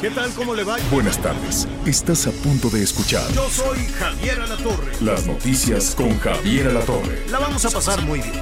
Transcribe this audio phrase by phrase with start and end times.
[0.00, 0.30] ¿Qué tal?
[0.32, 0.76] ¿Cómo le va?
[0.90, 1.66] Buenas tardes.
[1.86, 4.92] Estás a punto de escuchar Yo soy Javier Alatorre.
[5.00, 7.24] las noticias con Javier Alatorre.
[7.30, 8.32] La vamos a pasar muy bien.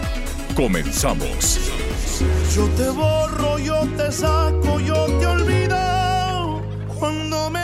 [0.56, 1.58] Comenzamos.
[2.54, 6.62] Yo te borro, yo te saco, yo te olvido
[6.98, 7.61] cuando me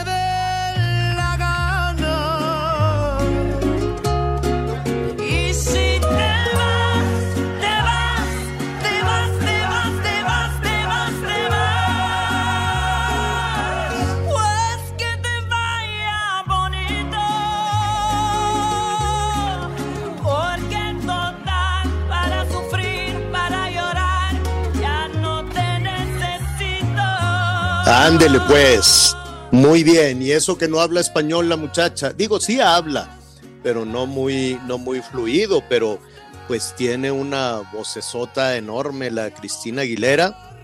[27.88, 29.16] Ándele pues.
[29.50, 30.20] Muy bien.
[30.20, 32.12] Y eso que no habla español la muchacha.
[32.12, 33.18] Digo, sí habla,
[33.62, 35.98] pero no muy, no muy fluido, pero
[36.46, 40.58] pues tiene una vocesota enorme la Cristina Aguilera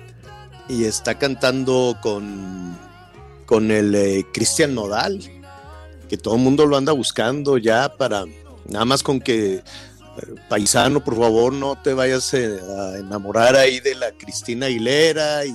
[0.69, 2.79] y está cantando con,
[3.47, 5.21] con el eh, Cristian Nodal,
[6.09, 8.25] que todo el mundo lo anda buscando ya para,
[8.67, 9.63] nada más con que, eh,
[10.49, 15.55] paisano, por favor, no te vayas eh, a enamorar ahí de la Cristina Aguilera y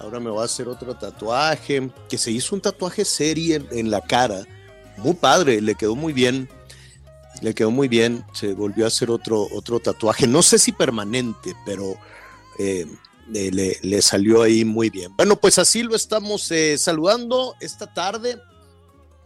[0.00, 3.90] ahora me voy a hacer otro tatuaje, que se hizo un tatuaje serie en, en
[3.90, 4.46] la cara,
[4.98, 6.48] muy padre, le quedó muy bien,
[7.42, 11.54] le quedó muy bien, se volvió a hacer otro, otro tatuaje, no sé si permanente,
[11.64, 11.96] pero
[12.58, 12.86] eh,
[13.34, 15.14] eh, le, le salió ahí muy bien.
[15.16, 18.40] Bueno, pues así lo estamos eh, saludando esta tarde,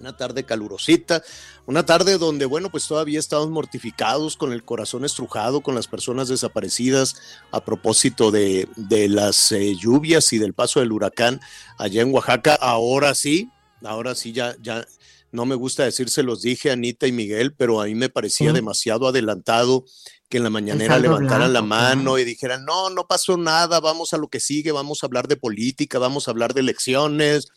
[0.01, 1.23] una tarde calurosita,
[1.67, 6.29] una tarde donde, bueno, pues todavía estamos mortificados con el corazón estrujado, con las personas
[6.29, 7.17] desaparecidas
[7.53, 11.41] a propósito de, de las eh, lluvias y del paso del huracán
[11.79, 12.55] allá en Oaxaca.
[12.55, 13.49] Ahora sí,
[13.85, 14.85] ahora sí ya, ya,
[15.31, 18.09] no me gusta decir, se los dije a Anita y Miguel, pero a mí me
[18.09, 18.55] parecía Sí.
[18.55, 19.85] demasiado adelantado
[20.29, 22.19] que en la mañanera levantaran la mano claro.
[22.19, 25.37] y dijeran, no, no pasó nada, vamos a lo que sigue, vamos a hablar de
[25.37, 27.49] política, vamos a hablar de elecciones,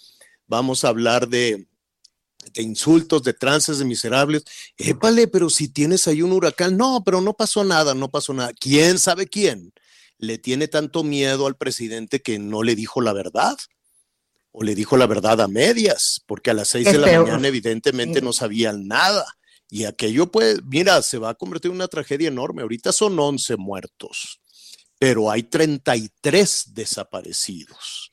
[0.48, 1.68] vamos a hablar de,
[2.56, 4.44] de insultos, de trances, de miserables.
[4.78, 8.54] Épale, pero si tienes ahí un huracán, no, pero no pasó nada, no pasó nada.
[8.60, 9.74] ¿Quién sabe quién?
[10.18, 13.58] Le tiene tanto miedo al presidente que no le dijo la verdad.
[14.52, 17.26] O le dijo la verdad a medias, porque a las seis Es de la peor.
[17.28, 18.26] mañana evidentemente Sí.
[18.26, 19.26] no sabían nada.
[19.70, 22.62] Y aquello, pues, mira, se va a convertir en una tragedia enorme.
[22.62, 24.40] Ahorita son 11 muertos,
[24.98, 28.05] pero hay 33 desaparecidos.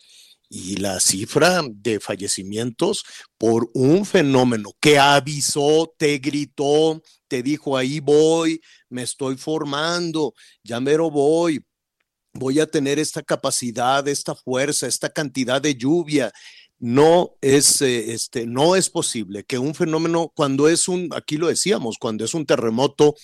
[0.54, 3.06] Y la cifra de fallecimientos
[3.38, 10.78] por un fenómeno que avisó, te gritó, te dijo, ahí voy, me estoy formando, ya
[10.78, 11.64] mero voy,
[12.34, 16.30] voy a tener esta capacidad, esta fuerza, esta cantidad de lluvia.
[16.78, 21.46] No es, eh, este, no es posible que un fenómeno, cuando es un, aquí lo
[21.46, 23.14] decíamos, cuando es un terremoto,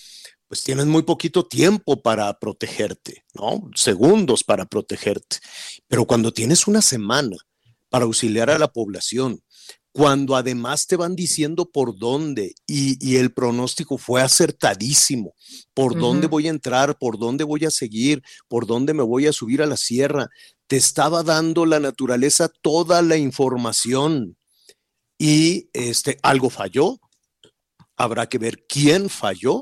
[0.49, 3.69] pues tienes muy poquito tiempo para protegerte, ¿no?
[3.75, 5.37] Segundos para protegerte.
[5.87, 7.37] Pero cuando tienes una semana
[7.87, 9.43] para auxiliar a la población,
[9.91, 15.35] cuando además te van diciendo por dónde y, y el pronóstico fue acertadísimo,
[15.75, 19.33] por dónde voy a entrar, por dónde voy a seguir, por dónde me voy a
[19.33, 20.29] subir a la sierra,
[20.65, 24.35] te estaba dando la naturaleza toda la información
[25.19, 26.99] y este algo falló.
[27.95, 29.61] Habrá que ver quién falló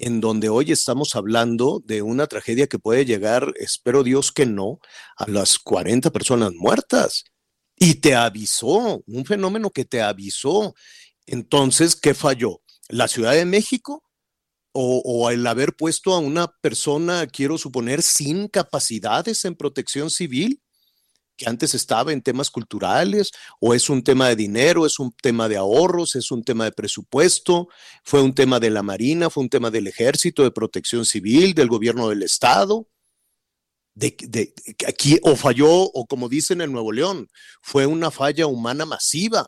[0.00, 4.80] en donde hoy estamos hablando de una tragedia que puede llegar, espero Dios que no,
[5.16, 7.24] a las 40 personas muertas.
[7.76, 10.74] Y te avisó, un fenómeno que te avisó.
[11.26, 12.62] Entonces, ¿qué falló?
[12.88, 14.02] ¿La Ciudad de México?
[14.72, 20.62] O, o el haber puesto a una persona, quiero suponer, sin capacidades en protección civil,
[21.40, 25.48] que antes estaba en temas culturales, o es un tema de dinero, es un tema
[25.48, 27.68] de ahorros, es un tema de presupuesto,
[28.04, 31.68] fue un tema de la Marina, fue un tema del Ejército, de protección civil, del
[31.68, 32.86] gobierno del Estado.
[33.94, 34.52] De, de-
[34.86, 37.30] aquí o falló, o como dicen en Nuevo León,
[37.62, 39.46] fue una falla humana masiva.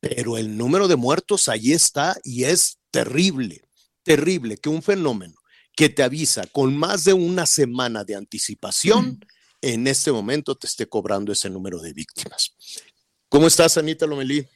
[0.00, 3.62] Pero el número de muertos ahí está y es terrible,
[4.02, 5.34] terrible que un fenómeno
[5.74, 9.18] que te avisa con más de una semana de anticipación,
[9.62, 12.54] en este momento te esté cobrando ese número de víctimas.
[13.28, 14.46] ¿Cómo estás, Anita Lomelí?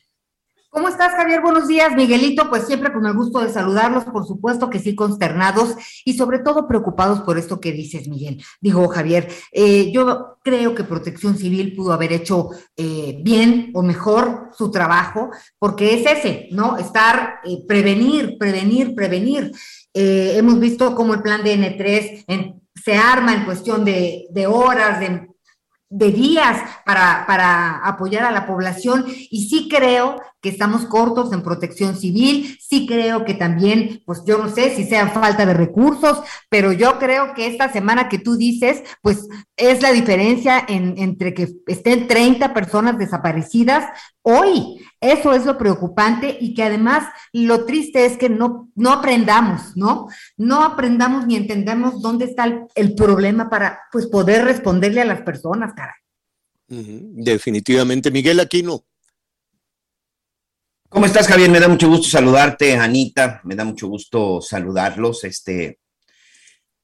[0.69, 1.41] ¿Cómo estás, Javier?
[1.41, 2.50] Buenos días, Miguelito.
[2.50, 5.75] Pues siempre con el gusto de saludarlos, por supuesto que sí, consternados
[6.05, 8.44] y sobre todo preocupados por esto que dices, Miguel.
[8.61, 14.50] Digo, Javier, eh, yo creo que Protección Civil pudo haber hecho eh, bien o mejor
[14.52, 16.76] su trabajo, porque es ese, ¿no?
[16.76, 19.52] Estar, eh, prevenir, prevenir, prevenir.
[19.94, 25.28] hemos visto cómo el plan de N3 se arma en cuestión de, de horas, de
[25.88, 29.05] de días para, para, apoyar a la población.
[29.06, 34.49] Y sí creo estamos cortos en protección civil, sí creo que también, pues yo no
[34.49, 38.83] sé si sea falta de recursos, pero yo creo que esta semana que tú dices,
[39.03, 43.85] pues es la diferencia entre que estén 30 personas desaparecidas
[44.23, 44.81] hoy.
[45.01, 50.09] Eso es lo preocupante y que además lo triste es que no, no aprendamos, ¿no?
[50.37, 55.75] No aprendamos ni entendamos dónde está el, problema para pues poder responderle a las personas,
[55.75, 55.95] caray.
[56.69, 58.85] Definitivamente, Miguel Aquino.
[60.88, 61.50] ¿Cómo estás, Javier?
[61.50, 63.41] Me da mucho gusto saludarte, Anita.
[63.44, 65.25] Me da mucho gusto saludarlos.
[65.25, 65.81] Este,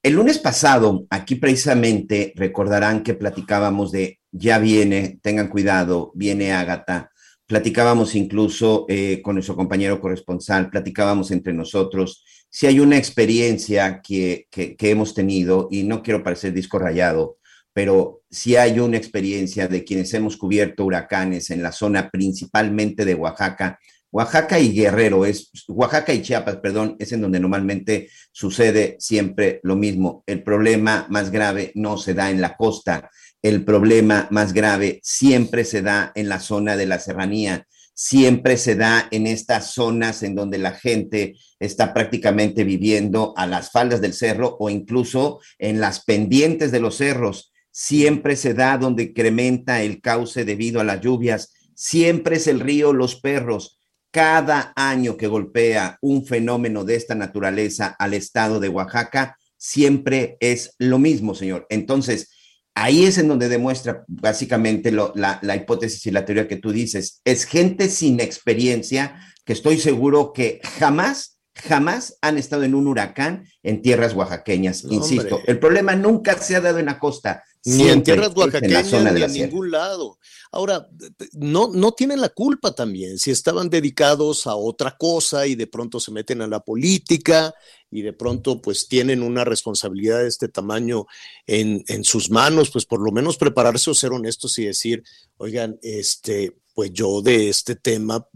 [0.03, 7.13] el lunes pasado, aquí precisamente recordarán que platicábamos de ya viene, tengan cuidado, viene Ágata.
[7.47, 14.47] Platicábamos incluso eh, con nuestro compañero corresponsal, platicábamos entre nosotros si hay una experiencia que,
[14.51, 17.39] que, que hemos tenido, y no quiero parecer disco rayado,
[17.73, 23.15] pero si hay una experiencia de quienes hemos cubierto huracanes en la zona principalmente de
[23.15, 23.79] Oaxaca.
[24.13, 29.75] Oaxaca y Guerrero, es, Oaxaca y Chiapas, perdón, es en donde normalmente sucede siempre lo
[29.75, 30.23] mismo.
[30.27, 33.11] El problema más grave no se da en la costa,
[33.41, 38.77] el problema más grave siempre se da en la zona de la serranía, siempre se
[38.77, 44.13] da en estas zonas en donde la gente está prácticamente viviendo a las faldas del
[44.13, 50.01] cerro o incluso en las pendientes de los cerros siempre se da donde incrementa el
[50.01, 53.81] cauce debido a las lluvias, siempre es el río Los Perros.
[54.13, 60.75] Cada año que golpea un fenómeno de esta naturaleza al estado de Oaxaca, siempre es
[60.79, 61.67] lo mismo, señor.
[61.71, 62.31] Entonces,
[62.75, 67.21] ahí es en donde demuestra básicamente la, la hipótesis y la teoría que tú dices.
[67.25, 73.47] Es gente sin experiencia que estoy seguro que jamás jamás han estado en un huracán
[73.63, 75.41] en tierras oaxaqueñas, insisto.
[75.47, 77.45] El problema nunca se ha dado en la costa.
[77.65, 80.19] Ni en tierras oaxaqueñas, ni en ningún lado.
[80.55, 80.87] Ahora,
[81.33, 83.19] no, no tienen la culpa también.
[83.19, 87.55] Si estaban dedicados a otra cosa y de pronto se meten a la política
[87.91, 91.07] y de pronto pues tienen una responsabilidad de este tamaño
[91.47, 95.03] en, en sus manos, pues por lo menos prepararse o ser honestos y decir,
[95.39, 98.29] oigan, este, pues yo de este tema,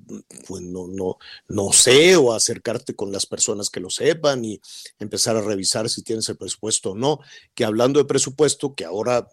[0.46, 1.18] pues no, no,
[1.48, 4.60] no sé, o acercarte con las personas que lo sepan y
[4.98, 7.20] empezar a revisar si tienes el presupuesto o no.
[7.54, 9.28] Que hablando de presupuesto, que ahora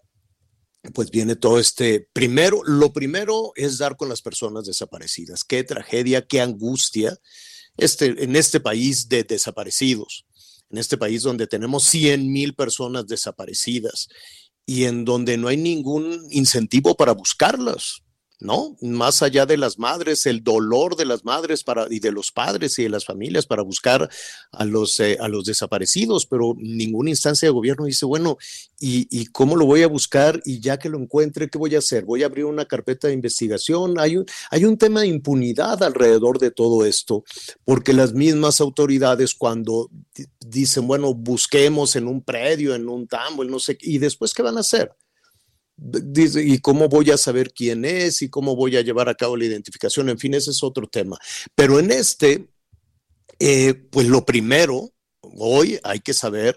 [0.92, 5.44] pues viene todo este, primero, lo primero es dar con las personas desaparecidas.
[5.44, 7.18] Qué tragedia, qué angustia
[7.76, 10.26] este, en este país de desaparecidos,
[10.70, 14.08] en este país donde tenemos 100 mil personas desaparecidas
[14.66, 18.03] y en donde no hay ningún incentivo para buscarlas.
[18.40, 18.76] ¿No?
[18.80, 22.78] Más allá de las madres, el dolor de las madres para, y de los padres
[22.78, 24.08] y de las familias para buscar
[24.52, 28.36] a los, eh, a los desaparecidos, pero ninguna instancia de gobierno dice, bueno,
[28.80, 30.40] ¿y, ¿y, cómo lo voy a buscar?
[30.44, 32.04] Y ya que lo encuentre, ¿qué voy a hacer?
[32.04, 33.98] ¿Voy a abrir una carpeta de investigación?
[33.98, 37.24] Hay un, hay un tema de impunidad alrededor de todo esto,
[37.64, 39.90] porque las mismas autoridades cuando
[40.46, 44.56] dicen, bueno, busquemos en un predio, en un tambo, no sé, y después, ¿qué van
[44.56, 44.92] a hacer?
[45.76, 48.22] Dice, ¿y cómo voy a saber quién es?
[48.22, 50.08] ¿Y cómo voy a llevar a cabo la identificación?
[50.08, 51.18] En fin, ese es otro tema.
[51.54, 52.48] Pero en este,
[53.40, 56.56] eh, pues lo primero, hoy hay que saber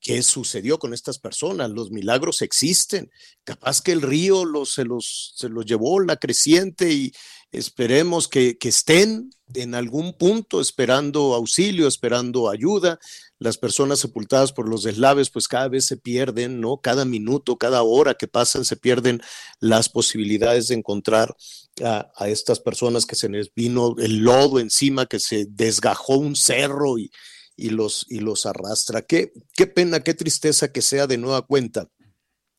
[0.00, 1.70] qué sucedió con estas personas.
[1.70, 3.10] Los milagros existen.
[3.44, 7.12] Capaz que el río los, se, los, se los llevó la creciente y
[7.52, 12.98] esperemos que, que estén en algún punto esperando auxilio, esperando ayuda
[13.38, 16.78] las personas sepultadas por los deslaves, pues cada vez se pierden, ¿no?
[16.78, 19.20] Cada minuto, cada hora que pasan, se pierden
[19.60, 21.36] las posibilidades de encontrar
[21.82, 26.98] a, estas personas que se les vino el lodo encima, que se desgajó un cerro
[26.98, 27.10] y,
[27.56, 29.02] y, los, y los arrastra.
[29.02, 31.88] Qué, qué pena, qué tristeza que sea de nueva cuenta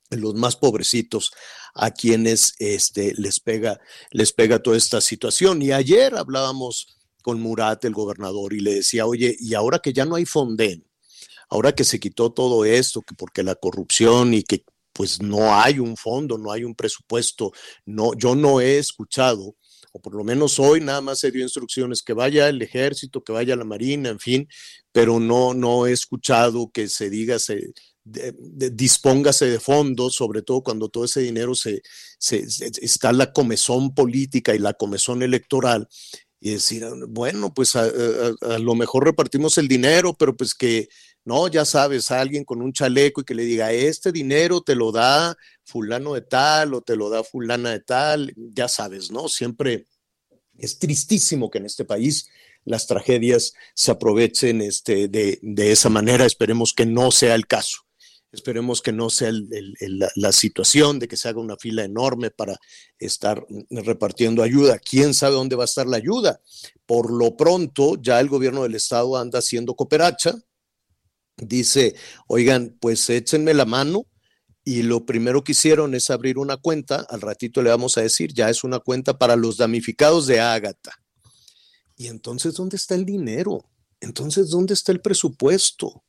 [0.09, 1.31] los más pobrecitos
[1.73, 3.79] a quienes este, les, pega,
[4.11, 5.61] les pega toda esta situación.
[5.61, 6.96] Y ayer hablábamos
[7.27, 10.87] con Murat, el gobernador, y le decía, oye, y ahora que ya no hay Fonden,
[11.49, 15.77] ahora que se quitó todo esto, que porque la corrupción y que pues no hay
[15.79, 17.51] un fondo, no hay un presupuesto,
[17.85, 19.57] no, yo no he escuchado,
[19.91, 23.33] o por lo menos hoy nada más se dio instrucciones que vaya el ejército, que
[23.33, 24.47] vaya la marina, en fin,
[24.93, 27.73] pero no, no he escuchado que se diga, se,
[28.05, 31.81] dispóngase de fondos, sobre todo cuando todo ese dinero se,
[32.17, 32.47] se,
[32.81, 35.89] está la comezón política y la comezón electoral
[36.39, 37.89] y decir, bueno, pues a,
[38.59, 40.87] lo mejor repartimos el dinero, pero pues que,
[41.25, 44.91] no, ya sabes, alguien con un chaleco y que le diga, este dinero te lo
[44.91, 49.27] da fulano de tal o te lo da fulana de tal, ya sabes, ¿no?
[49.27, 49.87] Siempre
[50.57, 52.29] es tristísimo que en este país
[52.65, 57.86] las tragedias se aprovechen este, de, de esa manera, esperemos que no sea el caso.
[58.31, 62.59] Esperemos que no sea la, situación de que se haga una fila enorme para
[62.99, 64.79] estar repartiendo ayuda.
[64.79, 66.41] ¿Quién sabe dónde va a estar la ayuda?
[66.85, 70.35] Por lo pronto, ya el gobierno del estado anda haciendo cooperacha.
[71.37, 71.95] Dice,
[72.27, 74.05] oigan, pues échenme la mano.
[74.65, 77.07] Y lo primero que hicieron es abrir una cuenta.
[77.09, 80.91] Al ratito le vamos a decir, ya es una cuenta para los damnificados de Ágata.
[81.95, 83.63] Y entonces, ¿dónde está el dinero?
[84.01, 86.03] Entonces, ¿dónde está el presupuesto?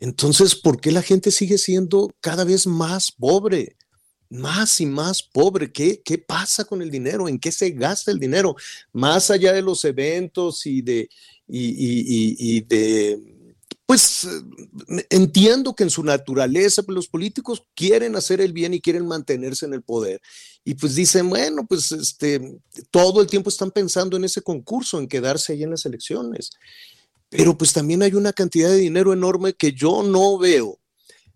[0.00, 3.76] Entonces, ¿por qué la gente sigue siendo cada vez más pobre?
[4.30, 5.70] Más y más pobre.
[5.70, 7.28] ¿Qué, ¿Qué pasa con el dinero?
[7.28, 8.56] ¿En qué se gasta el dinero?
[8.92, 11.10] Más allá de los eventos y de,
[11.46, 13.36] y, de
[13.84, 14.26] pues
[15.10, 19.66] entiendo que en su naturaleza pues, los políticos quieren hacer el bien y quieren mantenerse
[19.66, 20.20] en el poder.
[20.64, 22.40] Y pues dicen, bueno, pues este,
[22.92, 26.52] todo el tiempo están pensando en ese concurso, en quedarse ahí en las elecciones
[27.30, 30.78] pero pues también hay una cantidad de dinero enorme que yo no veo.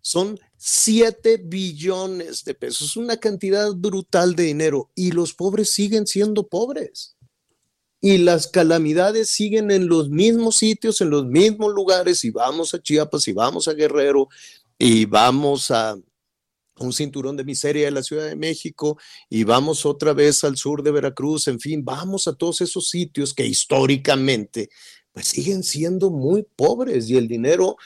[0.02, 6.48] Son 7 billones de pesos, una cantidad brutal de dinero y los pobres siguen siendo
[6.48, 7.16] pobres.
[8.00, 12.82] Y las calamidades siguen en los mismos sitios, en los mismos lugares, y vamos a
[12.82, 14.28] Chiapas, y vamos a Guerrero,
[14.78, 15.96] y vamos a
[16.78, 18.98] un cinturón de miseria de la Ciudad de México,
[19.30, 23.32] y vamos otra vez al sur de Veracruz, en fin, vamos a todos esos sitios
[23.32, 24.68] que históricamente
[25.14, 27.76] pues siguen siendo muy pobres y el dinero,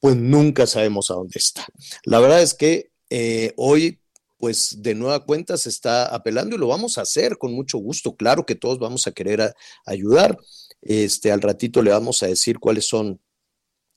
[0.00, 1.66] pues nunca sabemos a dónde está.
[2.04, 4.00] La verdad es que eh, hoy,
[4.38, 8.14] pues de nueva cuenta se está apelando y lo vamos a hacer con mucho gusto.
[8.14, 10.38] Claro que todos vamos a querer ayudar.
[10.82, 13.20] Este, al ratito le vamos a decir cuáles son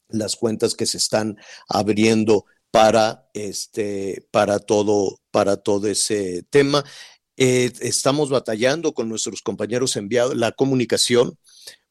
[0.07, 1.37] las cuentas que se están
[1.67, 6.83] abriendo para este para todo para todo ese tema
[7.37, 11.37] eh, estamos batallando con nuestros compañeros enviados la comunicación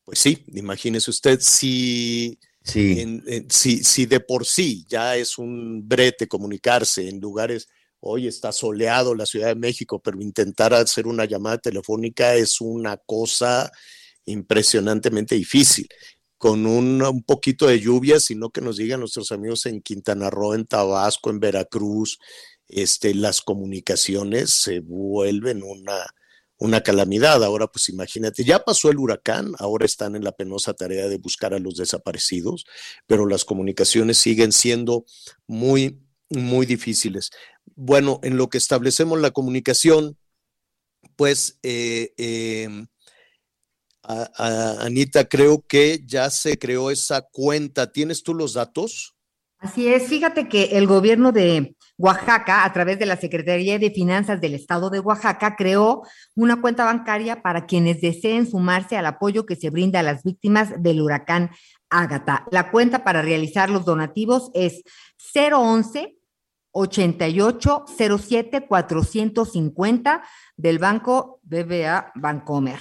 [0.08, 7.20] pues sí, imagínese usted si, si, de por sí ya es un brete comunicarse en
[7.20, 7.68] lugares,
[8.00, 12.96] hoy está soleado la Ciudad de México, pero intentar hacer una llamada telefónica es una
[12.96, 13.70] cosa
[14.24, 15.86] impresionantemente difícil.
[16.38, 20.54] Con un, un poquito de lluvia, sino que nos digan nuestros amigos en Quintana Roo,
[20.54, 22.18] en Tabasco, en Veracruz,
[22.66, 26.06] este, las comunicaciones se vuelven una,
[26.58, 27.42] una calamidad.
[27.44, 31.54] Ahora, pues imagínate, ya pasó el huracán, ahora están en la penosa tarea de buscar
[31.54, 32.66] a los desaparecidos,
[33.06, 35.04] pero las comunicaciones siguen siendo
[35.46, 37.30] muy, muy difíciles.
[37.76, 40.18] Bueno, en lo que establecemos la comunicación,
[41.16, 42.86] pues, eh, em,
[44.02, 47.92] Anita, creo que ya se creó esa cuenta.
[47.92, 49.14] ¿Tienes tú los datos?
[49.58, 54.40] Así es, fíjate que el gobierno de Oaxaca, a través de la Secretaría de Finanzas
[54.40, 56.02] del Estado de Oaxaca, creó
[56.37, 60.81] una cuenta bancaria para quienes deseen sumarse al apoyo que se brinda a las víctimas
[60.81, 61.50] del huracán
[61.90, 62.47] Ágata.
[62.52, 64.85] La cuenta para realizar los donativos es
[65.35, 66.17] 011
[66.71, 70.23] 88 07 450
[70.57, 72.78] del Banco BBA Bancomer.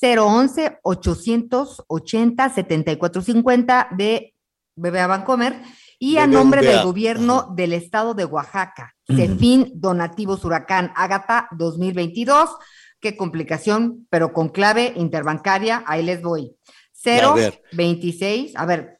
[0.00, 4.34] 011 880 7450 de
[4.76, 5.60] BBA Bancomer
[6.02, 8.96] y a nombre del gobierno del estado de Oaxaca.
[9.06, 12.50] CEFIN Donativos Huracán Ágata 2022.
[12.98, 16.56] Qué complicación, pero con clave interbancaria, ahí les voy.
[17.04, 18.98] 026, a ver,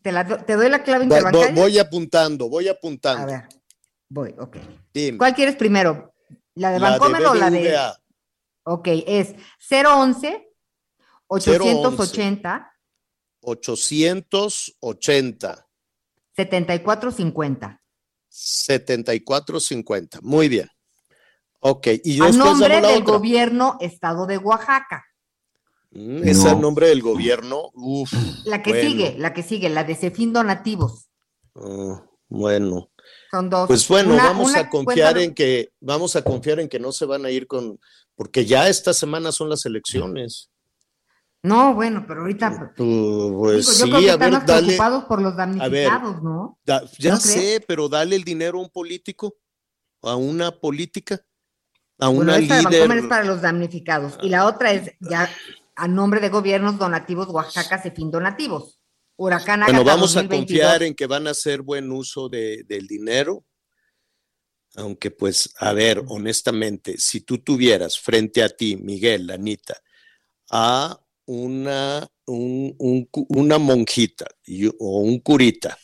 [0.00, 1.54] ¿te, doy la clave interbancaria?
[1.54, 3.24] Voy, apuntando, voy apuntando.
[3.24, 3.48] A ver,
[4.08, 4.56] voy, ok.
[5.18, 6.14] ¿Cuál quieres primero?
[6.54, 7.76] ¿La de Bancomer o la de...?
[8.62, 9.34] Ok, es
[9.70, 10.48] 011
[11.26, 12.72] 880
[13.42, 15.68] 880
[16.36, 17.80] 7450.
[18.28, 20.20] 7450.
[20.22, 20.68] Muy bien.
[21.60, 21.88] Ok.
[22.04, 25.04] Y yo a nombre del gobierno Estado de Oaxaca.
[25.92, 27.70] Mm, es el nombre del gobierno.
[27.74, 28.12] Uf,
[28.44, 31.08] la que sigue, la que sigue, la de Cefín Donativos.
[31.54, 32.90] Ah, bueno.
[33.30, 33.68] Son dos.
[33.68, 37.26] Pues bueno, vamos a confiar en que, vamos a confiar en que no se van
[37.26, 37.78] a ir con,
[38.14, 40.50] porque ya esta semana son las elecciones.
[41.42, 42.72] No, bueno, pero ahorita.
[42.76, 44.62] Pues sí, yo creo que a ver, dale.
[44.62, 46.58] preocupados por los damnificados, ¿no?
[46.98, 49.34] ya sé, pero dale el dinero a un político,
[50.02, 51.20] a una política,
[51.98, 52.90] a una esta líder.
[52.98, 54.18] es para los damnificados.
[54.22, 55.28] Y la otra es ya
[55.74, 58.78] a nombre de gobiernos donativos Oaxaca fin donativos.
[59.16, 63.44] Huracán Bueno, vamos a confiar en que van a hacer buen uso de, del dinero.
[64.74, 69.76] Aunque pues, a ver, honestamente, si tú tuvieras frente a ti, Miguel, Anita,
[70.50, 74.26] a una, una monjita
[74.78, 75.78] o un curita,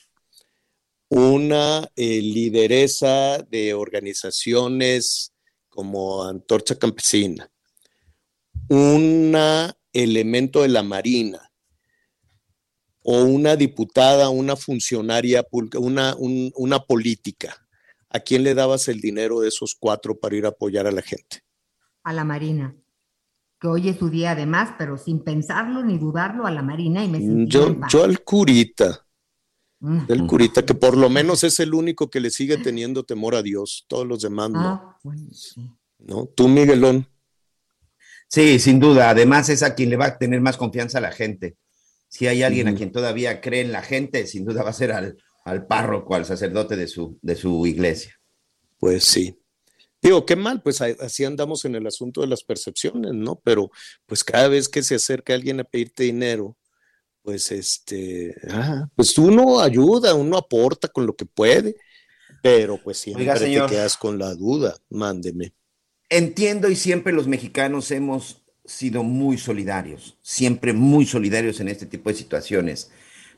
[1.09, 5.33] una eh, lideresa de organizaciones
[5.69, 7.51] como Antorcha Campesina,
[8.69, 9.35] un
[9.93, 11.51] elemento de la Marina
[13.03, 17.67] o una diputada, una funcionaria, una, una política,
[18.11, 21.01] ¿a quién le dabas el dinero de esos cuatro para ir a apoyar a la
[21.01, 21.43] gente?
[22.03, 22.75] A la Marina
[23.61, 27.09] que hoy es su día además, pero sin pensarlo ni dudarlo a la Marina y
[27.09, 29.05] me mm, yo, yo al curita,
[30.09, 33.43] el curita, que por lo menos es el único que le sigue teniendo temor a
[33.43, 34.61] Dios, todos los demás no.
[34.61, 34.99] Ah,
[36.01, 36.27] ¿No?
[36.27, 37.07] Tú, Miguelón.
[38.29, 39.11] Sí, sin duda.
[39.11, 41.57] Además es a quien le va a tener más confianza a la gente.
[42.09, 44.93] Si hay alguien a quien todavía cree en la gente, sin duda va a ser
[44.93, 48.15] al, al párroco, al sacerdote de su, de su iglesia.
[48.79, 49.41] Pues sí.
[50.01, 53.41] Digo, qué mal, pues así andamos en el asunto de las percepciones, ¿no?
[53.43, 53.71] Pero
[54.07, 56.57] pues cada vez que se acerca alguien a pedirte dinero,
[57.23, 61.77] pues este, ah, pues uno ayuda, uno aporta con lo que puede,
[62.43, 65.53] pero pues siempre te quedas con la duda, mándeme.
[66.09, 72.09] Entiendo y siempre los mexicanos hemos sido muy solidarios, siempre muy solidarios en este tipo
[72.09, 72.91] de situaciones,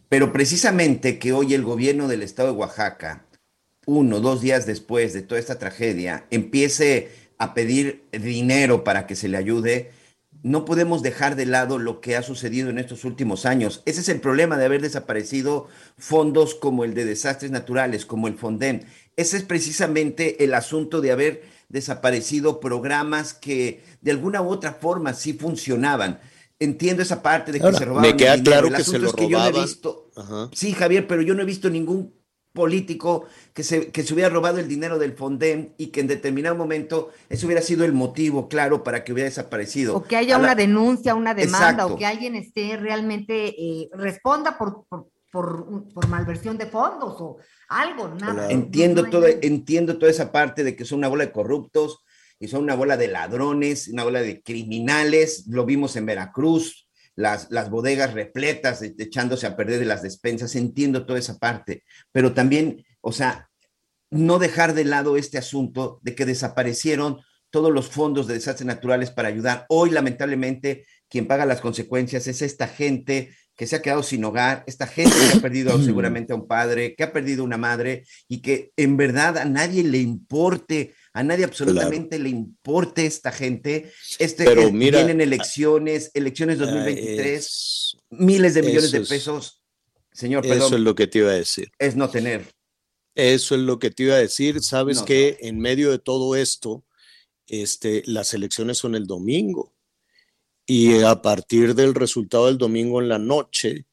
[0.08, 3.26] pero precisamente que hoy el gobierno del estado de Oaxaca
[3.86, 9.28] uno, dos días después de toda esta tragedia, empiece a pedir dinero para que se
[9.28, 9.90] le ayude,
[10.42, 13.82] no podemos dejar de lado lo que ha sucedido en estos últimos años.
[13.84, 15.68] Ese es el problema de haber desaparecido
[15.98, 18.80] fondos como el de desastres naturales, como el FONDEM.
[19.16, 25.12] Ese es precisamente el asunto de haber desaparecido programas que de alguna u otra forma
[25.12, 26.20] sí funcionaban.
[26.58, 28.10] Entiendo esa parte de que se robaban.
[28.10, 29.66] Me queda claro que se lo robaban.
[30.52, 32.14] Sí, Javier, pero yo no he visto ningún
[32.52, 36.56] político que se, que se hubiera robado el dinero del Fonden y que en determinado
[36.56, 39.96] momento eso hubiera sido el motivo, claro, para que hubiera desaparecido.
[39.96, 44.84] O que haya una denuncia, una demanda, o que alguien esté realmente, eh, responda por,
[45.30, 47.36] por, malversión de fondos o
[47.68, 48.50] algo, nada.
[48.50, 49.06] Entiendo,
[49.42, 52.04] entiendo toda esa parte de que son una bola de corruptos
[52.40, 56.88] y son una bola de ladrones, una bola de criminales, lo vimos en Veracruz,
[57.20, 62.84] las, bodegas repletas, echándose a perder de las despensas, entiendo toda esa parte, pero también,
[63.00, 63.48] o sea,
[64.10, 67.18] no dejar de lado este asunto de que desaparecieron
[67.50, 69.66] todos los fondos de desastres naturales para ayudar.
[69.68, 74.64] Hoy, lamentablemente, quien paga las consecuencias es esta gente que se ha quedado sin hogar,
[74.66, 78.40] esta gente que ha perdido seguramente a un padre, que ha perdido una madre y
[78.40, 83.92] que en verdad a nadie le importe a nadie absolutamente le importe esta gente.
[84.18, 89.62] Este, Pero eh, vienen elecciones, elecciones 2023, ah, miles de millones de pesos.
[90.12, 90.66] Señor, perdón.
[90.66, 91.70] Eso es lo que te iba a decir.
[91.78, 92.46] Es no tener.
[93.14, 94.62] Eso es lo que te iba a decir.
[94.62, 96.84] Sabes que en medio de todo esto,
[97.46, 99.74] este, las elecciones son el domingo.
[100.64, 103.84] Y a partir del resultado del domingo en la noche,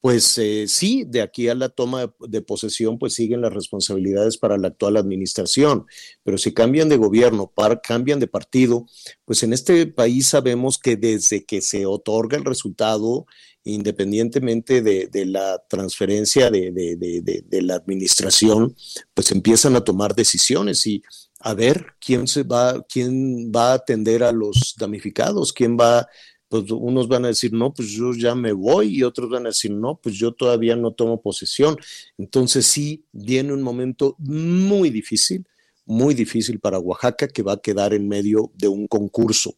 [0.00, 4.56] pues eh, sí, de aquí a la toma de, posesión, pues siguen las responsabilidades para
[4.56, 5.86] la actual administración.
[6.22, 8.86] Pero si cambian de gobierno, cambian de partido,
[9.26, 13.26] pues en este país sabemos que desde que se otorga el resultado,
[13.62, 18.74] independientemente de, la transferencia de, de, la administración,
[19.12, 21.02] pues empiezan a tomar decisiones y
[21.40, 26.08] a ver quién se va, quién va a atender a los damnificados, quién va
[26.50, 29.50] pues unos van a decir, no, pues yo ya me voy y otros van a
[29.50, 31.76] decir, no, pues yo todavía no tomo posesión.
[32.18, 35.46] Entonces sí, viene un momento muy difícil,
[35.86, 39.54] muy difícil para Oaxaca, que va a quedar en medio de un concurso,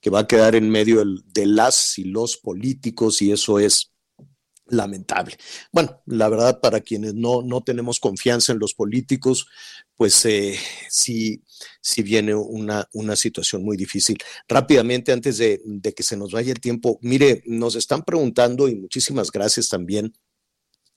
[0.00, 3.91] que va a quedar en medio de las y los políticos y eso es
[4.66, 5.36] lamentable.
[5.70, 9.46] Bueno, la verdad, para quienes no, no tenemos confianza en los políticos,
[9.96, 11.42] pues eh, sí,
[11.98, 14.18] viene una, una situación muy difícil.
[14.48, 18.74] Rápidamente, antes de, de que se nos vaya el tiempo, mire, nos están preguntando y
[18.74, 20.12] muchísimas gracias también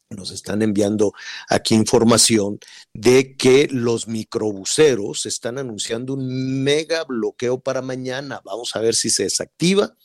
[0.10, 1.14] nos están enviando
[1.50, 2.60] aquí información
[2.94, 8.40] de que los microbuseros están anunciando un mega bloqueo para mañana.
[8.46, 9.96] Vamos a ver si se desactiva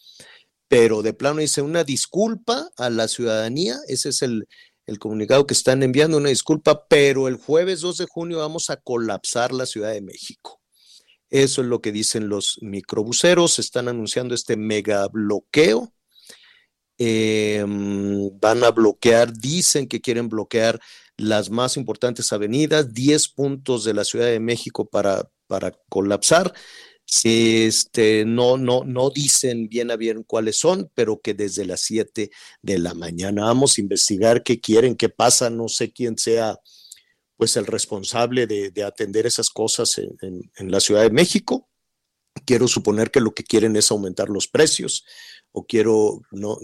[0.71, 4.47] pero de plano dice una disculpa a la ciudadanía, ese es el,
[5.01, 9.53] comunicado que están enviando, una disculpa, pero el jueves 2 de junio vamos a colapsar
[9.53, 10.61] la Ciudad de México.
[11.29, 15.93] Eso es lo que dicen los microbuseros, están anunciando este mega bloqueo.
[16.99, 20.81] Em, van a bloquear, dicen que quieren bloquear
[21.17, 26.55] las más importantes avenidas, 10 puntos de la Ciudad de México para, para colapsar
[27.25, 32.31] este, no, no, no dicen bien a bien cuáles son, pero que desde las 7
[32.63, 36.59] de la mañana vamos a investigar qué quieren, qué pasa, no sé quién sea
[37.37, 41.69] pues el responsable de, atender esas cosas en, la Ciudad de México.
[42.45, 45.05] Quiero suponer que lo que quieren es aumentar los precios
[45.51, 46.59] o quiero, no,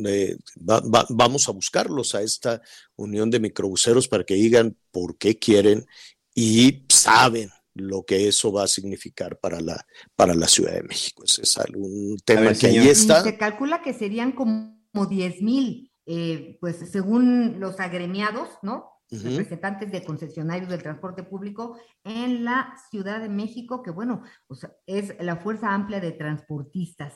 [1.08, 2.60] vamos a buscarlos a esta
[2.94, 5.86] unión de microbuseros para que digan por qué quieren
[6.34, 11.24] y saben lo que eso va a significar para la, para la Ciudad de México.
[11.24, 13.22] Ese es algún tema que ahí está.
[13.22, 14.76] Se calcula que serían como
[15.08, 18.96] 10 mil, eh, pues según los agremiados, ¿no?
[19.08, 25.14] representantes de concesionarios del transporte público en la Ciudad de México, que bueno, pues es
[25.20, 27.14] la fuerza amplia de transportistas.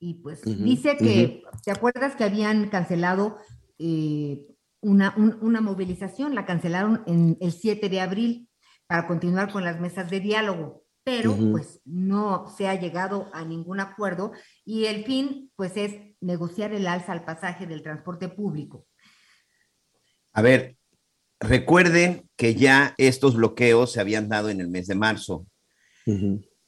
[0.00, 3.38] Y pues dice que, ¿te acuerdas que habían cancelado
[3.78, 4.46] eh,
[4.80, 6.34] una, una movilización?
[6.34, 8.47] La cancelaron en el 7 de abril
[8.88, 13.80] para continuar con las mesas de diálogo, pero pues no se ha llegado a ningún
[13.80, 14.32] acuerdo
[14.64, 18.86] y el fin pues es negociar el alza al pasaje del transporte público.
[20.32, 20.76] A ver,
[21.38, 25.46] recuerden que ya estos bloqueos se habían dado en el mes de marzo.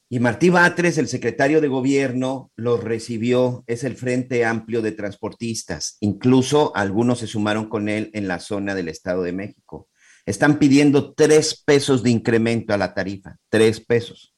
[0.09, 5.97] Y Martí Batres, el secretario de gobierno, los recibió, es el Frente Amplio de Transportistas.
[6.01, 9.87] Incluso algunos se sumaron con él en la zona del Estado de México.
[10.25, 14.35] Están pidiendo tres pesos de incremento a la tarifa, tres pesos.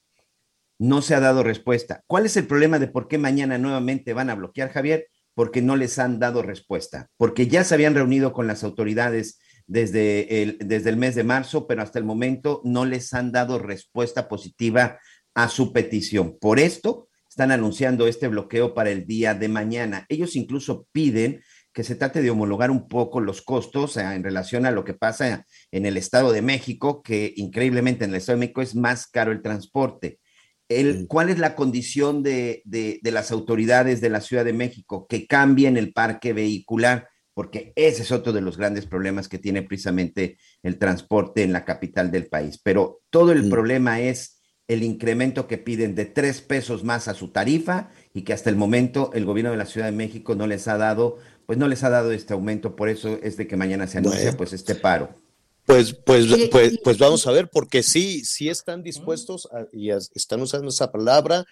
[0.78, 2.02] No se ha dado respuesta.
[2.06, 5.08] ¿Cuál es el problema de por qué mañana nuevamente van a bloquear, Javier?
[5.34, 10.42] Porque no les han dado respuesta, porque ya se habían reunido con las autoridades desde
[10.42, 14.28] el, desde el mes de marzo, pero hasta el momento no les han dado respuesta
[14.28, 14.98] positiva
[15.34, 16.38] a su petición.
[16.38, 20.06] Por esto están anunciando este bloqueo para el día de mañana.
[20.08, 21.42] Ellos incluso piden
[21.74, 25.44] que se trate de homologar un poco los costos en relación a lo que pasa
[25.72, 29.32] en el Estado de México, que increíblemente en el Estado de México es más caro
[29.32, 30.20] el transporte.
[30.68, 35.06] El, ¿Cuál es la condición de, de, las autoridades de la Ciudad de México?
[35.08, 39.62] Que cambien el parque vehicular, porque ese es otro de los grandes problemas que tiene
[39.62, 42.60] precisamente el transporte en la capital del país.
[42.62, 47.28] Pero todo el problema es el incremento que piden de tres pesos más a su
[47.28, 50.68] tarifa y que hasta el momento el gobierno de la Ciudad de México no les
[50.68, 53.86] ha dado pues no les ha dado este aumento, por eso es de que mañana
[53.86, 55.20] se anuncia pues este paro.
[55.66, 60.68] Pues, pues, pues, pues vamos a ver, porque sí, sí están dispuestos y están usando
[60.68, 61.46] esa palabra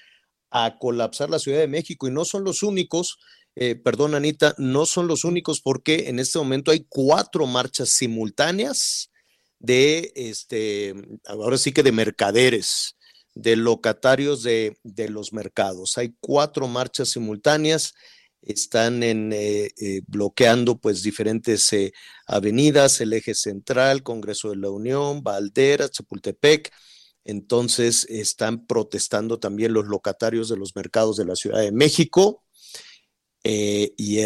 [0.51, 3.19] a colapsar la Ciudad de México y no son los únicos,
[3.57, 9.11] eh, perdón Anita, no son los únicos porque en este momento hay cuatro marchas simultáneas
[9.59, 12.97] de, este, ahora sí que de mercaderes,
[13.35, 15.97] de locatarios de, de los mercados.
[15.97, 17.95] Hay cuatro marchas simultáneas
[18.43, 21.93] están eh, eh, bloqueando pues diferentes eh,
[22.27, 26.73] avenidas, el eje central, Congreso de la Unión, Valderas, Chapultepec.
[27.25, 32.43] Entonces están protestando también los locatarios de los mercados de la Ciudad de México.
[33.45, 34.21] y,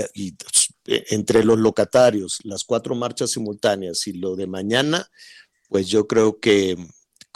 [0.86, 5.10] entre los locatarios, las cuatro marchas simultáneas y lo de mañana,
[5.68, 6.76] pues yo creo que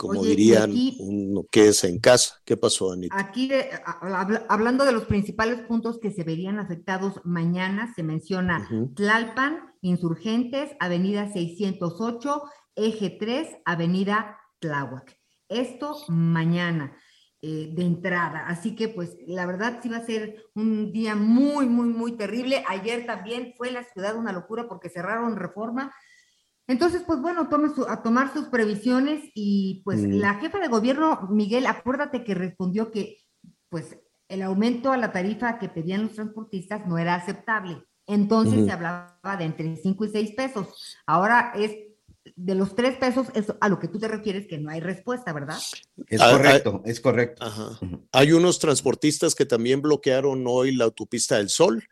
[0.00, 2.40] como dirían, uno quédese en casa.
[2.46, 3.14] ¿Qué pasó, Anita?
[3.18, 3.50] Aquí,
[4.48, 11.30] hablando de los principales puntos que se verían afectados mañana, se menciona Tlalpan, Insurgentes, Avenida
[11.30, 12.42] 608,
[12.76, 15.18] Eje 3, Avenida Tláhuac.
[15.50, 16.96] Esto mañana.
[17.42, 18.48] Eh, de entrada.
[18.48, 22.62] Así que pues la verdad sí va a ser un día muy, muy, muy terrible.
[22.68, 25.90] Ayer también fue la ciudad una locura porque cerraron reforma,
[26.70, 30.20] entonces, pues bueno, tome a tomar sus previsiones y pues mm.
[30.20, 33.18] la jefa de gobierno, Miguel, acuérdate que respondió que
[33.68, 37.82] pues el aumento a la tarifa que pedían los transportistas no era aceptable.
[38.06, 40.68] Entonces se hablaba de entre 5 y 6 pesos.
[41.06, 41.76] Ahora es
[42.36, 45.32] de los 3 pesos, es a lo que tú te refieres que no hay respuesta,
[45.32, 45.58] ¿verdad?
[46.06, 47.46] Es ah, correcto, ah, es correcto.
[48.12, 51.82] Hay unos transportistas que también bloquearon hoy la autopista del Sol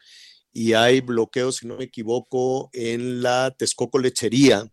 [0.58, 4.68] y hay bloqueos, si no me equivoco, en la Texcoco Lechería,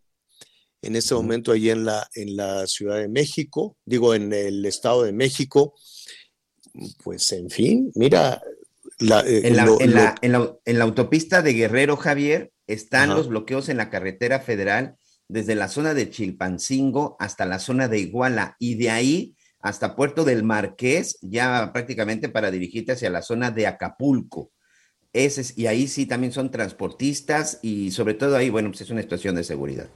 [0.82, 5.04] en este momento allí en la, en la Ciudad de México, digo, en el Estado
[5.04, 5.76] de México.
[7.04, 8.42] Pues en fin, mira.
[9.00, 14.40] Eh, en, la, en, la, autopista de Guerrero, Javier, están los bloqueos en la carretera
[14.40, 14.96] federal
[15.28, 20.24] desde la zona de Chilpancingo hasta la zona de Iguala y de ahí hasta Puerto
[20.24, 24.52] del Marqués, ya prácticamente para dirigirte hacia la zona de Acapulco.
[25.16, 29.02] Ese, y ahí sí también son transportistas y sobre todo ahí, bueno, pues es una
[29.02, 29.90] situación de seguridad.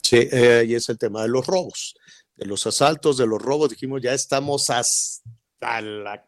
[0.00, 1.96] Sí, eh, ahí es el tema de los robos,
[2.36, 3.70] de los asaltos, de los robos.
[3.70, 6.24] Dijimos, ya estamos hasta la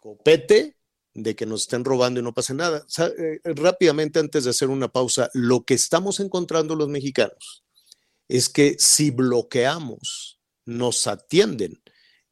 [0.00, 0.78] copete
[1.12, 2.86] de que nos estén robando y no pase nada.
[2.98, 7.64] Eh, rápidamente, antes de hacer una pausa, lo que estamos encontrando los mexicanos
[8.28, 11.82] es que si bloqueamos, nos atienden.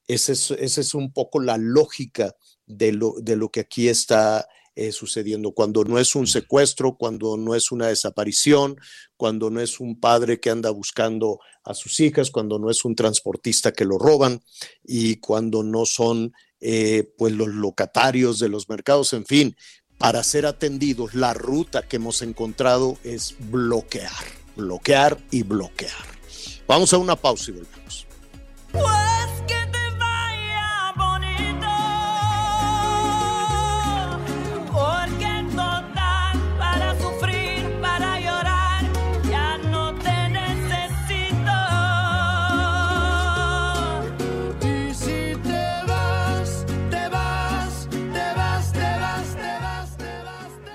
[0.09, 4.93] Esa es, es un poco la lógica de lo, de lo que aquí está eh,
[4.93, 8.77] sucediendo, cuando no es un secuestro, cuando no es una desaparición,
[9.17, 12.97] cuando no es un padre que anda buscando a sus hijas, cuando no es un
[12.97, 14.43] transportista que lo roban
[14.83, 19.57] y cuando no son eh, pues los locatarios de los mercados, en fin,
[19.99, 24.11] para ser atendidos, la ruta que hemos encontrado es bloquear,
[24.57, 25.93] bloquear y bloquear.
[26.67, 28.07] Vamos a una pausa y volvemos.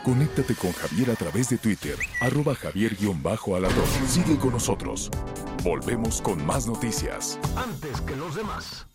[0.10, 3.86] Conéctate con Javier a través de Twitter, arroba javier-alador.
[4.08, 5.12] Sigue con nosotros.
[5.64, 7.38] Volvemos con más noticias.
[7.56, 8.88] Antes que los demás.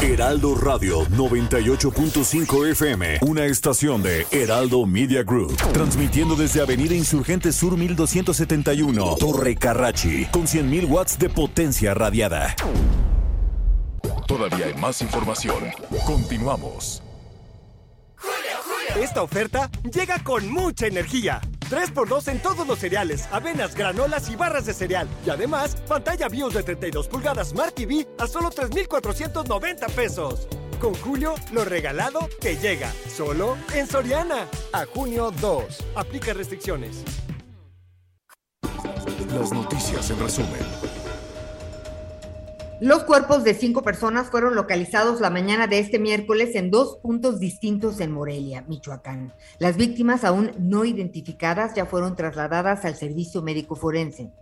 [0.00, 7.76] Heraldo Radio 98.5 FM, una estación de Heraldo Media Group, transmitiendo desde Avenida Insurgente Sur
[7.76, 12.54] 1271, Torre Carrachi, con 100.000 watts de potencia radiada.
[14.28, 15.64] Todavía hay más información.
[16.06, 17.02] Continuamos.
[19.00, 21.40] Esta oferta llega con mucha energía.
[21.68, 25.08] 3x2 en todos los cereales, avenas, granolas y barras de cereal.
[25.26, 30.46] Y además, pantalla BIOS de 32 pulgadas Smart TV a solo 3,490 pesos.
[30.80, 32.92] Con Julio, lo regalado que llega.
[33.08, 34.46] Solo en Soriana.
[34.72, 35.84] A junio 2.
[35.96, 37.02] Aplica restricciones.
[39.34, 41.03] Las noticias en resumen.
[42.80, 47.38] Los cuerpos de cinco personas fueron localizados la mañana de este miércoles en dos puntos
[47.38, 49.32] distintos en Morelia, Michoacán.
[49.60, 54.32] Las víctimas aún no identificadas ya fueron trasladadas al servicio médico forense.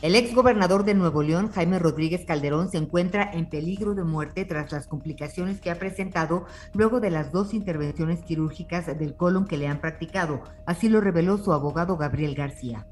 [0.00, 4.46] El ex gobernador de Nuevo León, Jaime Rodríguez Calderón, se encuentra en peligro de muerte
[4.46, 9.58] tras las complicaciones que ha presentado luego de las dos intervenciones quirúrgicas del colon que
[9.58, 10.40] le han practicado.
[10.64, 12.86] Así lo reveló su abogado Gabriel García.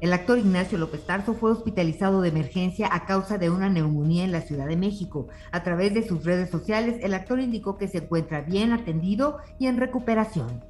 [0.00, 4.30] El actor Ignacio López Tarso fue hospitalizado de emergencia a causa de una neumonía en
[4.30, 5.26] la Ciudad de México.
[5.50, 9.66] A través de sus redes sociales, el actor indicó que se encuentra bien atendido y
[9.66, 10.62] en recuperación.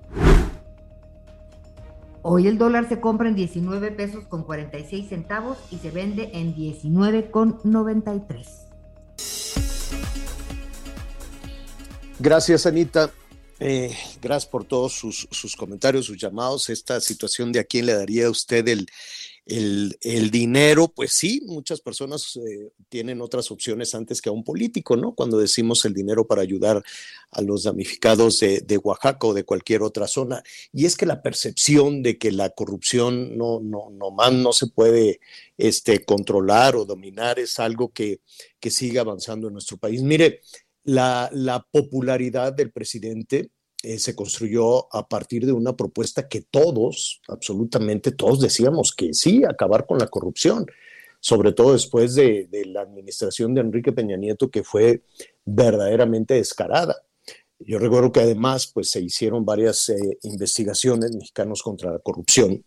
[2.23, 6.55] Hoy el dólar se compra en 19 pesos con 46 centavos y se vende en
[6.55, 8.67] 19 con 93.
[12.19, 13.11] Gracias, Anita.
[13.61, 16.71] Eh, gracias por todos sus, sus, comentarios, sus llamados.
[16.71, 18.89] Esta situación de a quién le daría a usted el,
[19.49, 24.95] el, dinero, pues sí, muchas personas eh, tienen otras opciones antes que a un político,
[24.95, 25.15] ¿no?
[25.15, 26.83] Cuando decimos el dinero para ayudar
[27.31, 30.43] a los damnificados de, Oaxaca o de cualquier otra zona.
[30.73, 34.67] Y es que la percepción de que la corrupción no, no, no, más no se
[34.67, 35.21] puede
[35.57, 38.21] este, controlar o dominar es algo que,
[38.61, 40.03] que sigue avanzando en nuestro país.
[40.03, 40.43] Mire,
[40.85, 43.51] la popularidad del presidente
[43.83, 49.45] eh, se construyó a partir de una propuesta que todos, absolutamente todos decíamos que sí,
[49.45, 50.67] acabar con la corrupción,
[51.21, 55.03] sobre todo después de, la administración de Enrique Peña Nieto, que fue
[55.45, 56.97] verdaderamente descarada.
[57.61, 62.65] Yo recuerdo que además pues, se hicieron varias eh, investigaciones mexicanos contra la corrupción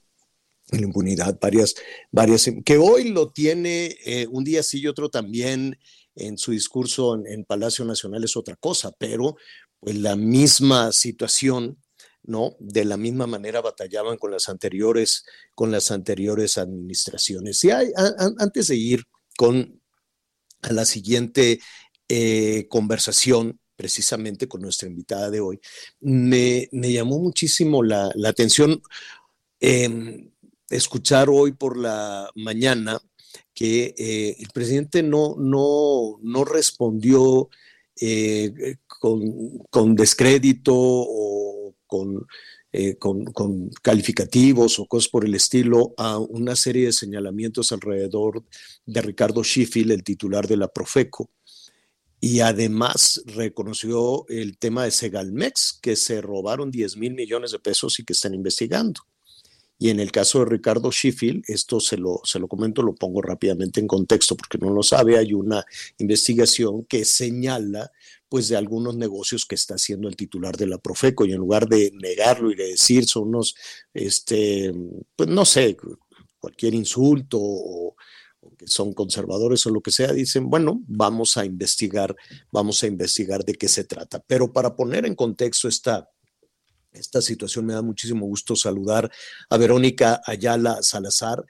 [0.72, 1.76] la impunidad, varias,
[2.12, 5.78] varias, que hoy lo tiene eh, un día sí y otro también
[6.16, 9.36] en su discurso en, Palacio Nacional es otra cosa, pero
[9.82, 11.78] pues la misma situación,
[12.24, 12.56] ¿no?
[12.60, 17.64] De la misma manera batallaban con las anteriores, con las anteriores administraciones.
[17.64, 19.04] Y antes de ir
[19.36, 19.82] con
[20.62, 21.60] a la siguiente
[22.08, 25.60] eh, conversación, precisamente con nuestra invitada de hoy,
[26.00, 28.80] me, me llamó muchísimo la, la atención
[29.60, 30.30] eh,
[30.70, 33.02] escuchar hoy por la mañana
[33.54, 37.50] que eh, el presidente no, no, no respondió
[38.02, 42.26] eh, con, con, descrédito o con,
[42.72, 48.44] eh, con, con, calificativos o cosas por el estilo a una serie de señalamientos alrededor
[48.88, 51.30] de Ricardo Schiffel, el titular de la Profeco.
[52.20, 58.00] Y además reconoció el tema de Segalmex, que se robaron 10 mil millones de pesos
[58.00, 59.02] y que están investigando.
[59.82, 63.20] Y en el caso de Ricardo Sheffield, esto se lo, se lo comento, lo pongo
[63.20, 65.66] rápidamente en contexto porque no lo sabe, hay una
[65.98, 67.92] investigación que señala
[68.30, 71.68] pues de algunos negocios que está haciendo el titular de la Profeco y en lugar
[71.68, 73.56] de negarlo y de decir son unos,
[73.92, 74.72] este,
[75.16, 75.76] pues no sé,
[76.40, 77.96] cualquier insulto o,
[78.42, 82.16] o que son conservadores o lo que sea, dicen, bueno, vamos a investigar,
[82.52, 84.24] vamos a investigar de qué se trata.
[84.28, 86.08] Pero para poner en contexto esta,
[86.92, 87.66] esta situación.
[87.66, 89.10] Me da muchísimo gusto saludar
[89.50, 91.44] a Verónica Ayala Salazar,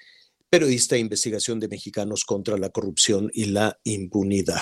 [0.49, 4.62] periodista de investigación de Mexicanos contra la Corrupción y la Impunidad.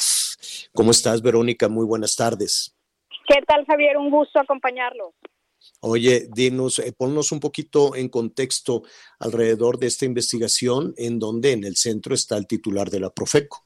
[0.73, 1.67] ¿Cómo estás, Verónica?
[1.67, 2.75] Muy buenas tardes.
[3.27, 3.97] ¿Qué tal, Javier?
[3.97, 5.13] Un gusto acompañarlos.
[5.81, 8.83] Oye, dinos, eh, ponnos un poquito en contexto
[9.19, 13.65] alrededor de esta investigación en donde en el centro está el titular de la Profeco.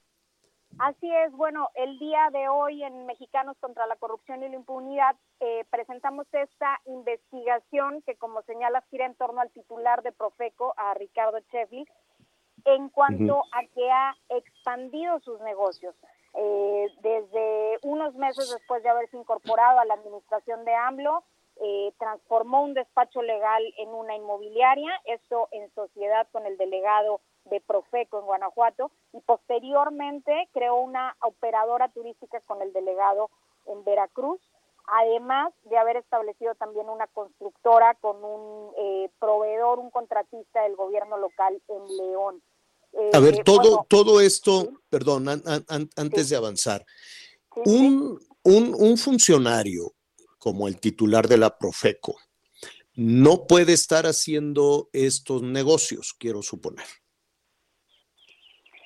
[0.79, 5.15] Así es, bueno, el día de hoy en Mexicanos contra la Corrupción y la Impunidad
[5.45, 10.93] eh, presentamos esta investigación que, como señala, gira en torno al titular de Profeco, a
[10.93, 11.89] Ricardo Sheffield,
[12.63, 15.95] en cuanto a que ha expandido sus negocios.
[16.35, 21.25] Eh, desde unos meses después de haberse incorporado a la administración de AMLO,
[21.57, 27.59] eh, transformó un despacho legal en una inmobiliaria, esto en sociedad con el delegado de
[27.59, 33.29] Profeco en Guanajuato, y posteriormente creó una operadora turística con el delegado
[33.67, 34.39] en Veracruz,
[34.85, 41.17] además de haber establecido también una constructora con un eh, proveedor, un contratista del gobierno
[41.17, 42.43] local en León.
[42.93, 46.85] Eh, A ver, todo, bueno, todo esto, perdón, an- an- an- antes de avanzar,
[47.55, 49.93] un, un, un funcionario
[50.37, 52.15] como el titular de la Profeco
[52.95, 56.85] no puede estar haciendo estos negocios, quiero suponer.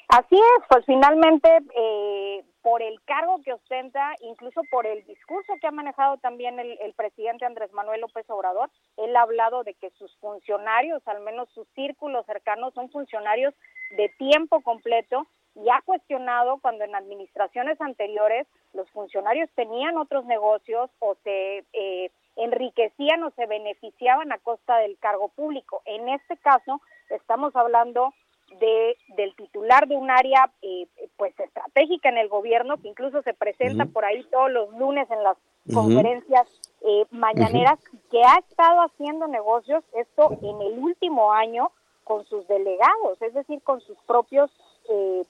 [0.10, 5.68] Así es, pues finalmente eh, por el cargo que ostenta, incluso por el discurso que
[5.68, 10.14] ha manejado también el, presidente Andrés Manuel López Obrador, él ha hablado de que sus
[10.18, 13.54] funcionarios, al menos sus círculos cercanos, son funcionarios
[13.96, 15.26] de tiempo completo
[15.56, 22.12] y ha cuestionado cuando en administraciones anteriores los funcionarios tenían otros negocios o se eh,
[22.36, 25.84] enriquecían o se beneficiaban a costa del cargo público.
[25.86, 28.14] En este caso estamos hablando
[28.60, 33.34] de del titular de un área eh, pues estratégica en el gobierno que incluso se
[33.34, 35.38] presenta por ahí todos los lunes en las
[35.74, 36.48] conferencias
[36.82, 37.80] eh, mañaneras
[38.10, 41.72] que ha estado haciendo negocios esto en el último año
[42.04, 44.50] con sus delegados es decir con sus propios
[44.90, 45.24] eh,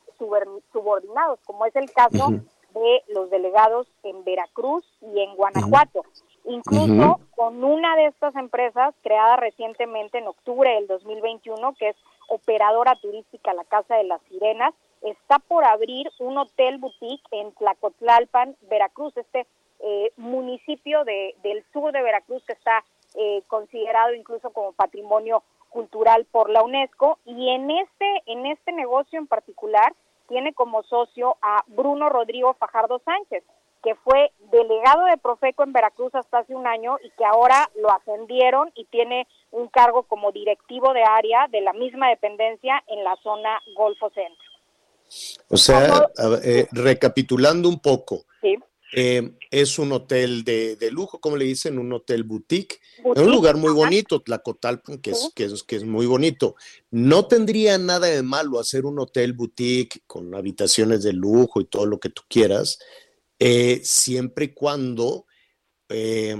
[0.71, 2.29] subordinados como es el caso
[2.73, 6.03] de los delegados en Veracruz y en Guanajuato.
[6.45, 11.95] Incluso con una de estas empresas creada recientemente en octubre del 2021, que es
[12.27, 18.55] operadora turística La Casa de las Sirenas, está por abrir un hotel boutique en Tlacotlalpan,
[18.69, 19.47] Veracruz, este
[19.79, 22.83] eh, municipio de, del sur de Veracruz que está
[23.15, 27.19] eh, considerado incluso como patrimonio cultural por la UNESCO.
[27.25, 29.93] Y en este en este negocio en particular
[30.27, 33.43] tiene como socio a Bruno Rodrigo Fajardo Sánchez,
[33.83, 37.91] que fue delegado de Profeco en Veracruz hasta hace un año y que ahora lo
[37.91, 43.15] ascendieron y tiene un cargo como directivo de área de la misma dependencia en la
[43.23, 44.43] zona Golfo Centro.
[45.49, 48.55] O sea, ver, eh, recapitulando un poco, Sí.
[48.95, 53.31] eh, es un hotel de, de lujo, como le dicen, un hotel boutique, Boutique, un
[53.31, 55.27] lugar muy bonito, Tlacotalpan, que, Sí.
[55.27, 56.55] es, que, es, que es muy bonito.
[56.91, 61.85] No tendría nada de malo hacer un hotel boutique con habitaciones de lujo y todo
[61.85, 62.79] lo que tú quieras,
[63.39, 65.25] eh, siempre y cuando
[65.89, 66.35] eh,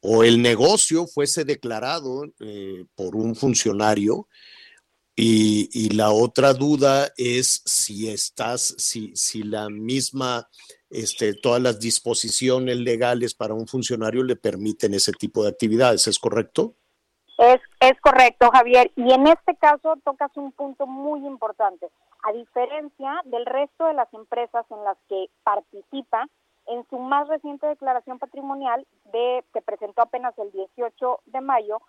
[0.00, 4.28] o el negocio fuese declarado eh, por un funcionario
[5.16, 10.48] y, y la otra duda es si estás, si, si la misma,
[10.90, 16.18] este, todas las disposiciones legales para un funcionario le permiten ese tipo de actividades, ¿es
[16.18, 16.76] correcto?
[17.38, 18.90] Es, es correcto, Javier.
[18.96, 21.88] Y en este caso tocas un punto muy importante.
[22.22, 26.26] A diferencia del resto de las empresas en las que participa,
[26.66, 31.82] en su más reciente declaración patrimonial de que presentó apenas el 18 de mayo,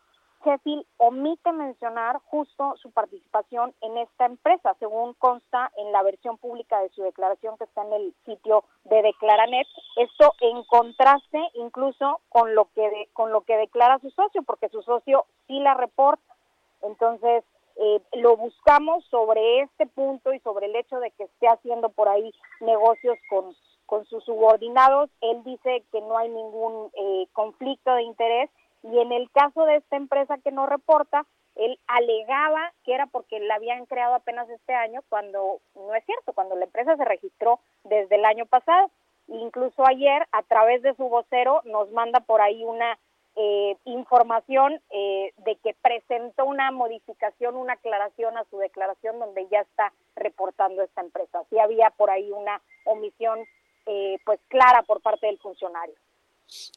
[0.46, 6.80] Sheffield omite mencionar justo su participación en esta empresa, según consta en la versión pública
[6.82, 9.68] de su declaración que está en el sitio de Declaranet.
[9.96, 14.82] Esto en contraste incluso con lo que con lo que declara su socio, porque su
[14.84, 16.36] socio sí la reporta.
[16.82, 17.44] Entonces,
[17.78, 22.08] eh, lo buscamos sobre este punto y sobre el hecho de que esté haciendo por
[22.08, 22.32] ahí
[22.62, 23.56] negocios con,
[23.86, 25.10] con sus subordinados.
[25.22, 28.50] Él dice que no hay ningún eh, conflicto de interés
[28.92, 33.40] y en el caso de esta empresa que no reporta, él alegaba que era porque
[33.40, 37.60] la habían creado apenas este año, cuando no es cierto, cuando la empresa se registró
[37.84, 38.92] desde el año pasado.
[39.28, 43.00] Incluso ayer, a través de su vocero, nos manda por ahí una
[43.38, 49.62] eh, información eh, de que presentó una modificación, una aclaración a su declaración donde ya
[49.62, 51.44] está reportando esta empresa.
[51.50, 53.40] Sí había por ahí una omisión
[53.88, 55.96] eh, pues clara por parte del funcionario.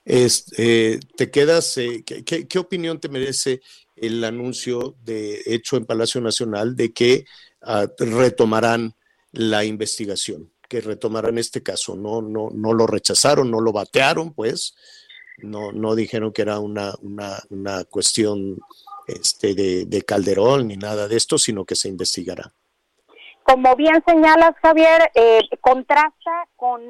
[0.04, 3.60] Es, eh, ¿Te quedas, eh, ¿qué, opinión te merece
[3.96, 7.26] el anuncio de hecho en Palacio Nacional de que
[7.62, 8.94] ah, retomarán
[9.32, 11.96] la investigación, que retomarán este caso?
[11.96, 14.74] No, no, no lo rechazaron, no lo batearon, pues,
[15.38, 18.58] no, no dijeron que era una, una, una cuestión
[19.06, 22.52] este, de Calderón ni nada de esto, sino que se investigará.
[23.48, 26.82] Como bien señalas, Javier, eh, contrasta con,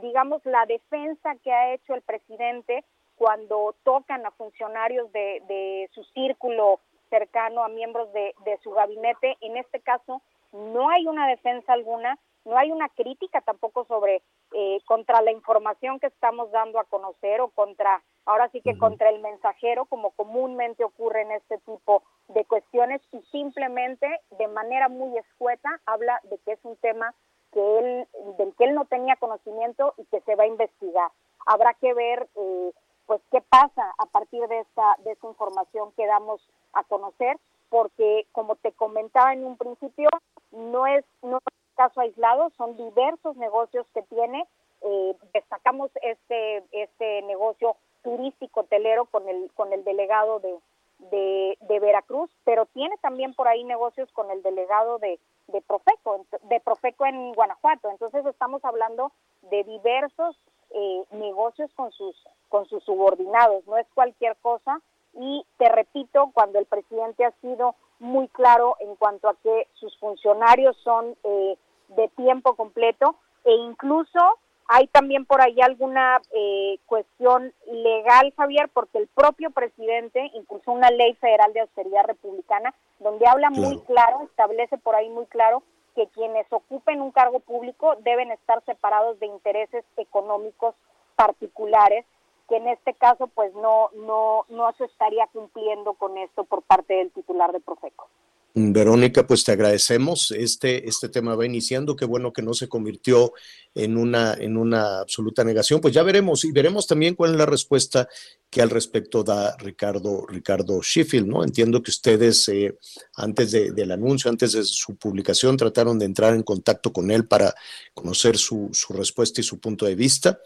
[0.00, 2.84] digamos, la defensa que ha hecho el presidente
[3.14, 9.36] cuando tocan a funcionarios de, de su círculo cercano, a miembros de, de su gabinete.
[9.42, 14.22] En este caso, no hay una defensa alguna, no hay una crítica tampoco sobre
[14.52, 19.10] eh, contra la información que estamos dando a conocer o contra, ahora sí que contra
[19.10, 24.06] el mensajero, como comúnmente ocurre en este tipo de cuestiones, y simplemente
[24.38, 27.14] de manera muy escueta habla de que es un tema
[27.52, 31.10] que él, del que él no tenía conocimiento y que se va a investigar.
[31.46, 32.72] Habrá que ver eh,
[33.06, 37.38] pues qué pasa a partir de esta, de esta información que damos a conocer,
[37.68, 40.08] porque como te comentaba en un principio,
[40.50, 44.46] no es, no es un caso aislado, son diversos negocios que tiene.
[44.82, 52.30] Eh, destacamos este, este negocio turístico hotelero con el, con el delegado de, de, Veracruz,
[52.44, 55.18] pero tiene también por ahí negocios con el delegado de,
[55.48, 57.90] de Profeco, de Profeco en Guanajuato.
[57.90, 59.12] Entonces estamos hablando
[59.42, 60.36] de diversos
[60.70, 62.16] eh, negocios con sus
[62.48, 64.80] con sus subordinados, no es cualquier cosa
[65.14, 69.96] y te repito, cuando el presidente ha sido muy claro en cuanto a que sus
[69.98, 71.56] funcionarios son eh,
[71.88, 74.18] de tiempo completo e incluso
[74.66, 80.90] hay también por ahí alguna eh, cuestión legal, Javier, porque el propio presidente impulsó una
[80.90, 85.62] ley federal de austeridad republicana donde habla muy claro, establece por ahí muy claro
[85.94, 90.74] que quienes ocupen un cargo público deben estar separados de intereses económicos
[91.16, 92.06] particulares
[92.52, 96.92] que en este caso pues no no no se estaría cumpliendo con esto por parte
[96.92, 98.10] del titular de Profeco.
[98.54, 100.30] Verónica, pues te agradecemos.
[100.30, 101.96] Este, este tema va iniciando.
[101.96, 103.32] Qué bueno que no se convirtió
[103.74, 105.80] en una, en una absoluta negación.
[105.80, 108.06] Pues ya veremos y veremos también cuál es la respuesta
[108.50, 111.42] que al respecto da Ricardo, Ricardo Sheffield, ¿no?
[111.42, 112.76] Entiendo que ustedes eh,
[113.16, 117.26] antes de, del anuncio, antes de su publicación, trataron de entrar en contacto con él
[117.26, 117.54] para
[117.94, 120.38] conocer su, su respuesta y su punto de vista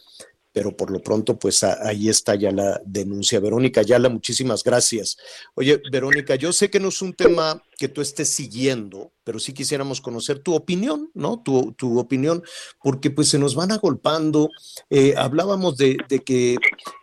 [0.56, 3.40] pero por lo pronto, pues ahí está ya la denuncia.
[3.40, 5.18] Verónica Ayala, muchísimas gracias.
[5.54, 9.52] Oye, Verónica, yo sé que no es un tema que tú estés siguiendo, pero sí
[9.52, 11.42] quisiéramos conocer tu opinión, ¿no?
[11.42, 12.42] Tu, tu opinión,
[12.82, 14.48] porque pues se nos van agolpando.
[14.88, 16.56] Eh, hablábamos de, de que,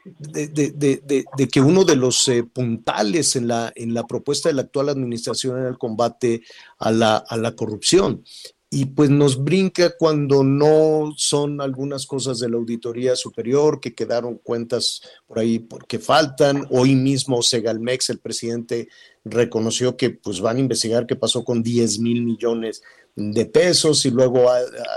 [0.03, 4.89] de, que uno de los eh, puntales en la, en la propuesta de la actual
[4.89, 6.41] administración era el combate
[6.79, 8.23] a la, a la corrupción
[8.73, 14.39] y pues nos brinca cuando no son algunas cosas de la auditoría superior que quedaron
[14.39, 16.65] cuentas por ahí porque faltan.
[16.71, 18.89] Hoy mismo Segalmex, el presidente,
[19.25, 22.81] reconoció que pues van a investigar qué pasó con 10 mil millones
[23.15, 24.49] de pesos y luego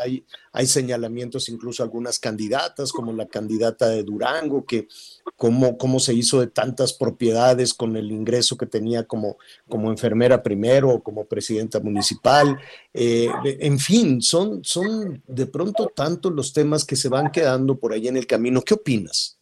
[0.03, 4.89] hay, hay señalamientos incluso algunas candidatas como la candidata de Durango que
[5.37, 9.37] cómo, cómo se hizo de tantas propiedades con el ingreso que tenía como,
[9.69, 12.59] como enfermera primero o como presidenta municipal.
[12.95, 17.93] Eh, en fin, son, son de pronto tantos los temas que se van quedando por
[17.93, 18.63] ahí en el camino.
[18.63, 19.36] ¿Qué opinas?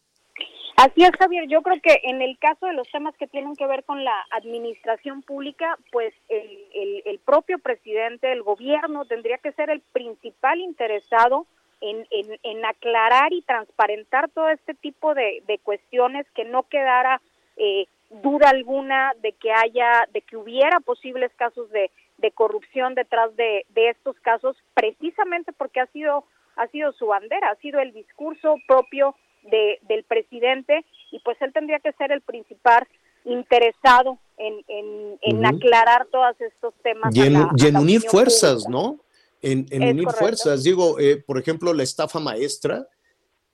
[0.77, 1.47] Así es, Javier.
[1.47, 4.25] Yo creo que en el caso de los temas que tienen que ver con la
[4.31, 10.59] administración pública, pues el, el, el propio presidente, el gobierno, tendría que ser el principal
[10.59, 11.47] interesado
[11.79, 17.21] en, en, en aclarar y transparentar todo este tipo de, de cuestiones, que no quedara
[17.55, 23.33] eh, duda alguna de que haya, de que hubiera posibles casos de, de corrupción detrás
[23.37, 26.25] de, de estos casos, precisamente porque ha sido,
[26.57, 29.15] ha sido su bandera, ha sido el discurso propio
[29.51, 32.87] de, del presidente y pues él tendría que ser el principal
[33.25, 35.55] interesado en, en, en uh -huh.
[35.55, 37.15] aclarar todos estos temas.
[37.15, 38.69] Y en, la, y en unir fuerzas, pública.
[38.69, 38.99] ¿no?
[39.41, 40.19] En, en unir correcto.
[40.19, 40.63] fuerzas.
[40.63, 42.87] Digo, eh, por ejemplo, la estafa maestra,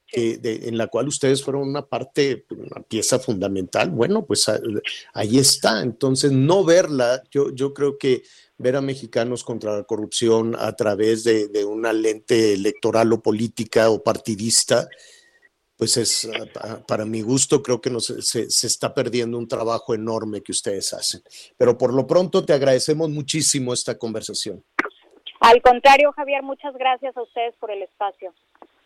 [0.08, 4.46] que de, en la cual ustedes fueron una parte, una pieza fundamental, bueno, pues
[5.14, 5.82] ahí está.
[5.82, 8.24] Entonces, no verla, yo, yo creo que
[8.58, 13.90] ver a mexicanos contra la corrupción a través de, de una lente electoral o política
[13.90, 14.90] o partidista,
[15.82, 16.30] pues es,
[16.88, 20.94] para mi gusto, creo que nos, se, se, está perdiendo un trabajo enorme que ustedes
[20.94, 21.24] hacen.
[21.58, 24.64] Pero por lo pronto te agradecemos muchísimo esta conversación.
[25.40, 28.32] Al contrario, Javier, muchas gracias a ustedes por el espacio.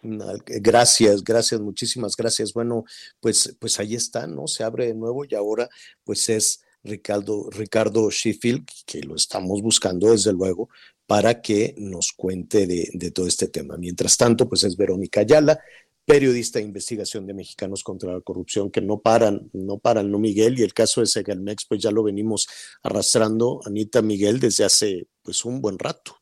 [0.01, 2.53] Gracias, gracias, muchísimas gracias.
[2.53, 2.85] Bueno,
[3.19, 4.47] pues, pues ahí está, ¿no?
[4.47, 5.67] Se abre de nuevo y ahora
[6.05, 10.69] pues es Ricardo, Ricardo Sheffield, que lo estamos buscando desde luego,
[11.07, 13.75] para que nos cuente de, de, todo este tema.
[13.77, 15.59] Mientras tanto, pues es Verónica Ayala,
[16.05, 20.59] periodista de investigación de Mexicanos contra la Corrupción, que no paran, no paran, ¿no, Miguel?
[20.59, 22.47] Y el caso de Segalmex, pues ya lo venimos
[22.83, 26.17] arrastrando, Anita Miguel, desde hace pues un buen rato.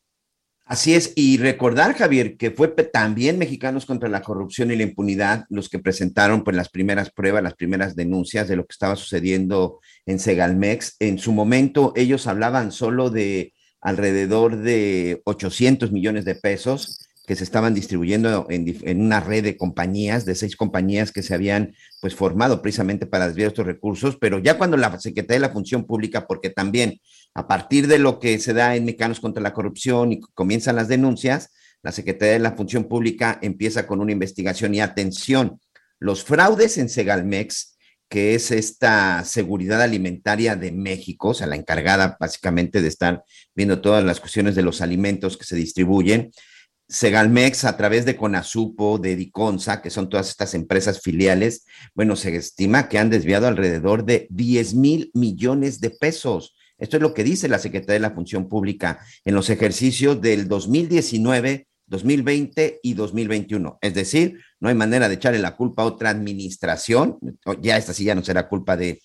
[0.65, 5.45] Así es, y recordar, Javier, que fue también Mexicanos contra la Corrupción y la Impunidad
[5.49, 9.81] los que presentaron pues, las primeras pruebas, las primeras denuncias de lo que estaba sucediendo
[10.05, 10.95] en Segalmex.
[10.99, 17.43] En su momento ellos hablaban solo de alrededor de 800 millones de pesos que se
[17.43, 22.61] estaban distribuyendo en, una red de compañías, de seis compañías que se habían pues formado
[22.61, 26.49] precisamente para desviar estos recursos, pero ya cuando la Secretaría de la Función Pública, porque
[26.49, 26.99] también
[27.33, 30.89] a partir de lo que se da en Mexicanos contra la Corrupción y comienzan las
[30.89, 31.49] denuncias,
[31.81, 35.61] la Secretaría de la Función Pública empieza con una investigación y atención,
[35.99, 37.77] los fraudes en Segalmex,
[38.09, 43.23] que es esta seguridad alimentaria de México, o sea, la encargada básicamente de estar
[43.55, 46.31] viendo todas las cuestiones de los alimentos que se distribuyen,
[46.89, 51.65] Segalmex a través de Conasupo, de Diconsa, que son todas estas empresas filiales,
[51.95, 56.55] bueno, se estima que han desviado alrededor de 10 mil millones de pesos.
[56.77, 60.47] Esto es lo que dice la Secretaría de la Función Pública en los ejercicios del
[60.47, 63.77] 2019, 2020 y 2021.
[63.81, 67.17] Es decir, no hay manera de echarle la culpa a otra administración.
[67.61, 69.01] Ya esta sí ya no será culpa de,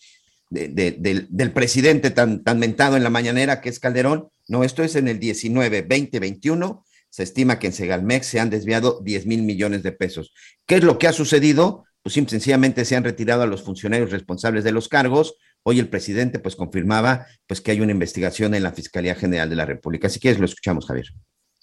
[0.50, 4.28] de- de- del, del presidente tan, tan mentado en la mañanera que es Calderón.
[4.48, 6.84] No, esto es en el 19, 20, 21.
[7.10, 10.32] Se estima que en Segalmex se han desviado 10 mil millones de pesos.
[10.66, 11.84] ¿Qué es lo que ha sucedido?
[12.02, 15.36] Pues simple y sencillamente se han retirado a los funcionarios responsables de los cargos.
[15.62, 19.56] Hoy el presidente pues confirmaba pues que hay una investigación en la Fiscalía General de
[19.56, 20.08] la República.
[20.08, 21.06] Si quieres lo escuchamos, Javier.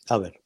[0.09, 0.41] A ver.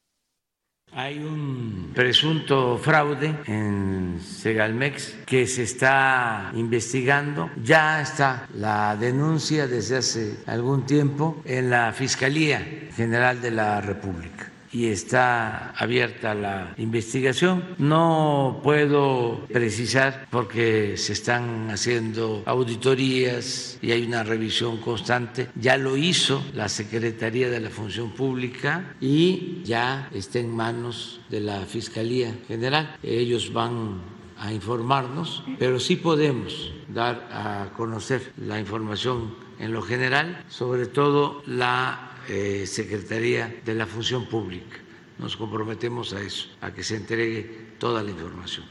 [0.92, 7.52] Hay un presunto fraude en Segalmex que se está investigando.
[7.64, 14.49] Ya está la denuncia desde hace algún tiempo en la Fiscalía General de la República
[14.72, 17.64] y está abierta la investigación.
[17.78, 25.48] No puedo precisar porque se están haciendo auditorías y hay una revisión constante.
[25.56, 31.42] Ya lo hizo la Secretaría de la Función Pública y ya está en manos de
[31.42, 32.98] la Fiscalía General.
[33.04, 34.02] Ellos van
[34.38, 41.44] a informarnos, pero sí podemos dar a conocer la información en lo general, sobre todo
[41.46, 44.78] la eh, Secretaría de la Función Pública.
[45.18, 48.66] Nos comprometemos a eso, a que se entregue toda la información.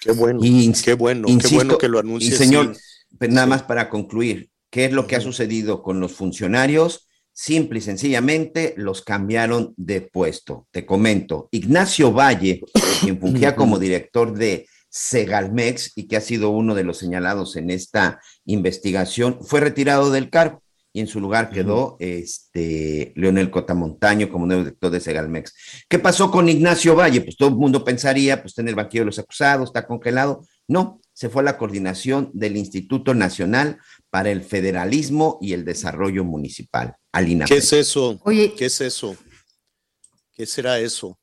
[0.00, 2.30] Qué bueno, Y qué bueno, qué Insisto, bueno que lo anuncie.
[2.30, 2.76] Y señor,
[3.18, 7.08] pues nada más para concluir, ¿qué es lo que ha sucedido con los funcionarios?
[7.32, 10.66] Simple y sencillamente los cambiaron de puesto.
[10.70, 12.62] Te comento, Ignacio Valle,
[13.02, 17.68] quien fungía como director de Segalmex y que ha sido uno de los señalados en
[17.68, 20.62] esta investigación, fue retirado del cargo
[20.96, 25.52] y en su lugar quedó este Leonel Cotamontaño como nuevo director de Segalmex.
[25.90, 27.20] ¿Qué pasó con Ignacio Valle?
[27.20, 30.40] Pues todo el mundo pensaría, pues está en el banquillo de los acusados, está congelado.
[30.66, 33.78] No, se fue a la coordinación del Instituto Nacional
[34.08, 37.44] para el Federalismo y el Desarrollo Municipal, al.
[37.44, 38.18] ¿Qué es eso?
[38.24, 38.54] Oye.
[38.56, 39.14] ¿Qué es eso?
[40.32, 41.18] ¿Qué será eso?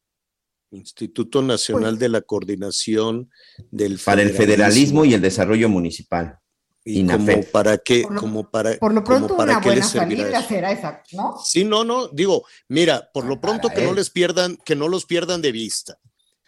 [0.69, 3.31] Instituto Nacional de la Coordinación
[3.71, 6.37] del Para el Federalismo y el Desarrollo Municipal.
[6.85, 7.33] ¿Y INAFED.
[7.35, 8.01] como para qué?
[8.03, 10.47] Por lo- como para, Por lo como pronto, para una qué buena les servirá salida
[10.47, 11.37] será esa, ¿no?
[11.43, 15.05] Sí, no, no, digo, mira, por lo pronto que no les pierdan, que no los
[15.05, 15.97] pierdan de vista.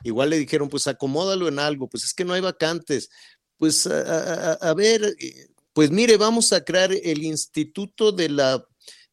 [0.04, 3.10] Igual le dijeron, pues acomódalo en algo, pues es que no hay vacantes.
[3.58, 8.28] Pues a, a- a- a ver, eh, pues mire, vamos a crear el Instituto de
[8.30, 8.64] la,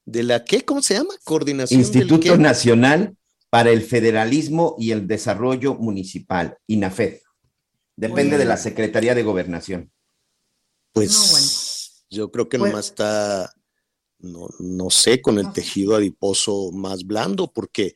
[0.05, 0.65] de la, ¿qué?
[0.65, 1.15] ¿Cómo se llama?
[1.23, 2.37] Coordinación Instituto?
[2.37, 3.17] Nacional
[3.49, 7.19] para el Federalismo y el Desarrollo Municipal, INAFED.
[7.95, 8.39] Depende Oye.
[8.39, 9.93] de la Secretaría de Gobernación.
[10.93, 13.53] Pues yo creo que Pues- nomás está,
[14.19, 17.95] no, no sé, con el tejido adiposo más blando, porque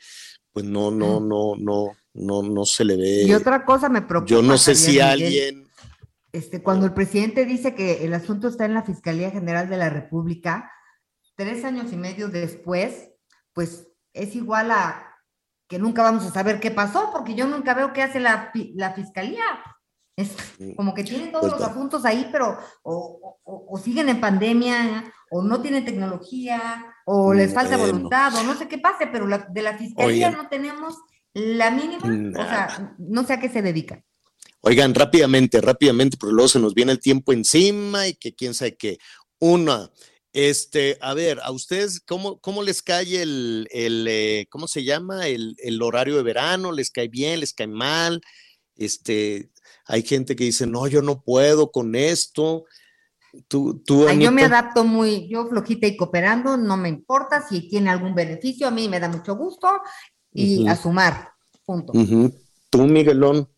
[0.52, 3.22] pues no, no, no, no, no, no se le ve.
[3.24, 4.30] Y otra cosa me preocupa.
[4.30, 5.68] Yo no sé si Miguel, alguien,
[6.32, 9.90] Este, cuando el presidente dice que el asunto está en la Fiscalía General de la
[9.90, 10.70] República,
[11.36, 13.10] tres años y medio después,
[13.52, 15.14] pues es igual a
[15.68, 18.94] que nunca vamos a saber qué pasó, porque yo nunca veo qué hace la, la
[18.94, 19.44] Fiscalía.
[20.16, 20.30] Es
[20.76, 25.12] como que tienen todos Pues los asuntos ahí, pero o, o- o siguen en pandemia,
[25.30, 27.92] o no tienen tecnología, o les falta Bueno.
[27.92, 30.42] voluntad, o no sé qué pase, pero la- de la Fiscalía Oigan.
[30.42, 30.94] no tenemos
[31.34, 34.02] la mínima, o sea, no sé a qué se dedican.
[34.62, 38.74] oigan, rápidamente, rápidamente, porque luego se nos viene el tiempo encima y que quién sabe
[38.76, 38.98] qué.
[39.38, 39.92] Una,
[40.32, 45.28] este, a ver, a ustedes, ¿cómo, cómo les cae el, el eh, ¿cómo se llama?
[45.28, 48.20] El, el horario de verano, ¿les cae bien, les cae mal?
[48.76, 49.50] Este,
[49.86, 52.64] hay gente que dice, no, yo no puedo con esto.
[53.48, 57.68] Tú, tú, Ay, yo me adapto muy, yo flojita y cooperando, no me importa si
[57.68, 59.68] tiene algún beneficio, a mí me da mucho gusto
[60.32, 61.32] y a sumar,
[61.64, 61.92] punto.
[62.70, 63.48] Tú, Miguelón.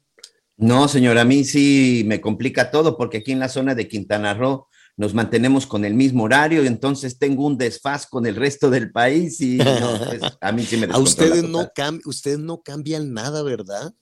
[0.57, 4.35] No, señor, a mí sí me complica todo porque aquí en la zona de Quintana
[4.35, 4.67] Roo
[4.97, 8.91] nos mantenemos con el mismo horario y entonces tengo un desfaz con el resto del
[8.91, 13.13] país y no, pues, a mí sí me A ustedes no, cam- ustedes no cambian
[13.13, 13.93] nada, ¿verdad?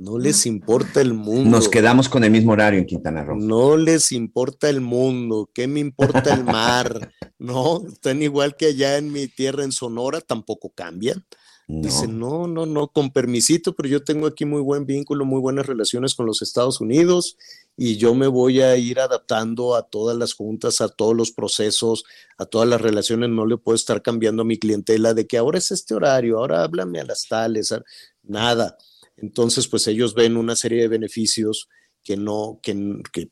[0.00, 1.50] No les importa el mundo.
[1.50, 3.36] Nos quedamos con el mismo horario en Quintana Roo.
[3.36, 7.12] No les importa el mundo, ¿qué me importa el mar?
[7.38, 11.24] No, están igual que allá en mi tierra en Sonora, tampoco cambian.
[11.66, 15.64] Dicen, no, no, no, con permisito, pero yo tengo aquí muy buen vínculo, muy buenas
[15.64, 17.38] relaciones con los Estados Unidos
[17.78, 22.04] y yo me voy a ir adaptando a todas las juntas, a todos los procesos,
[22.36, 23.30] a todas las relaciones.
[23.30, 26.62] No le puedo estar cambiando a mi clientela de que ahora es este horario, ahora
[26.62, 27.74] háblame a las tales,
[28.22, 28.76] nada.
[29.22, 31.68] Entonces, pues ellos ven una serie de beneficios
[32.02, 32.72] que no, que,
[33.12, 33.30] que-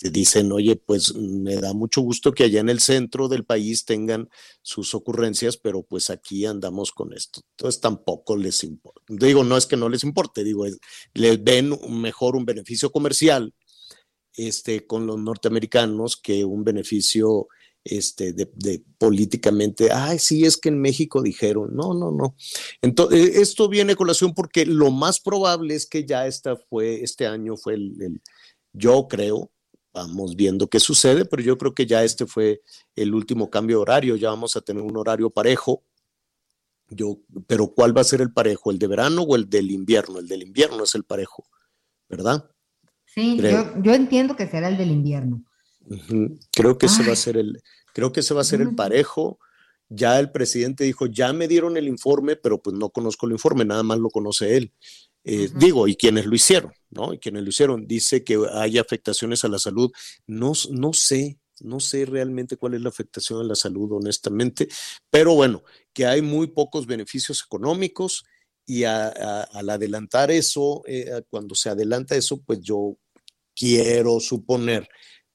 [0.00, 3.84] que dicen, oye, pues me da mucho gusto que allá en el centro del país
[3.84, 4.28] tengan
[4.62, 7.40] sus ocurrencias, pero pues aquí andamos con esto.
[7.56, 9.02] Entonces tampoco les importa.
[9.08, 10.78] Digo, no es que no les importe, digo, es-
[11.14, 13.52] les ven mejor un beneficio comercial
[14.34, 17.48] este, con los norteamericanos que un beneficio
[17.90, 22.34] este, de, de políticamente, ay, sí, es que en México dijeron, no, no, no.
[22.82, 27.26] Entonces, esto viene a colación porque lo más probable es que ya esta fue, este
[27.26, 28.22] año fue el, el-
[28.72, 29.50] yo creo,
[29.92, 32.62] vamos viendo qué sucede, pero yo creo que ya este fue
[32.94, 35.82] el último cambio de horario, ya vamos a tener un horario parejo.
[36.90, 38.70] Yo, pero ¿cuál va a ser el parejo?
[38.70, 40.18] ¿El de verano o el del invierno?
[40.20, 41.44] El del invierno es el parejo,
[42.08, 42.50] ¿verdad?
[43.04, 45.42] Sí, yo, yo entiendo que será el del invierno.
[46.52, 47.60] Creo que ese va a ser el,
[47.98, 49.40] creo que ese va a ser el parejo.
[49.88, 53.64] Ya el presidente dijo, ya me dieron el informe, pero pues no conozco el informe,
[53.64, 54.72] nada más lo conoce él.
[55.24, 57.12] Eh, Digo, y quienes lo hicieron, ¿no?
[57.12, 59.90] Y quienes lo hicieron, dice que hay afectaciones a la salud.
[60.28, 64.68] No, no sé, no sé realmente cuál es la afectación a la salud, honestamente,
[65.10, 68.24] pero bueno, que hay muy pocos beneficios económicos
[68.64, 72.96] y a- a- al adelantar eso, eh, cuando se adelanta eso, pues yo
[73.56, 74.88] quiero suponer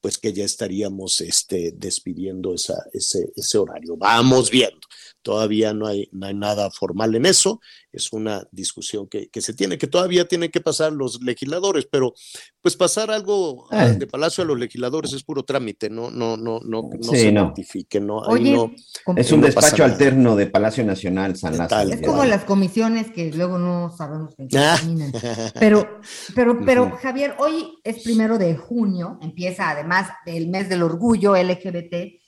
[0.04, 3.96] pues que ya estaríamos este, despidiendo esa, ese, ese horario.
[3.96, 4.86] Vamos viendo.
[5.24, 7.60] Todavía no hay, no hay nada formal en eso.
[7.92, 12.14] Es una discusión que, que se tiene, que todavía tienen que pasar los legisladores, pero
[12.62, 13.94] pues pasar algo ah, Eh.
[13.94, 17.32] de palacio a los legisladores es puro trámite, no, no, no, no, no Sí, se
[17.32, 17.46] no.
[17.46, 18.74] notifique, no, ahí Oye, no-
[19.16, 21.90] Es un despacho alterno de Palacio Nacional, San Lázaro.
[21.92, 24.76] Es como las comisiones que luego no sabemos en qué Ah.
[24.80, 25.12] terminan.
[25.60, 26.00] Pero,
[26.36, 26.92] pero, pero.
[27.02, 32.20] Javier, hoy es primero de junio, empieza además del mes del orgullo LGBT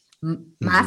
[0.60, 0.86] más,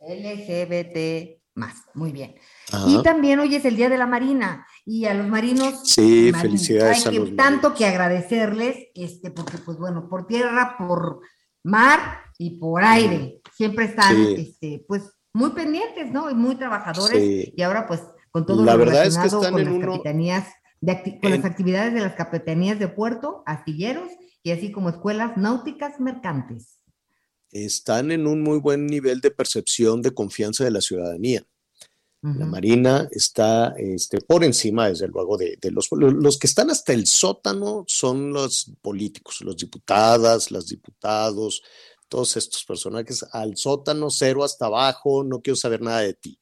[0.00, 2.34] LGBT más, muy bien.
[2.72, 2.84] Ajá.
[2.88, 6.00] Y también hoy es el Día de la Marina y a los marinos Sí,
[6.32, 10.74] marinos, felicidades hay a que- los tanto que agradecerles, este, porque pues bueno, por tierra,
[10.78, 11.20] por
[11.62, 12.00] mar
[12.38, 14.34] y por aire, siempre están, Sí.
[14.38, 15.02] este, pues
[15.32, 16.30] muy pendientes, ¿no?
[16.30, 17.52] Y muy trabajadores Sí.
[17.56, 18.00] y ahora pues
[18.32, 20.48] con todo La lo verdad es que relacionado están con en las uno- capitanías,
[20.80, 24.08] de con en- las actividades de las capitanías de puerto, astilleros
[24.42, 26.76] y así como escuelas náuticas mercantes.
[27.52, 31.42] están en un muy buen nivel de percepción de confianza de la ciudadanía.
[32.22, 32.44] La.
[32.46, 37.06] Marina está este, por encima, desde luego, de, de los, los que están hasta el
[37.06, 41.62] sótano son los políticos, los diputadas, las diputados,
[42.08, 46.38] todos estos personajes al sótano, cero hasta abajo, no quiero saber nada de ti.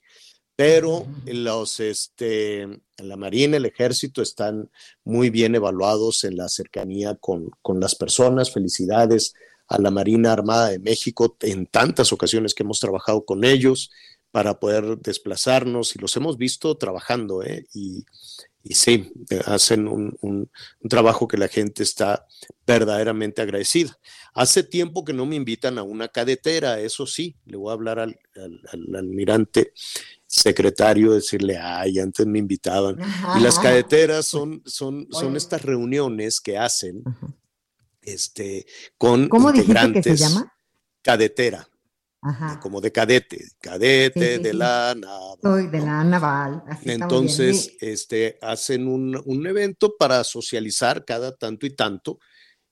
[0.57, 2.66] Pero los, este,
[2.97, 4.68] la Marina, el Ejército están
[5.05, 8.51] muy bien evaluados en la cercanía con, con las personas.
[8.51, 9.35] Felicidades
[9.68, 13.93] a la Marina Armada de México en tantas ocasiones que hemos trabajado con ellos
[14.31, 17.66] para poder desplazarnos y los hemos visto trabajando, ¿eh?
[17.74, 18.05] Y,
[18.62, 20.51] y sí, eh, hacen un, un-
[20.81, 22.26] un trabajo que la gente está
[22.66, 23.99] verdaderamente agradecida.
[24.35, 27.99] Hace tiempo que no me invitan a una cadetera, eso sí, le voy a hablar
[27.99, 29.72] al, al- al almirante
[30.26, 32.99] secretario, decirle, ay, antes me invitaban.
[33.39, 37.03] Y las cadeteras son, son, son estas reuniones que hacen
[38.03, 38.66] este,
[38.97, 40.20] con ¿Cómo dijiste que se integrantes.
[40.20, 40.53] llama?
[41.03, 41.68] Cadetera,
[42.21, 42.59] Ajá.
[42.61, 45.37] como de cadete, cadete Sí, sí, de la nave.
[45.43, 46.64] Soy de la naval.
[46.66, 47.03] así bien.
[47.03, 52.19] Entonces, este, hacen un, un evento para socializar cada tanto y tanto,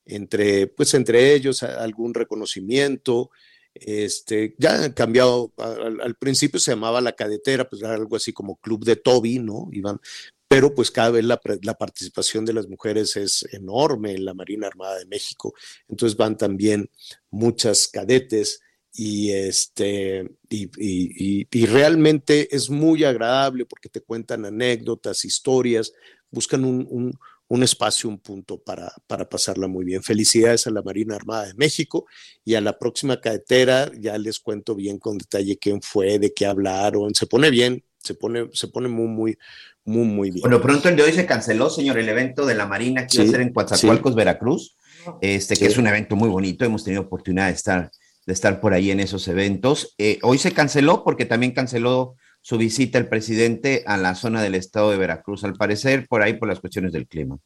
[0.05, 3.29] entre, pues, entre ellos algún reconocimiento.
[3.73, 8.33] Este, ya han cambiado, al, al principio se llamaba la cadetera, pues era algo así
[8.33, 9.69] como club de Toby, ¿no?
[9.71, 9.99] Iban,
[10.47, 14.67] pero pues cada vez la, la participación de las mujeres es enorme en la Marina
[14.67, 15.53] Armada de México.
[15.87, 16.89] Entonces van también
[17.29, 18.61] muchas cadetes
[18.99, 25.93] y este y, y- y- y realmente es muy agradable porque te cuentan anécdotas, historias,
[26.31, 27.13] buscan un, un-
[27.49, 30.01] un espacio, un punto para, para pasarla muy bien.
[30.03, 32.05] Felicidades a la Marina Armada de México
[32.43, 36.45] y a la próxima cadetera ya les cuento bien con detalle quién fue, de qué
[36.47, 39.37] hablaron, se pone bien, se pone, se pone muy, muy,
[39.85, 40.49] muy, muy bien.
[40.49, 43.23] Lo pronto el de hoy se canceló, señor, el evento de la Marina que iba
[43.23, 44.17] a Sí, ser en Coatzacoalcos, sí.
[44.17, 44.75] Veracruz,
[45.21, 45.71] este, que Sí.
[45.71, 47.91] es un evento muy bonito, hemos tenido oportunidad de estar,
[48.27, 49.95] de estar por ahí en esos eventos.
[49.97, 54.55] Eh, hoy se canceló porque también canceló su visita el presidente a la zona del
[54.55, 57.39] estado de Veracruz, al parecer por ahí por las cuestiones del clima.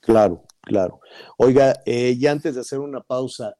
[0.00, 1.00] Claro, claro.
[1.36, 3.54] Oiga, eh, ya antes de hacer una pausa,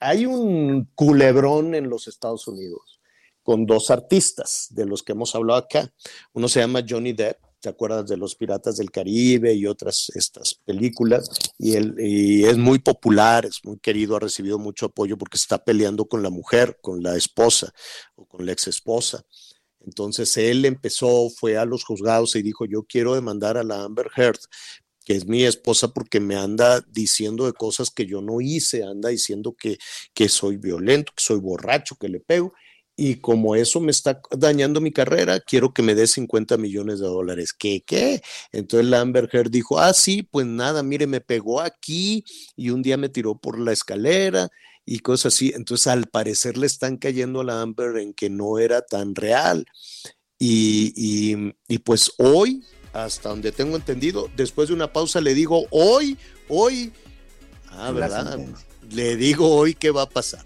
[0.00, 3.00] hay un culebrón en los Estados Unidos
[3.42, 5.92] con dos artistas de los que hemos hablado acá.
[6.32, 10.54] Uno se llama Johnny Depp, ¿te acuerdas de los Piratas del Caribe y otras estas
[10.66, 11.30] películas?
[11.58, 15.64] Y, él, y es muy popular, es muy querido, ha recibido mucho apoyo porque está
[15.64, 17.72] peleando con la mujer, con la esposa
[18.16, 19.24] o con la ex esposa.
[19.80, 24.10] Entonces él empezó, fue a los juzgados y dijo, yo quiero demandar a la Amber
[24.14, 24.40] Heard,
[25.02, 29.08] que es mi esposa, porque me anda diciendo de cosas que yo no hice, anda
[29.08, 29.78] diciendo que,
[30.12, 32.52] que soy violento, que soy borracho, que le pego.
[32.96, 37.06] Y como eso me está dañando mi carrera, quiero que me dé 50 millones de
[37.06, 37.52] dólares.
[37.52, 38.22] ¿Qué, qué?
[38.52, 42.24] Entonces la Amber Heard dijo, ah, sí, pues nada, mire, me pegó aquí
[42.56, 44.48] y un día me tiró por la escalera
[44.86, 45.52] y cosas así.
[45.54, 49.66] Entonces, al parecer le están cayendo a la Amber en que no era tan real.
[50.38, 55.66] Y, y, y, pues hoy, hasta donde tengo entendido, después de una pausa le digo,
[55.70, 56.18] hoy,
[56.48, 56.92] hoy,
[57.70, 58.38] ah, ¿verdad?
[58.90, 60.44] Le digo hoy qué va a pasar.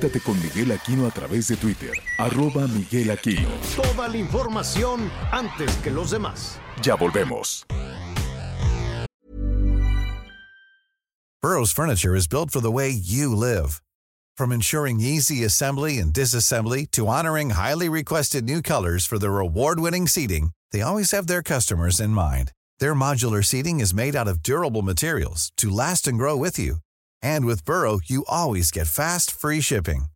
[0.00, 3.50] Conéctate con Miguel Aquino a través de Twitter, arroba Miguel Aquino.
[3.76, 6.58] Toda la información antes que los demás.
[6.82, 7.66] Ya volvemos.
[11.42, 13.82] Burrow's furniture is built for the way you live.
[14.38, 20.06] From ensuring easy assembly and disassembly to honoring highly requested new colors for their award-winning
[20.06, 22.52] seating, they always have their customers in mind.
[22.78, 26.76] Their modular seating is made out of durable materials to last and grow with you.
[27.22, 30.06] And with Burrow, you always get fast, free shipping.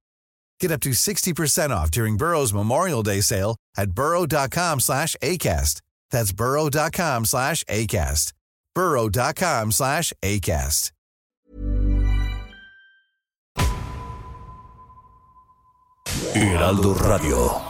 [0.60, 5.80] Get up to 60% off during Burrow's Memorial Day sale at burrow.com slash ACAST.
[6.10, 8.32] That's burrow.com slash ACAST.
[8.74, 10.90] burrow.com slash ACAST.
[16.34, 17.62] Heraldo Radio.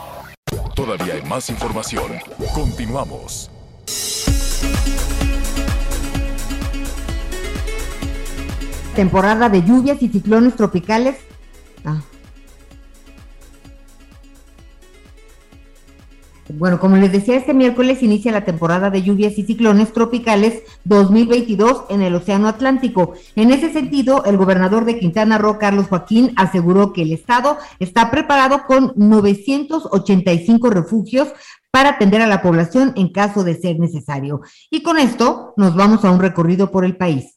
[0.75, 2.19] Todavía hay más información.
[2.53, 3.49] Continuamos.
[8.95, 11.17] Temporada de lluvias y ciclones tropicales.
[11.83, 12.01] Ah.
[16.47, 21.85] Bueno, como les decía, este miércoles inicia la temporada de lluvias y ciclones tropicales 2022
[21.89, 23.13] en el Océano Atlántico.
[23.35, 28.11] En ese sentido, el gobernador de Quintana Roo, Carlos Joaquín, aseguró que el estado está
[28.11, 31.33] preparado con 985 refugios
[31.69, 34.39] para atender a la población en caso de ser necesario.
[34.69, 37.35] Y con esto nos vamos a un recorrido por el país.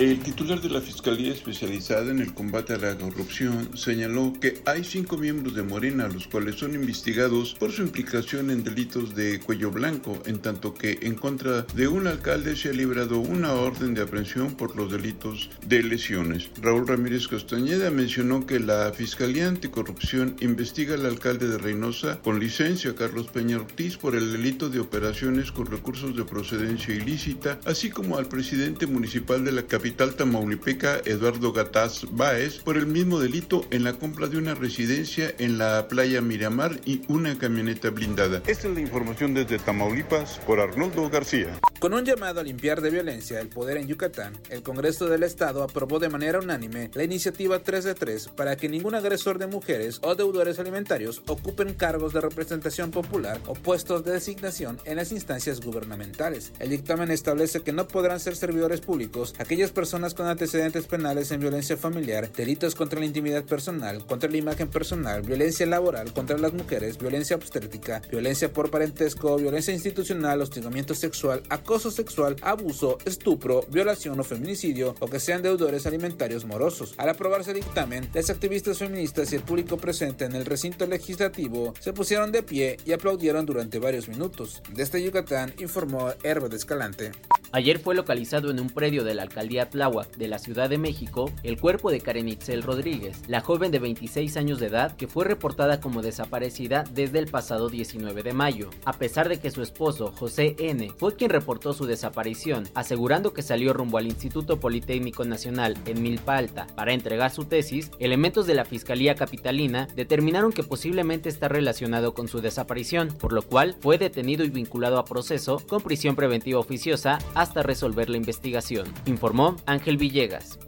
[0.00, 4.82] El titular de la Fiscalía Especializada en el Combate a la Corrupción señaló que hay
[4.82, 9.70] cinco miembros de Morena los cuales son investigados por su implicación en delitos de cuello
[9.70, 14.00] blanco, en tanto que en contra de un alcalde se ha librado una orden de
[14.00, 16.48] aprehensión por los delitos de lesiones.
[16.62, 22.94] Raúl Ramírez Castañeda mencionó que la Fiscalía Anticorrupción investiga al alcalde de Reynosa con licencia
[22.94, 28.16] Carlos Peña Ortiz por el delito de operaciones con recursos de procedencia ilícita, así como
[28.16, 33.64] al presidente municipal de la capital capital tamaulipeca Eduardo Gataz Báez por el mismo delito
[33.72, 38.40] en la compra de una residencia en la playa Miramar y una camioneta blindada.
[38.46, 41.58] Esta es la información desde Tamaulipas por Arnoldo García.
[41.80, 45.64] Con un llamado a limpiar de violencia el poder en Yucatán, el Congreso del Estado
[45.64, 49.98] aprobó de manera unánime la iniciativa 3 de 3 para que ningún agresor de mujeres
[50.02, 55.60] o deudores alimentarios ocupen cargos de representación popular o puestos de designación en las instancias
[55.60, 56.52] gubernamentales.
[56.60, 61.40] El dictamen establece que no podrán ser servidores públicos aquellas personas con antecedentes penales en
[61.40, 66.52] violencia familiar, delitos contra la intimidad personal, contra la imagen personal, violencia laboral contra las
[66.52, 74.20] mujeres, violencia obstétrica, violencia por parentesco, violencia institucional, hostigamiento sexual, acoso sexual, abuso, estupro, violación
[74.20, 76.94] o feminicidio o que sean deudores alimentarios morosos.
[76.98, 81.72] Al aprobarse el dictamen, las activistas feministas y el público presente en el recinto legislativo
[81.80, 84.62] se pusieron de pie y aplaudieron durante varios minutos.
[84.74, 87.12] Desde Yucatán informó Herbert Escalante.
[87.52, 91.58] Ayer fue localizado en un predio de la alcaldía De la Ciudad de México el
[91.58, 95.80] cuerpo de Karen Itzel Rodríguez, la joven de 26 años de edad que fue reportada
[95.80, 98.70] como desaparecida desde el pasado 19 de mayo.
[98.84, 103.42] A pesar de que su esposo, José N., fue quien reportó su desaparición, asegurando que
[103.42, 108.54] salió rumbo al Instituto Politécnico Nacional en Milpa Alta para entregar su tesis, elementos de
[108.54, 113.98] la Fiscalía Capitalina determinaron que posiblemente está relacionado con su desaparición, por lo cual fue
[113.98, 119.96] detenido y vinculado a proceso con prisión preventiva oficiosa hasta resolver la investigación, informó Ángel
[119.96, 120.58] Villegas.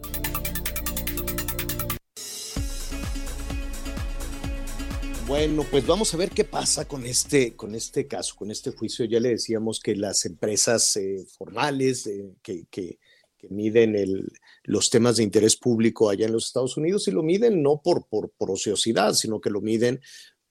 [5.26, 9.04] Bueno, pues vamos a ver qué pasa con este, con este caso, con este juicio.
[9.04, 12.98] Ya le decíamos que las empresas eh, formales eh, que, que-
[13.50, 14.30] miden el-
[14.62, 18.06] los temas de interés público allá en los Estados Unidos y lo miden no por,
[18.06, 20.00] por, por ociosidad, sino que lo miden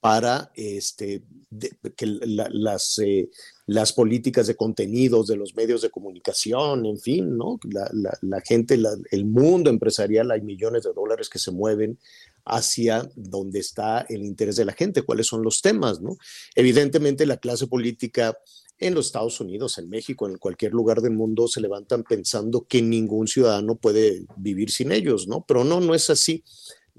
[0.01, 3.29] para este, de- que la- las, eh,
[3.67, 7.59] las políticas de contenidos de los medios de comunicación, en fin, ¿no?
[7.71, 8.77] La, la- la gente,
[9.11, 11.99] el mundo empresarial, hay millones de dólares que se mueven
[12.45, 16.17] hacia donde está el interés de la gente, cuáles son los temas, ¿no?
[16.55, 18.35] Evidentemente la clase política
[18.79, 22.81] en los Estados Unidos, en México, en cualquier lugar del mundo se levantan pensando que
[22.81, 25.45] ningún ciudadano puede vivir sin ellos, ¿no?
[25.47, 26.43] Pero no, no es así.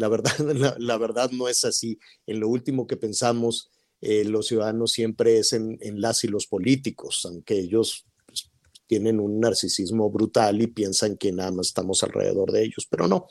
[0.03, 2.01] La verdad, la, la verdad no es así.
[2.27, 6.49] En lo último que pensamos, eh, los ciudadanos siempre es en, en las y los
[6.49, 8.51] políticos, aunque ellos pues,
[8.89, 13.29] tienen un narcisismo brutal y piensan que nada más estamos alrededor de ellos, pero no.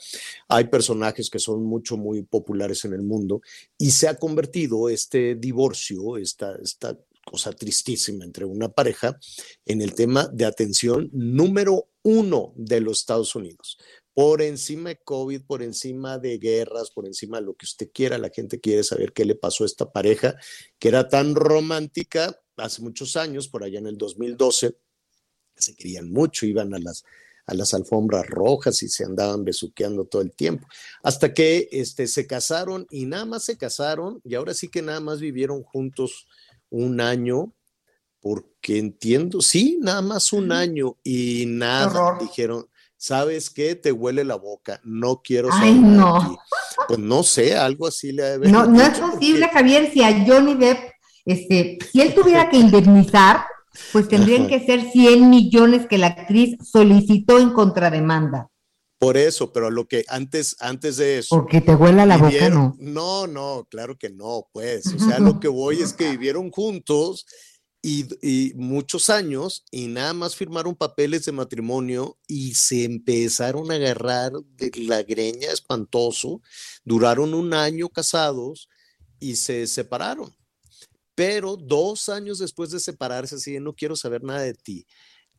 [0.48, 3.42] Hay personajes que son mucho, muy populares en el mundo
[3.78, 9.20] y se ha convertido este divorcio, esta, esta cosa tristísima entre una pareja,
[9.66, 13.78] en el tema de atención número uno de los Estados Unidos.
[14.14, 18.18] Por encima de COVID, por encima de guerras, por encima de lo que usted quiera,
[18.18, 20.36] la gente quiere saber qué le pasó a esta pareja
[20.80, 24.78] que era tan romántica hace muchos años, por allá en el 2012,
[25.56, 27.04] se querían mucho, iban a las,
[27.46, 30.68] a las alfombras rojas y se andaban besuqueando todo el tiempo,
[31.04, 35.00] hasta que este, se casaron y nada más se casaron y ahora sí que nada
[35.00, 36.28] más vivieron juntos
[36.70, 37.54] un año,
[38.22, 42.68] porque entiendo, sí, nada más un año y nada, dijeron,
[43.02, 43.74] ¿sabes qué?
[43.74, 46.20] Te huele la boca, no quiero Ay, no.
[46.20, 46.38] ti".
[46.88, 50.04] Pues no sé, algo así le ha de haber No, no es posible, Javier, si
[50.04, 50.78] a Johnny Depp,
[51.26, 53.46] este, si él tuviera que indemnizar,
[53.92, 58.50] pues tendrían que ser 100 millones que la actriz solicitó en contrademanda.
[59.00, 61.38] Por eso, pero lo que antes, antes de eso.
[61.38, 62.76] Porque te huela la boca, no.
[62.78, 64.94] No, no, claro que no, pues.
[64.94, 67.26] O sea, lo que voy es que vivieron juntos
[67.82, 74.32] y, muchos años y nada más firmaron papeles de matrimonio y se empezaron a agarrar
[74.56, 76.42] de la greña espantoso.
[76.84, 78.70] Duraron un año casados
[79.20, 80.36] y se separaron.
[81.16, 84.86] Pero dos años después de separarse, así no quiero saber nada de ti.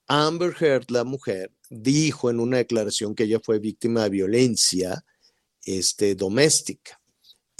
[0.06, 5.04] Amber Heard, la mujer, dijo en una declaración que ella fue víctima de violencia
[5.64, 7.01] este, doméstica.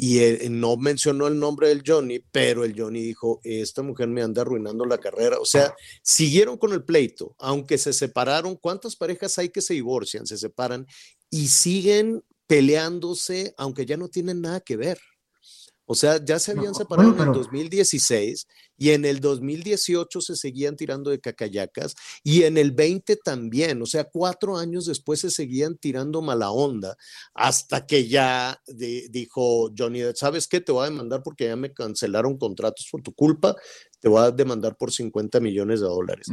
[0.04, 4.20] Y él no mencionó el nombre del Johnny, pero el Johnny dijo, esta mujer me
[4.20, 5.38] anda arruinando la carrera.
[5.38, 5.72] O sea,
[6.02, 8.56] siguieron con el pleito, aunque se separaron.
[8.56, 10.88] ¿Cuántas parejas hay que se divorcian, se separan
[11.30, 14.98] y siguen peleándose, aunque ya no tienen nada que ver?
[15.92, 18.46] O sea, ya se habían separado bueno, en el pero- 2016
[18.78, 23.86] y en el 2018 se seguían tirando de cacayacas y en el 20 también, o
[23.86, 26.96] sea, cuatro años después se seguían tirando mala onda
[27.34, 30.60] hasta que ya di- dijo Johnny, ¿sabes qué?
[30.60, 33.54] Te voy a demandar porque ya me cancelaron contratos por tu culpa,
[34.00, 36.26] te voy a demandar por 50 millones de dólares.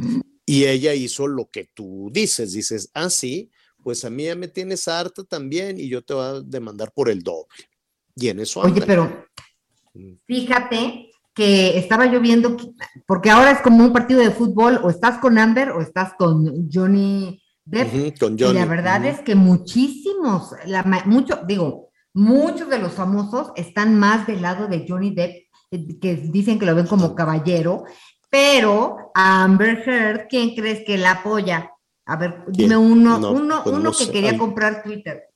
[0.46, 3.50] Y ella hizo lo que tú dices, dices, ah, sí,
[3.84, 7.08] pues a mí ya me tienes harta también y yo te voy a demandar por
[7.08, 7.46] el doble.
[8.16, 8.86] Y en eso Oye, andan.
[8.86, 9.24] pero
[10.26, 12.70] fíjate que estaba yo viendo, que-
[13.06, 16.68] porque ahora es como un partido de fútbol, o estás con Amber o estás con
[16.70, 18.18] Johnny Depp.
[18.18, 23.98] Con Y la verdad es que muchísimos, la, mucho, digo, muchos de los famosos están
[23.98, 25.36] más del lado de Johnny Depp,
[25.70, 27.84] eh, que dicen que lo ven como caballero,
[28.28, 31.70] pero a Amber Heard, ¿quién crees que la apoya?
[32.06, 32.78] A ver, dime ¿Quién?
[32.78, 34.12] uno, No, uno, pues uno no que sé.
[34.12, 34.38] quería Ay.
[34.38, 35.28] comprar Twitter.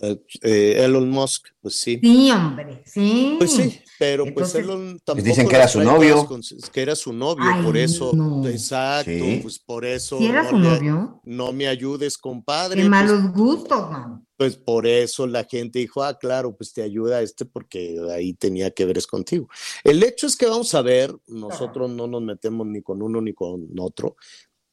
[0.00, 1.98] Eh, eh, Elon Musk, pues sí.
[2.02, 3.36] Sí, hombre, sí.
[3.38, 6.26] Pues sí, pero pues Elon tampoco dicen que era su novio.
[6.26, 6.40] con-
[6.72, 8.44] que era su novio, Ay, por eso, no.
[8.48, 9.38] exacto, Sí.
[9.42, 10.18] pues por eso.
[10.18, 11.20] ¿Sí era no su novio?
[11.24, 12.76] No me ayudes, compadre.
[12.82, 14.26] Qué pues, malos gustos, man.
[14.36, 18.72] Pues por eso la gente dijo, ah, claro, pues te ayuda este porque ahí tenía
[18.72, 19.48] que ver es contigo.
[19.84, 23.32] El hecho es que vamos a ver, nosotros no nos metemos ni con uno ni
[23.34, 24.16] con otro,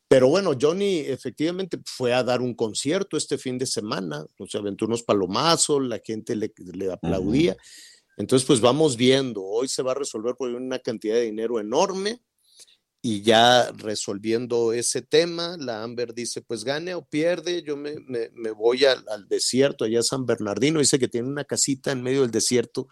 [0.07, 4.59] pero bueno, Johnny efectivamente fue a dar un concierto este fin de semana, o sea,
[4.61, 7.55] aventó unos palomazos, la gente le, le aplaudía.
[8.19, 12.21] Entonces, pues vamos viendo, hoy se va a resolver por una cantidad de dinero enorme
[13.01, 18.29] y ya resolviendo ese tema, la Amber dice, pues gane o pierde, yo me, me-
[18.33, 22.03] me voy al, al desierto, allá a San Bernardino, dice que tiene una casita en
[22.03, 22.87] medio del desierto,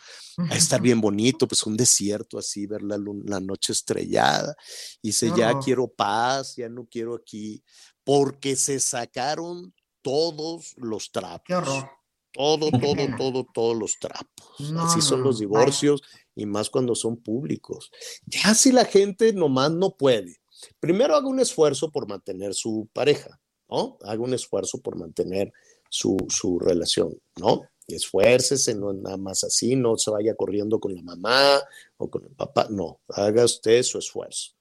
[0.49, 4.55] a estar bien bonito, pues un desierto así, ver la, la noche estrellada,
[5.03, 7.61] dice, ya quiero paz, ya no quiero aquí,
[8.05, 11.43] porque se sacaron todos los trapos.
[11.45, 11.97] Qué horror.
[12.38, 14.72] Todo, todo, todo, todos los trapos.
[14.72, 16.04] No, Así son los divorcios
[16.36, 17.90] y más cuando son públicos.
[18.28, 20.38] Ya si la gente nomás no puede,
[20.80, 23.98] primero haga un esfuerzo por mantener su pareja, ¿no?
[24.04, 25.52] Haga un esfuerzo por mantener
[25.90, 27.64] su, su relación, ¿no?
[27.88, 31.62] esfuércese, no es nada más así, no se vaya corriendo con la mamá
[31.96, 34.52] o con el papá, no, haga usted su esfuerzo.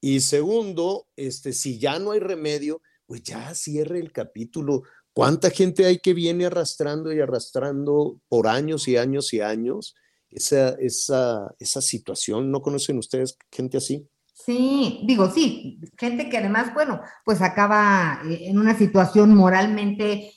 [0.00, 4.82] Y segundo, este, si ya no hay remedio, pues ya cierre el capítulo.
[5.16, 9.94] ¿Cuánta gente hay que viene arrastrando y arrastrando por años y años y años
[10.28, 12.50] esa, esa, esa situación?
[12.50, 14.06] ¿No conocen ustedes gente así?
[14.34, 20.34] Sí, digo, sí, gente que además, bueno, pues acaba eh, en una situación moralmente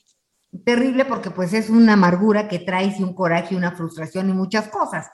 [0.64, 4.70] terrible porque pues es una amargura que trae y un coraje, una frustración y muchas
[4.70, 5.08] cosas.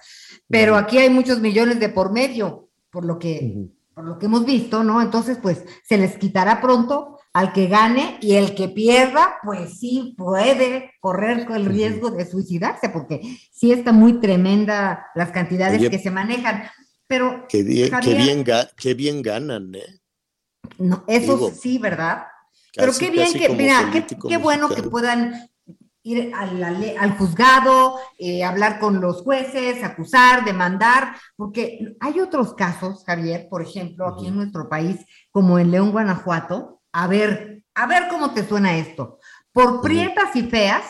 [0.47, 4.45] Pero aquí hay muchos millones de por medio, por lo que, por lo que hemos
[4.45, 5.01] visto, ¿no?
[5.01, 10.15] Entonces, pues se les quitará pronto al que gane y el que pierda, pues sí
[10.17, 13.19] puede correr con el riesgo de suicidarse, porque
[13.51, 16.63] sí está muy tremenda las cantidades Oye, que se manejan.
[17.07, 19.99] Pero Qué bien, qué Javier, bien, ga- qué bien ganan, ¿eh?
[20.79, 22.23] no, eso digo, sí, ¿verdad?
[22.73, 23.91] Pero qué bien que, mira,
[24.29, 25.49] qué, bueno que puedan
[26.03, 33.47] ir al juzgado, eh, hablar con los jueces, acusar, demandar, porque hay otros casos, Javier,
[33.49, 34.97] por ejemplo, aquí en nuestro país,
[35.31, 39.19] como en León, Guanajuato, a ver, a ver cómo te suena esto.
[39.51, 40.83] Por prietas y feas,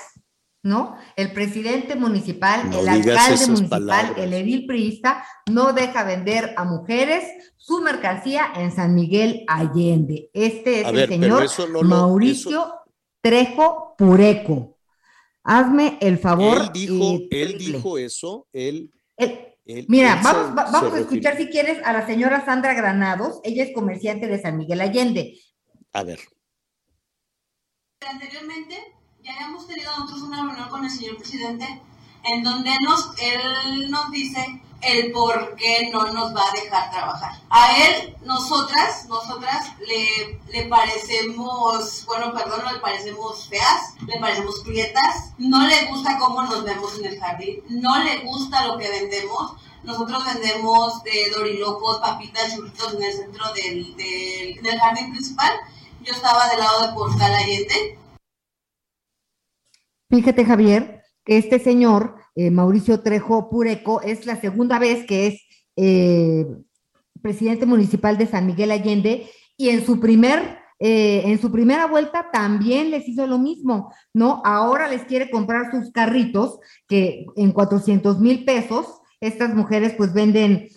[0.62, 0.95] ¿no?
[1.16, 4.12] El presidente municipal, No el alcalde municipal, palabras.
[4.18, 7.24] el edil priista, no deja vender a mujeres
[7.58, 10.30] su mercancía en San Miguel Allende.
[10.34, 12.72] Este es A el ver, señor lo- Mauricio
[13.22, 14.78] Trejo Pureco.
[15.43, 16.62] Hazme el favor.
[16.62, 18.91] Él dijo, él dijo eso, él.
[19.18, 22.74] Él- él- Mira, él vamos, se- se a escuchar si quieres a la señora Sandra
[22.74, 23.39] Granados.
[23.43, 25.39] Ella es comerciante de San Miguel Allende.
[25.96, 26.20] A ver.
[28.06, 28.76] Anteriormente
[29.24, 31.82] ya habíamos tenido nosotros una reunión con el señor presidente
[32.26, 37.39] en donde nos, él nos dice el por qué no nos va a dejar trabajar.
[37.50, 45.32] A él, nosotras, nosotras le, le parecemos, bueno, perdón, le parecemos feas, le parecemos prietas,
[45.38, 49.54] no le gusta cómo nos vemos en el jardín, no le gusta lo que vendemos.
[49.84, 55.54] Nosotros vendemos de dorilocos, papitas, churritos en el centro del, del jardín principal.
[56.06, 57.97] Yo estaba del lado de Portal Allende.
[60.08, 65.41] Fíjate, Javier, que este señor, eh, Mauricio Trejo Pureco, es la segunda vez que es
[65.76, 66.45] eh,
[67.24, 69.28] presidente municipal de San Miguel Allende
[69.58, 74.43] y en su primer, eh, en su primera vuelta también les hizo lo mismo, ¿no?
[74.45, 80.70] Ahora les quiere comprar sus carritos que en 400 mil pesos, estas mujeres pues venden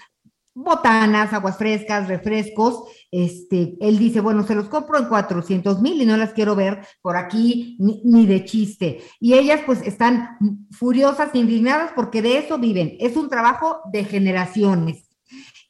[0.55, 2.85] botanas, aguas frescas, refrescos.
[3.11, 6.87] Este, él dice, bueno, se los compro en 400 mil y no las quiero ver
[7.01, 9.03] por aquí ni, de chiste.
[9.21, 10.37] Y ellas pues están
[10.71, 12.97] furiosas, indignadas porque de eso viven.
[13.01, 15.09] Es un trabajo de generaciones.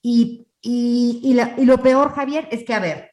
[0.03, 3.13] Y, y, y lo peor, Javier, es que, a ver,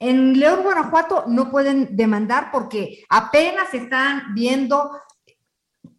[0.00, 4.90] en León, Guanajuato no pueden demandar porque apenas están viendo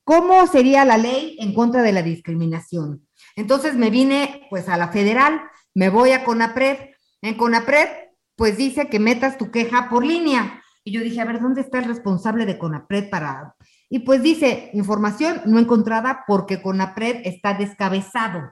[0.03, 3.07] cómo sería la ley en contra de la discriminación.
[3.35, 5.41] Entonces me vine pues a la federal,
[5.73, 6.90] me voy a CONAPRED.
[7.21, 7.87] En CONAPRED
[8.35, 10.63] pues dice que metas tu queja por línea.
[10.83, 13.55] Y yo dije, a ver, ¿dónde está el responsable de CONAPRED para...?
[13.87, 18.51] Y pues dice, información no encontrada porque CONAPRED está descabezado.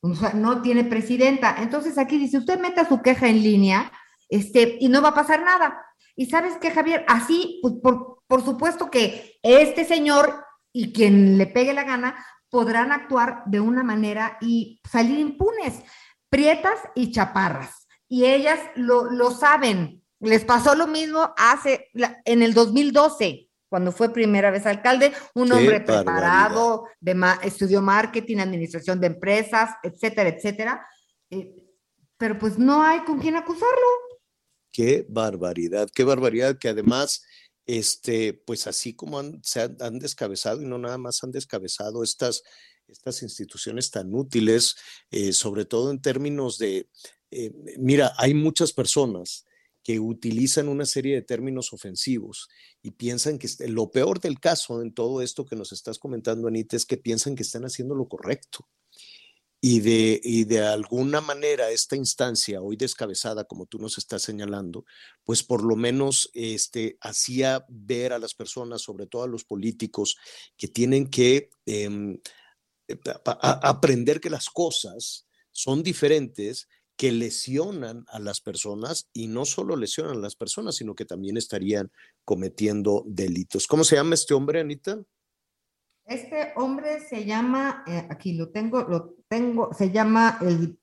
[0.00, 1.56] O sea, no tiene presidenta.
[1.58, 3.92] Entonces aquí dice, usted meta su queja en línea
[4.28, 5.84] este, y no va a pasar nada.
[6.16, 11.46] Y sabes qué, Javier, así, pues, por, por supuesto que este señor y quien le
[11.46, 15.82] pegue la gana podrán actuar de una manera y salir impunes,
[16.30, 17.87] prietas y chaparras.
[18.08, 20.02] Y ellas lo, lo saben.
[20.20, 21.88] Les pasó lo mismo hace,
[22.24, 27.82] en el 2012, cuando fue primera vez alcalde, un Qué hombre preparado, de ma- estudió
[27.82, 30.86] marketing, administración de empresas, etcétera, etcétera.
[31.30, 31.54] Eh,
[32.16, 33.86] pero pues no hay con quién acusarlo.
[34.72, 37.22] Qué barbaridad, qué barbaridad que además,
[37.66, 42.02] este, pues así como han, se han, han descabezado y no nada más han descabezado
[42.02, 42.42] estas,
[42.88, 44.76] estas instituciones tan útiles,
[45.10, 46.88] eh, sobre todo en términos de,
[47.30, 49.44] eh, mira, hay muchas personas
[49.82, 52.48] que utilizan una serie de términos ofensivos
[52.82, 56.76] y piensan que lo peor del caso en todo esto que nos estás comentando, Anita,
[56.76, 58.68] es que piensan que están haciendo lo correcto.
[59.60, 64.84] Y de, y de alguna manera esta instancia, hoy descabezada, como tú nos estás señalando,
[65.24, 70.16] pues por lo menos este, hacía ver a las personas, sobre todo a los políticos,
[70.56, 72.20] que tienen que em,
[72.86, 76.68] eh, aprender que las cosas son diferentes,
[76.98, 81.36] que lesionan a las personas y no solo lesionan a las personas, sino que también
[81.36, 81.92] estarían
[82.24, 83.68] cometiendo delitos.
[83.68, 85.00] ¿Cómo se llama este hombre, Anita?
[86.04, 90.76] Este hombre se llama, eh, aquí lo tengo, lo tengo, se llama el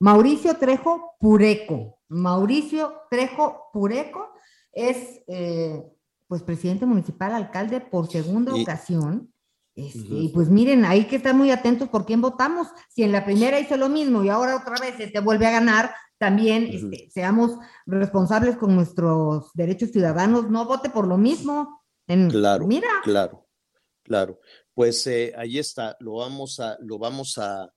[0.00, 2.00] Mauricio Trejo Pureco.
[2.08, 4.32] Mauricio Trejo Pureco
[4.72, 5.80] es, eh,
[6.26, 9.32] pues presidente municipal, alcalde por segunda Y- ocasión.
[9.76, 10.08] Este.
[10.08, 12.66] Y pues miren, hay que estar muy atentos por quién votamos.
[12.88, 15.50] Si en la primera hizo lo mismo y ahora otra vez se te vuelve a
[15.50, 20.48] ganar, también este, seamos responsables con nuestros derechos ciudadanos.
[20.50, 21.82] No vote por lo mismo.
[22.06, 23.46] En- Claro, Mira, claro,
[24.02, 24.40] claro.
[24.72, 27.70] Pues eh, ahí está, lo vamos a, lo vamos a,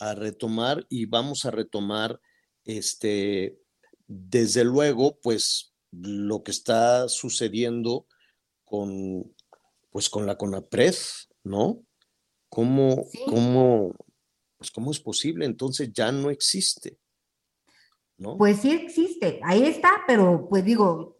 [0.00, 2.20] a retomar y vamos a retomar,
[2.64, 3.60] este,
[4.08, 8.06] desde luego, pues lo que está sucediendo
[8.64, 9.34] con,
[9.90, 10.94] pues con la CONAPRED,
[11.48, 11.82] ¿no?
[12.48, 13.94] ¿Cómo, cómo,
[14.56, 15.44] pues cómo es posible?
[15.44, 16.98] Entonces ya no existe,
[18.16, 18.36] ¿no?
[18.36, 21.16] pues sí existe, ahí está, pero pues digo,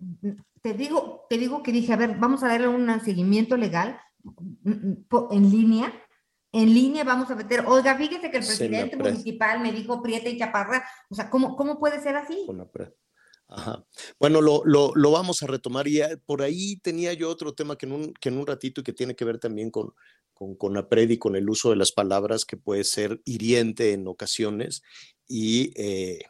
[0.63, 4.71] te digo, te digo que dije, a ver, vamos a darle un seguimiento legal mm,
[4.71, 6.05] mm, en línea.
[6.51, 10.39] En línea vamos a meter, oiga, fíjese que el presidente municipal me dijo Prieta y
[10.39, 12.47] Chaparra, o sea, ¿cómo, cómo puede ser así?
[13.49, 13.83] Ajá.
[14.21, 17.77] Bueno, lo, lo, lo vamos a retomar y eh, por ahí tenía yo otro tema
[17.77, 19.93] que en un, que en un ratito y que tiene que ver también con,
[20.39, 24.07] con, con APRED y con el uso de las palabras que puede ser hiriente en
[24.07, 24.83] ocasiones
[25.27, 26.21] y, eh,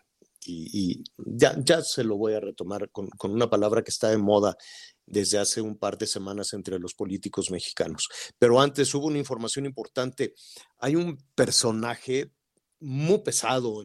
[0.47, 4.09] y, y ya, ya se lo voy a retomar con, con una palabra que está
[4.09, 4.57] de moda
[5.05, 8.09] desde hace un par de semanas entre los políticos mexicanos.
[8.39, 10.35] Pero antes hubo una información importante.
[10.79, 12.33] Hay un personaje
[12.81, 13.83] muy pesado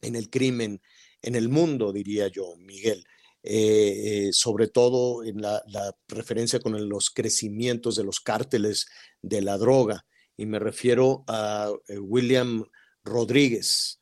[0.00, 0.80] en el crimen,
[1.20, 3.04] en el mundo, diría yo, Miguel,
[3.42, 5.62] eh, eh, sobre todo en la,
[6.08, 8.86] referencia con los crecimientos de los cárteles
[9.22, 10.06] de la droga.
[10.36, 12.64] Y me refiero a eh, William
[13.04, 14.00] Rodríguez.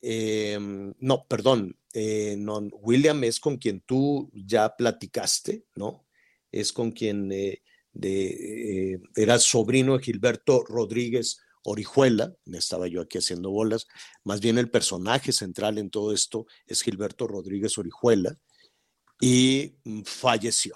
[0.00, 0.58] Eh,
[1.00, 1.76] no, perdón,
[2.38, 6.06] no, William es con quien tú ya platicaste, ¿no?
[6.52, 7.32] Es con quien
[9.14, 13.88] era sobrino de Gilberto Rodríguez Orijuela, estaba yo aquí haciendo bolas,
[14.24, 18.38] más bien el personaje central en todo esto es Gilberto Rodríguez Orijuela
[19.20, 20.74] y mm, falleció.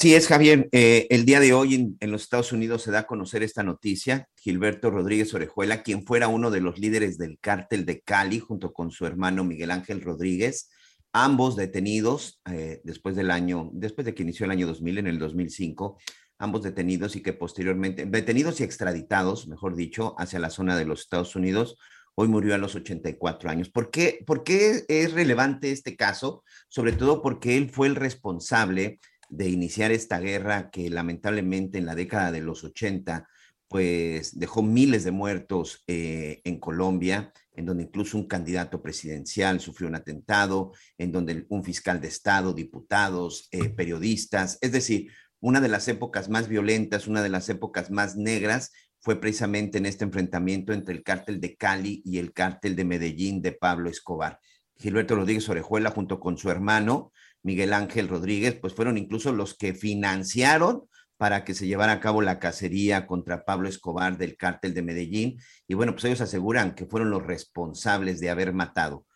[0.00, 0.66] Así es, Javier.
[0.72, 4.28] Eh, el día de hoy en, los Estados Unidos se da a conocer esta noticia.
[4.34, 8.90] Gilberto Rodríguez Orejuela, quien fuera uno de los líderes del cártel de Cali, junto con
[8.90, 10.70] su hermano Miguel Ángel Rodríguez,
[11.12, 15.18] ambos detenidos eh, después del año, después de que inició el año 2000, en el
[15.18, 15.98] 2005,
[16.38, 21.00] ambos detenidos y que posteriormente, detenidos y extraditados, mejor dicho, hacia la zona de los
[21.00, 21.76] Estados Unidos.
[22.22, 23.70] Hoy murió a los 84 años.
[23.70, 26.44] ¿Por qué, ¿Por qué es relevante este caso?
[26.68, 29.00] Sobre todo porque él fue el responsable
[29.30, 33.26] de iniciar esta guerra que lamentablemente en la década de los 80
[33.68, 39.88] pues dejó miles de muertos eh, en Colombia, en donde incluso un candidato presidencial sufrió
[39.88, 45.10] un atentado, en donde un fiscal de Estado, diputados, eh, periodistas, es decir,
[45.40, 49.86] una de las épocas más violentas, una de las épocas más negras fue precisamente en
[49.86, 54.38] este enfrentamiento entre el cártel de Cali y el cártel de Medellín de Pablo Escobar.
[54.76, 59.74] Gilberto Rodríguez Orejuela junto con su hermano Miguel Ángel Rodríguez, pues fueron incluso los que
[59.74, 60.82] financiaron
[61.16, 65.38] para que se llevara a cabo la cacería contra Pablo Escobar del cártel de Medellín.
[65.68, 69.06] Y bueno, pues ellos aseguran que fueron los responsables de haber matado.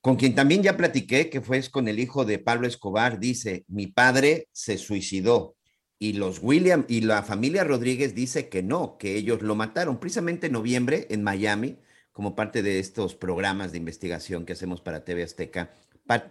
[0.00, 3.88] Con quien también ya platiqué, que fue con el hijo de Pablo Escobar, dice, mi
[3.88, 5.56] padre se suicidó.
[6.02, 10.00] Y los William y la familia Rodríguez dice que no, que ellos lo mataron.
[10.00, 11.78] Precisamente en noviembre en Miami,
[12.10, 15.70] como parte de estos programas de investigación que hacemos para TV Azteca,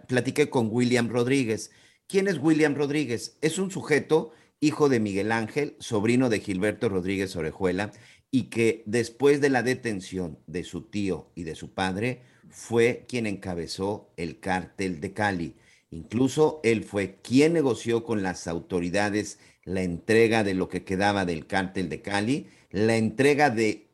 [0.08, 1.70] platiqué con William Rodríguez.
[2.06, 3.38] ¿Quién es William Rodríguez?
[3.40, 7.92] Es un sujeto, hijo de Miguel Ángel, sobrino de Gilberto Rodríguez Orejuela,
[8.30, 12.20] y que después de la detención de su tío y de su padre,
[12.50, 15.56] fue quien encabezó el cártel de Cali.
[15.90, 21.46] Incluso él fue quien negoció con las autoridades la entrega de lo que quedaba del
[21.46, 23.88] cártel de Cali, la entrega de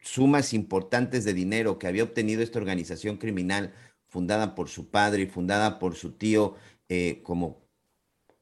[0.00, 3.72] sumas importantes de dinero que había obtenido esta organización criminal
[4.06, 6.54] fundada por su padre y fundada por su tío
[6.88, 7.68] eh, como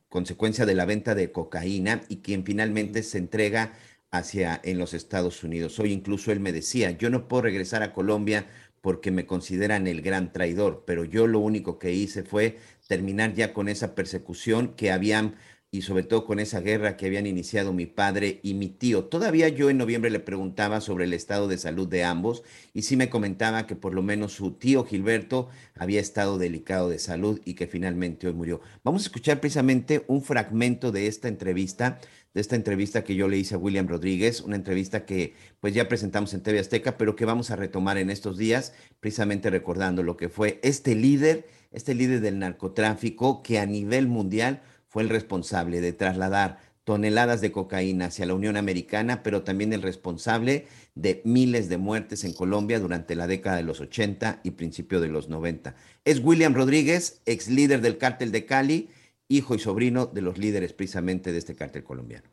[0.08, 3.72] consecuencia de la venta de cocaína y quien finalmente se entrega
[4.10, 5.78] hacia en los Estados Unidos.
[5.78, 8.46] Hoy incluso él me decía, yo no puedo regresar a Colombia
[8.80, 13.52] porque me consideran el gran traidor, pero yo lo único que hice fue terminar ya
[13.52, 15.34] con esa persecución que habían
[15.70, 19.04] y sobre todo con esa guerra que habían iniciado mi padre y mi tío.
[19.04, 22.96] Todavía yo en noviembre le preguntaba sobre el estado de salud de ambos y sí
[22.96, 27.54] me comentaba que por lo menos su tío Gilberto había estado delicado de salud y
[27.54, 28.60] que finalmente hoy murió.
[28.84, 31.98] Vamos a escuchar precisamente un fragmento de esta entrevista,
[32.32, 35.88] de esta entrevista que yo le hice a William Rodríguez, una entrevista que pues ya
[35.88, 40.16] presentamos en TV Azteca, pero que vamos a retomar en estos días, precisamente recordando lo
[40.16, 44.62] que fue este líder, este líder del narcotráfico que a nivel mundial
[44.96, 49.82] fue el responsable de trasladar toneladas de cocaína hacia la Unión Americana, pero también el
[49.82, 50.64] responsable
[50.94, 55.08] de miles de muertes en Colombia durante la década de los 80 y principio de
[55.08, 55.74] los 90.
[56.06, 58.88] Es William Rodríguez, ex líder del cártel de Cali,
[59.28, 62.30] hijo y sobrino de los líderes precisamente de este cártel colombiano.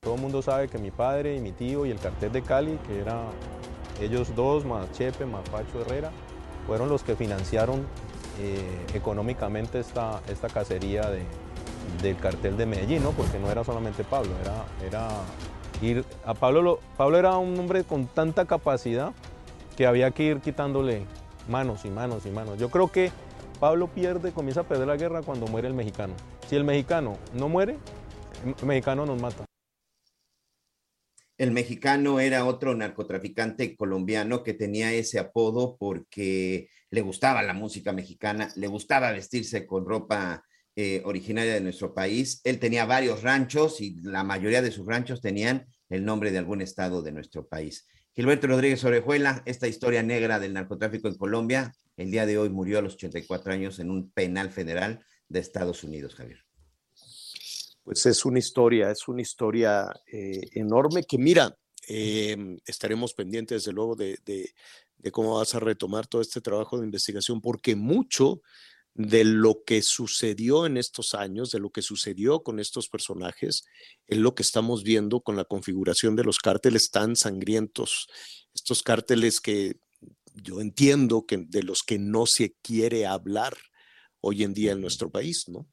[0.00, 2.76] Todo el mundo sabe que mi padre y mi tío y el cartel de Cali,
[2.88, 3.26] que eran
[4.00, 5.26] ellos dos, más Chepe,
[5.80, 6.10] Herrera,
[6.66, 7.86] fueron los que financiaron
[8.40, 11.22] eh, económicamente esta, esta cacería de,
[12.02, 13.10] del cartel de Medellín, ¿no?
[13.12, 15.08] porque no era solamente Pablo, era, era
[15.82, 16.04] ir...
[16.24, 19.12] A Pablo, lo- Pablo era un hombre con tanta capacidad
[19.76, 21.04] que había que ir quitándole
[21.48, 22.58] manos y manos y manos.
[22.58, 23.10] Yo creo que
[23.60, 26.14] Pablo pierde, comienza a perder la guerra cuando muere el mexicano.
[26.48, 27.76] Si el mexicano no muere,
[28.60, 29.44] el mexicano nos mata.
[31.36, 37.92] El mexicano era otro narcotraficante colombiano que tenía ese apodo porque le gustaba la música
[37.92, 40.44] mexicana, le gustaba vestirse con ropa
[40.76, 42.40] eh, originaria de nuestro país.
[42.44, 46.60] Él tenía varios ranchos y la mayoría de sus ranchos tenían el nombre de algún
[46.60, 47.86] estado de nuestro país.
[48.14, 52.78] Gilberto Rodríguez Orejuela, esta historia negra del narcotráfico en Colombia, el día de hoy murió
[52.78, 56.38] a los 84 años en un penal federal de Estados Unidos, Javier.
[57.82, 61.56] Pues es una historia, es una historia eh, enorme que mira,
[61.88, 66.86] eh, estaremos pendientes desde luego de- de cómo vas a retomar todo este trabajo de
[66.86, 68.40] investigación, porque mucho
[68.94, 73.64] de lo que sucedió en estos años, de lo que sucedió con estos personajes,
[74.06, 78.08] es lo que estamos viendo con la configuración de los cárteles tan sangrientos,
[78.54, 79.76] estos cárteles que
[80.34, 83.56] yo entiendo que de los que no se quiere hablar
[84.20, 85.68] hoy en día en nuestro país, ¿no?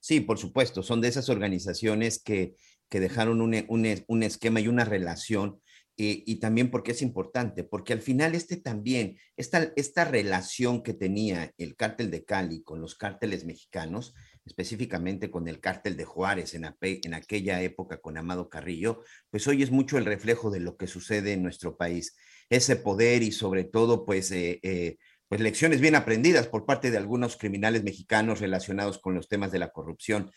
[0.00, 2.56] Sí, por supuesto, son de esas organizaciones que,
[2.88, 5.61] que dejaron un, un un esquema y una relación,
[5.96, 10.94] eh, y también porque es importante, porque al final este también, esta, esta relación que
[10.94, 14.14] tenía el cártel de Cali con los cárteles mexicanos,
[14.44, 19.62] específicamente con el cártel de Juárez en, en aquella época con Amado Carrillo, pues hoy
[19.62, 22.16] es mucho el reflejo de lo que sucede en nuestro país.
[22.50, 24.30] Ese poder y sobre todo, pues...
[24.30, 24.96] eh, eh,
[25.28, 29.58] pues lecciones bien aprendidas por parte de algunos criminales mexicanos relacionados con los temas de
[29.58, 30.30] la corrupción.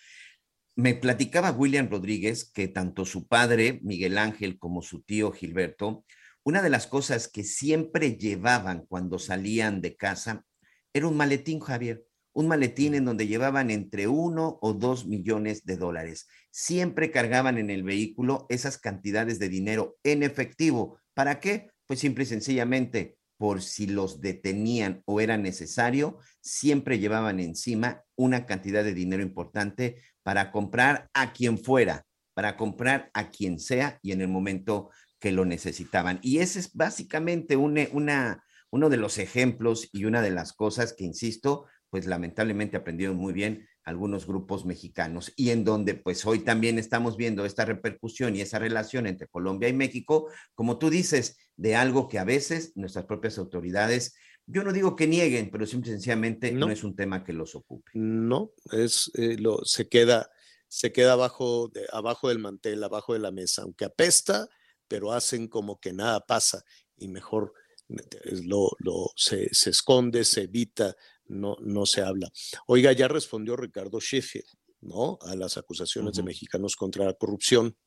[0.78, 6.04] Me platicaba William Rodríguez que tanto su padre, Miguel Ángel, como su tío Gilberto,
[6.44, 10.46] una de las cosas que siempre llevaban cuando salían de casa
[10.94, 15.78] era un maletín, Javier, un maletín en donde llevaban entre uno o dos millones de
[15.78, 16.28] dólares.
[16.52, 21.00] Siempre cargaban en el vehículo esas cantidades de dinero en efectivo.
[21.14, 21.70] ¿Para qué?
[21.86, 28.46] Pues simple y sencillamente por si los detenían o era necesario, siempre llevaban encima una
[28.46, 32.04] cantidad de dinero importante para comprar a quien fuera,
[32.34, 34.90] para comprar a quien sea y en el momento
[35.20, 36.18] que lo necesitaban.
[36.24, 40.94] Y ese es básicamente una, una, uno de los ejemplos y una de las cosas
[40.94, 46.40] que, insisto, pues lamentablemente aprendieron muy bien algunos grupos mexicanos y en donde pues hoy
[46.40, 51.38] también estamos viendo esta repercusión y esa relación entre Colombia y México, como tú dices,
[51.56, 54.16] de algo que a veces nuestras propias autoridades,
[54.48, 57.56] yo no digo que nieguen, pero simple y sencillamente no, es un tema que los
[57.56, 57.92] ocupe.
[57.94, 60.30] No, es eh, lo se queda
[60.68, 64.50] se queda abajo de, abajo del mantel, abajo de la mesa, aunque apesta,
[64.88, 66.64] pero hacen como que nada pasa
[66.98, 67.54] y mejor
[67.88, 70.96] lo, lo se, se esconde, se evita,
[71.28, 72.30] no, no se habla.
[72.68, 74.48] Oiga, ya respondió Ricardo Sheffield,
[74.82, 75.18] ¿no?
[75.22, 77.78] A las acusaciones de mexicanos contra la corrupción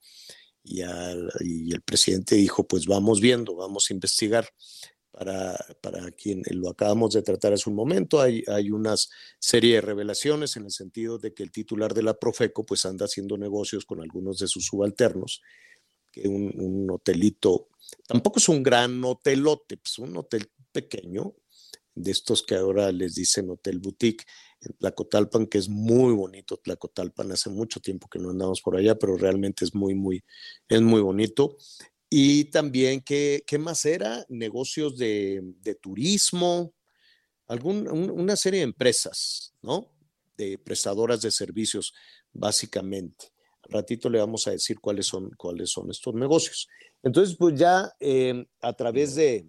[0.62, 4.48] y, al- y el presidente dijo, pues vamos viendo, vamos a investigar.
[5.18, 8.94] Para, para quien lo acabamos de tratar hace un momento, hay, hay una
[9.40, 13.06] serie de revelaciones en el sentido de que el titular de la Profeco pues anda
[13.06, 15.42] haciendo negocios con algunos de sus subalternos,
[16.12, 17.66] que un, un hotelito,
[18.06, 21.34] tampoco es un gran hotelote, pues un hotel pequeño,
[21.98, 24.24] de estos que ahora les dicen Hotel Boutique
[24.60, 28.98] en Tlacotalpan, que es muy bonito Tlacotalpan, hace mucho tiempo que no andamos por allá,
[28.98, 30.22] pero realmente es muy, muy,
[30.68, 31.56] es muy bonito.
[32.10, 34.24] Y también, ¿qué, qué más era?
[34.28, 36.74] Negocios de, de turismo,
[37.46, 39.92] algún, un- una serie de empresas, ¿no?
[40.36, 41.92] De prestadoras de servicios,
[42.32, 43.32] básicamente.
[43.64, 46.68] Al ratito le vamos a decir cuáles son, cuáles son estos negocios.
[47.02, 49.46] Entonces, pues ya eh, a través de,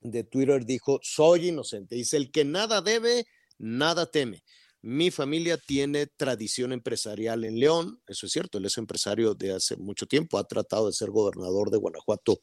[0.00, 1.94] de Twitter dijo, soy inocente.
[1.94, 3.26] Dice, el que nada debe,
[3.58, 4.42] nada teme.
[4.84, 9.76] Mi familia tiene tradición empresarial en León, eso es cierto, él es empresario de hace
[9.76, 12.40] mucho tiempo, ha tratado de ser gobernador de Guanajuato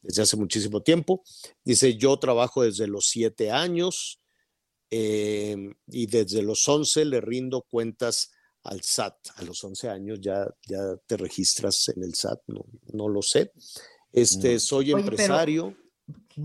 [0.00, 1.24] desde hace muchísimo tiempo.
[1.64, 4.20] Dice, yo trabajo desde los siete años
[4.90, 5.56] eh,
[5.88, 8.30] y desde los 11 le rindo cuentas
[8.62, 9.16] al SAT.
[9.36, 13.52] A los 11 años ya, ya te registras en el SAT, no, no lo sé.
[14.12, 15.76] Este, soy Oye, pero- empresario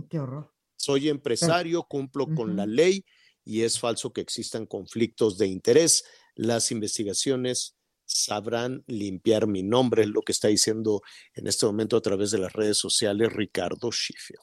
[0.10, 0.52] qué horror.
[0.76, 3.04] soy empresario, cumplo con la ley
[3.46, 6.04] y es falso que existan conflictos de interés.
[6.36, 11.02] Las investigaciones sabrán limpiar mi nombre, es lo que está diciendo
[11.34, 14.42] en este momento a través de las redes sociales Ricardo Sheffield.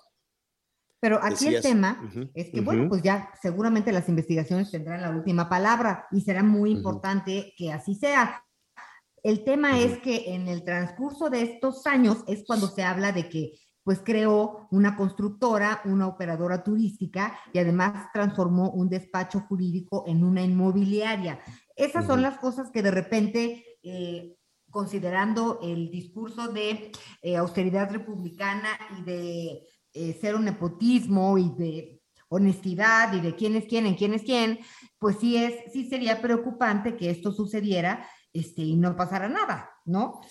[1.01, 2.91] Pero aquí Decías- el tema es que, bueno, ujú.
[2.91, 7.97] pues ya seguramente las investigaciones tendrán la última palabra y será muy importante que así
[7.97, 8.45] sea.
[9.25, 13.29] El tema es que en el transcurso de estos años es cuando se habla de
[13.29, 13.53] que
[13.85, 20.43] pues creó una constructora, una operadora turística y además transformó un despacho jurídico en una
[20.43, 21.41] inmobiliaria.
[21.75, 24.37] Esas son las cosas que de repente, eh,
[24.71, 26.93] considerando el discurso de
[27.23, 28.69] eh, austeridad republicana
[28.99, 34.15] y de eh, cero nepotismo y de honestidad y de quién es quién, en quién
[34.15, 34.61] es quién,
[34.99, 40.23] pues sí es, sí sería preocupante que esto sucediera este, y no pasara nada, ¿no?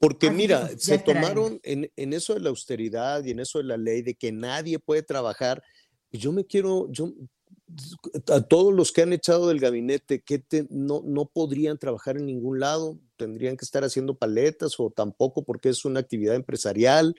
[0.00, 1.28] Porque Así que, mira, pues, se esperaremos.
[1.34, 4.32] tomaron en, en eso de la austeridad y en eso de la ley de que
[4.32, 5.62] nadie puede trabajar.
[6.10, 7.12] Yo me quiero, yo,
[8.32, 12.26] a todos los que han echado del gabinete, que te- no, no podrían trabajar en
[12.26, 17.14] ningún lado, tendrían que estar haciendo paletas o tampoco porque es una actividad empresarial.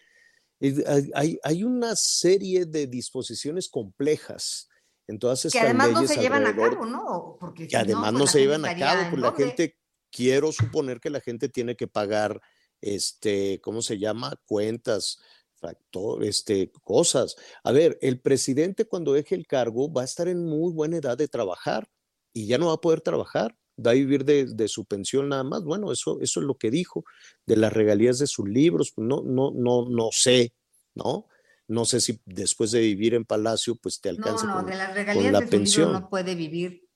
[0.59, 0.83] Es-
[1.13, 4.69] hay- hay, una serie de disposiciones complejas
[5.07, 7.37] en todas Que estas además no leyes se llevan a cabo, ¿no?
[7.39, 9.77] Porque si que además no, pues, la se llevan a cabo, ¿en pues la gente,
[10.11, 12.41] quiero suponer que la gente tiene que pagar,
[12.81, 14.39] este, ¿cómo se llama?
[14.45, 15.19] Cuentas,
[15.55, 17.35] factor, este, cosas.
[17.63, 21.17] A ver, el presidente cuando deje el cargo va a estar en muy buena edad
[21.17, 21.87] de trabajar
[22.33, 25.43] y ya no va a poder trabajar, va a vivir de, de su pensión nada
[25.43, 25.63] más.
[25.63, 27.03] Bueno, eso, eso es lo que dijo,
[27.45, 30.53] de las regalías de sus libros, pues no, no, no, no sé,
[30.95, 31.27] ¿no?
[31.67, 34.75] No sé si después de vivir en Palacio, pues te No, alcance no, con, de
[34.75, 35.91] las regalías la de su libro pensión.
[35.91, 36.86] no puede vivir.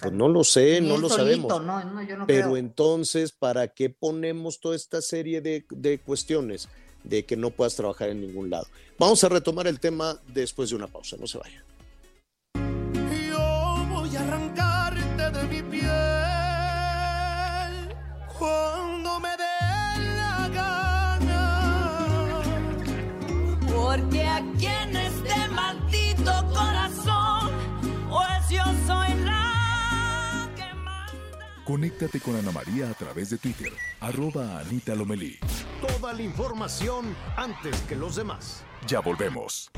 [0.00, 1.16] Pues no lo sé, no lo solito,
[1.48, 1.62] sabemos.
[1.62, 2.56] No, no, yo no Pero creo.
[2.56, 6.68] entonces, ¿para qué ponemos toda esta serie de, de cuestiones
[7.02, 8.66] de que no puedas trabajar en ningún lado?
[8.98, 11.62] Vamos a retomar el tema después de una pausa, no se vayan.
[31.64, 35.38] Conéctate con Ana María a través de Twitter, arroba Anita Lomelí.
[35.80, 38.62] Toda la información antes que los demás.
[38.86, 39.70] Ya volvemos.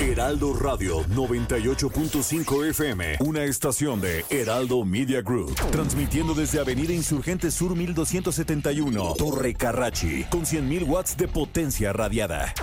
[0.00, 7.76] Heraldo Radio 98.5 FM, una estación de Heraldo Media Group, transmitiendo desde Avenida Insurgente Sur
[7.76, 12.54] 1271, Torre Carrachi, con 100.000 watts de potencia radiada.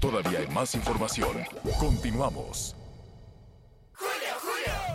[0.00, 1.36] Todavía hay más información.
[1.78, 2.76] Continuamos.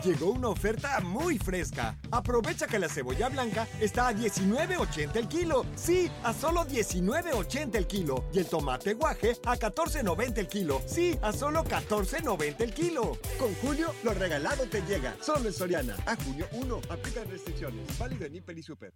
[0.03, 1.95] Llegó una oferta muy fresca.
[2.09, 5.63] Aprovecha que la cebolla blanca está a 19.80 el kilo.
[5.75, 8.25] Sí, a solo 19.80 el kilo.
[8.33, 10.81] Y el tomate guaje a 14.90 el kilo.
[10.87, 13.17] Sí, a solo 14.90 el kilo.
[13.37, 15.15] Con Julio, lo regalado te llega.
[15.21, 15.95] Solo en Soriana.
[16.07, 16.81] A junio 1.
[16.89, 17.97] Aplican restricciones.
[17.99, 18.93] Válido en Hiper y Super.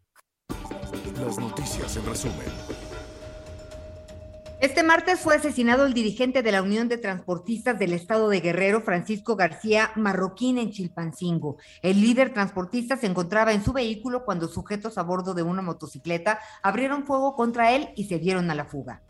[1.19, 2.47] Las noticias en resumen.
[4.65, 8.81] Este martes fue asesinado el dirigente de la Unión de Transportistas del Estado de Guerrero,
[8.81, 11.57] Francisco García Marroquín, en Chilpancingo.
[11.83, 16.39] El líder transportista se encontraba en su vehículo cuando sujetos a bordo de una motocicleta
[16.63, 19.03] abrieron fuego contra él y se dieron a la fuga.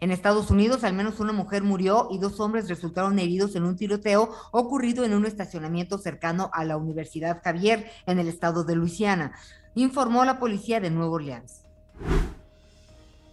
[0.00, 3.74] En Estados Unidos, al menos una mujer murió y dos hombres resultaron heridos en un
[3.74, 9.32] tiroteo ocurrido en un estacionamiento cercano a la Universidad Javier, en el estado de Luisiana,
[9.74, 11.64] informó la policía de Nueva Orleans.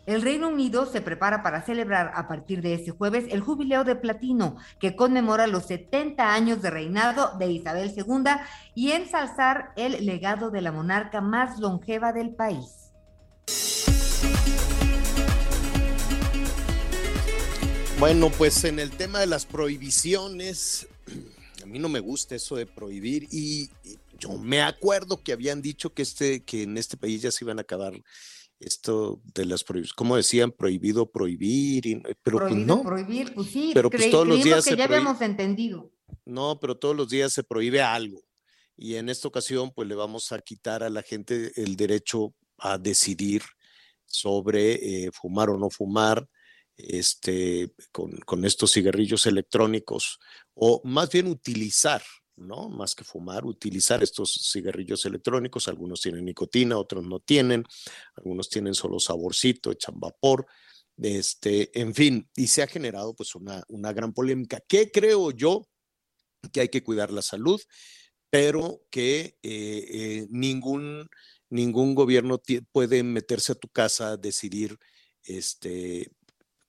[0.08, 3.96] El Reino Unido se prepara para celebrar a partir de este jueves el jubileo de
[3.96, 8.32] platino, que conmemora los 70 años de reinado de Isabel II
[8.74, 12.92] y ensalzar el legado de la monarca más longeva del país.
[18.00, 20.88] Bueno, pues en el tema de las prohibiciones,
[21.62, 23.70] a mí no me gusta eso de prohibir y
[24.18, 27.60] yo me acuerdo que habían dicho que, este, que en este país ya se iban
[27.60, 27.94] a acabar
[28.62, 33.72] esto de las prohibiciones, como decían, prohibido prohibir, y- pero pues no, prohibir, pues sí,
[33.74, 35.92] Pero, pues, todos los días que se ya habíamos entendido.
[36.26, 38.22] no, pero todos los días se prohíbe algo.
[38.78, 42.78] Y en esta ocasión, pues le vamos a quitar a la gente el derecho a
[42.78, 43.44] decidir
[44.06, 46.28] sobre eh, fumar o no fumar
[46.78, 50.20] este, con, con estos cigarrillos electrónicos,
[50.54, 52.02] o más bien utilizar,
[52.42, 52.70] ¿no?
[52.70, 55.68] Más que fumar, utilizar estos cigarrillos electrónicos.
[55.68, 57.64] Algunos tienen nicotina, otros no tienen,
[58.16, 60.46] algunos tienen solo saborcito, echan vapor.
[60.98, 64.60] Este, en fin, y se ha generado pues una, una gran polémica.
[64.68, 65.64] ¿Qué creo yo?
[66.50, 67.62] que hay que cuidar la salud,
[68.30, 71.08] pero que eh, eh, ningún,
[71.50, 72.42] ningún gobierno
[72.72, 74.78] puede meterse a tu casa a decidir
[75.24, 76.12] este,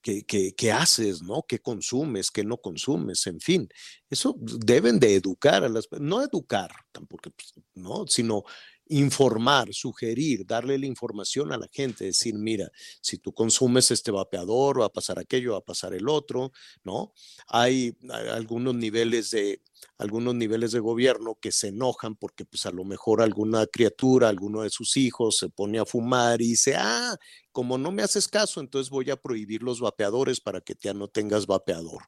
[0.02, 1.44] qué, haces, ¿no?
[1.46, 3.26] ¿Qué consumes, qué no consumes?
[3.26, 3.68] En fin,
[4.10, 8.06] eso deben de educar a las, no educar tampoco, pues, ¿no?
[8.06, 8.44] Sino
[8.88, 14.80] informar, sugerir, darle la información a la gente, decir, mira, si tú consumes este vapeador,
[14.80, 16.52] va a pasar aquello, va a pasar el otro,
[16.84, 17.12] ¿no?
[17.46, 17.96] Hay,
[18.30, 19.62] algunos niveles de
[19.98, 24.62] algunos niveles de gobierno que se enojan porque pues a lo mejor alguna criatura, alguno
[24.62, 27.16] de sus hijos se pone a fumar y dice, ah,
[27.50, 31.09] como no me haces caso, entonces voy a prohibir los vapeadores para que ya no
[31.09, 32.02] tengas vapeador.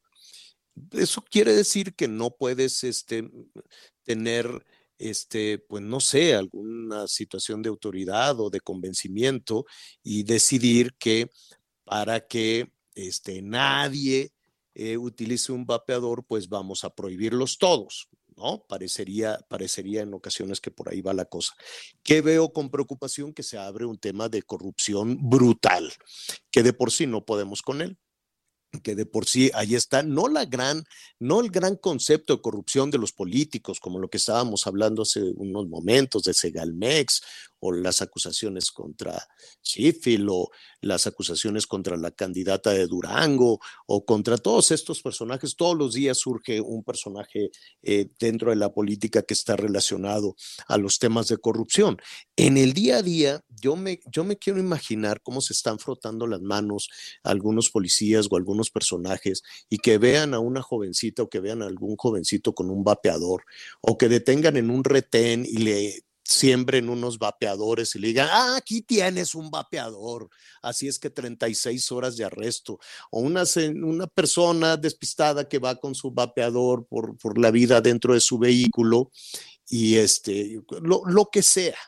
[0.92, 3.30] Eso quiere decir que no puedes este,
[4.02, 4.64] tener
[4.98, 9.66] este, pues no sé, alguna situación de autoridad o de convencimiento
[10.02, 11.30] y decidir que
[11.84, 14.32] para que este, nadie
[14.74, 18.08] eh, utilice un vapeador, pues vamos a prohibirlos todos.
[18.36, 18.64] ¿no?
[18.68, 21.54] Parecería, parecería en ocasiones que por ahí va la cosa.
[22.02, 23.32] ¿Qué veo con preocupación?
[23.32, 25.92] Que se abre un tema de corrupción brutal,
[26.50, 27.96] que de por sí no podemos con él
[28.80, 30.84] que de por sí ahí está, no la gran,
[31.18, 35.22] no el gran concepto de corrupción de los políticos, como lo que estábamos hablando hace
[35.22, 37.22] unos momentos de Segalmex
[37.66, 39.27] o las acusaciones contra
[39.62, 40.51] Chifil o
[40.82, 45.57] las acusaciones contra la candidata de Durango o contra todos estos personajes.
[45.57, 47.51] Todos los días surge un personaje
[47.82, 50.36] eh, dentro de la política que está relacionado
[50.69, 51.97] a los temas de corrupción.
[52.36, 56.27] En el día a día, yo me, yo me quiero imaginar cómo se están frotando
[56.27, 56.91] las manos
[57.23, 61.66] algunos policías o algunos personajes y que vean a una jovencita o que vean a
[61.66, 63.45] algún jovencito con un vapeador
[63.81, 68.56] o que detengan en un retén y le siembren unos vapeadores y le digan, ah,
[68.56, 70.30] aquí tienes un vapeador,
[70.62, 72.78] así es que 36 horas de arresto,
[73.10, 73.44] o una,
[73.82, 78.38] una persona despistada que va con su vapeador por, por la vida dentro de su
[78.38, 79.10] vehículo
[79.68, 81.78] y este, lo, lo que sea.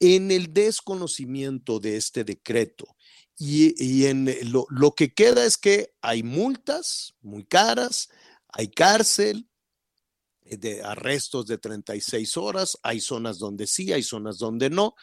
[0.00, 2.86] En el desconocimiento de este decreto
[3.36, 8.08] y, y en lo, lo que queda es que hay multas muy caras,
[8.48, 9.57] hay cárcel, eh,
[10.56, 14.94] de arrestos de 36 horas, hay zonas donde sí, hay zonas donde no.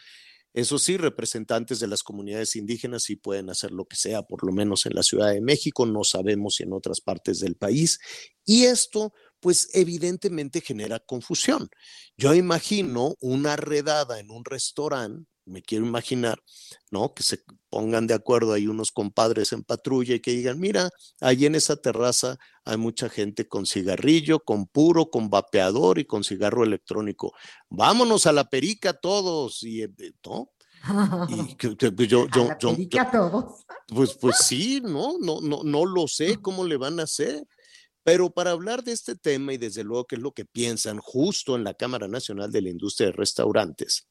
[0.56, 4.52] Eso sí, representantes de las comunidades indígenas sí pueden hacer lo que sea, por lo
[4.52, 7.98] menos en la Ciudad de México, no sabemos si en otras partes del país.
[8.44, 11.68] Y esto, pues evidentemente genera confusión.
[12.16, 16.42] Yo imagino una redada en un restaurante me quiero imaginar,
[16.90, 17.14] ¿no?
[17.14, 17.40] Que se
[17.70, 20.90] pongan de acuerdo ahí unos compadres en patrulla y que digan, mira,
[21.20, 26.24] ahí en esa terraza hay mucha gente con cigarrillo, con puro, con vapeador y con
[26.24, 27.32] cigarro electrónico.
[27.70, 29.90] Vámonos a la perica todos, y, eh,
[30.24, 30.50] ¿no?
[31.28, 33.64] Y que, pues, yo, yo, yo, todos.
[33.88, 37.46] Pues, pues sí, no, no, no, no lo sé cómo le van a hacer.
[38.02, 41.56] Pero para hablar de este tema y desde luego qué es lo que piensan justo
[41.56, 44.06] en la Cámara Nacional de la Industria de Restaurantes,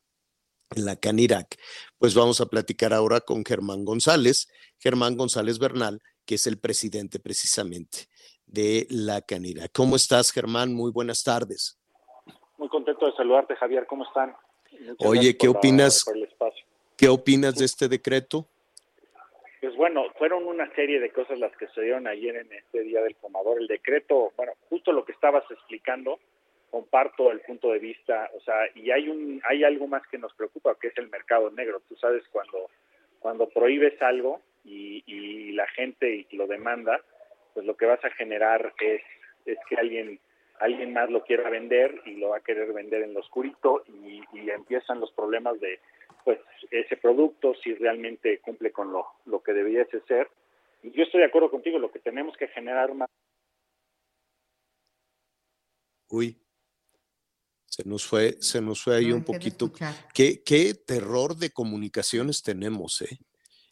[0.75, 1.57] la CANIRAC,
[1.97, 4.47] pues vamos a platicar ahora con Germán González,
[4.79, 8.07] Germán González Bernal, que es el presidente precisamente
[8.45, 9.71] de la CANIRAC.
[9.71, 10.73] ¿Cómo estás, Germán?
[10.73, 11.77] Muy buenas tardes.
[12.57, 13.85] Muy contento de saludarte, Javier.
[13.85, 14.35] ¿Cómo están?
[14.99, 16.05] Oye, ¿qué opinas?
[16.97, 18.47] ¿Qué opinas de este decreto?
[19.61, 23.01] Pues bueno, fueron una serie de cosas las que se dieron ayer en este Día
[23.01, 23.59] del Fumador.
[23.59, 26.19] El decreto, bueno, justo lo que estabas explicando,
[26.75, 30.33] comparto el punto de vista, o sea, y hay un hay algo más que nos
[30.33, 31.81] preocupa, que es el mercado negro.
[31.87, 32.69] Tú sabes cuando
[33.19, 36.99] cuando prohíbes algo y, la gente lo demanda,
[37.53, 39.01] pues lo que vas a generar es
[39.45, 40.19] es que alguien
[40.59, 44.21] alguien más lo quiera vender y lo va a querer vender en lo oscurito y,
[44.33, 45.79] y empiezan los problemas de
[46.25, 46.39] pues
[46.71, 50.27] ese producto si realmente cumple con lo, lo que debiese ser.
[50.83, 53.09] Y yo estoy de acuerdo contigo, lo que tenemos que generar más
[56.09, 56.37] Uy,
[57.75, 59.69] se nos fue, se nos fue ahí un poquito.
[60.13, 63.19] ¿Qué, qué terror de comunicaciones tenemos, ¿eh?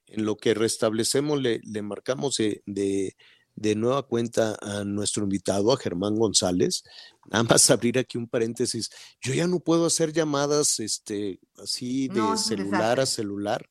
[0.08, 3.16] En lo que restablecemos, le, le marcamos de,
[3.56, 6.84] de, nueva cuenta a nuestro invitado, a Germán González.
[7.32, 8.90] Nada más abrir aquí un paréntesis.
[9.22, 13.70] Yo ya no puedo hacer llamadas este, así de celular a celular.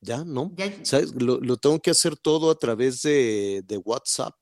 [0.00, 0.54] Ya, ¿no?
[0.82, 1.12] ¿Sabes?
[1.14, 4.34] Lo, lo, tengo que hacer todo a través de, de WhatsApp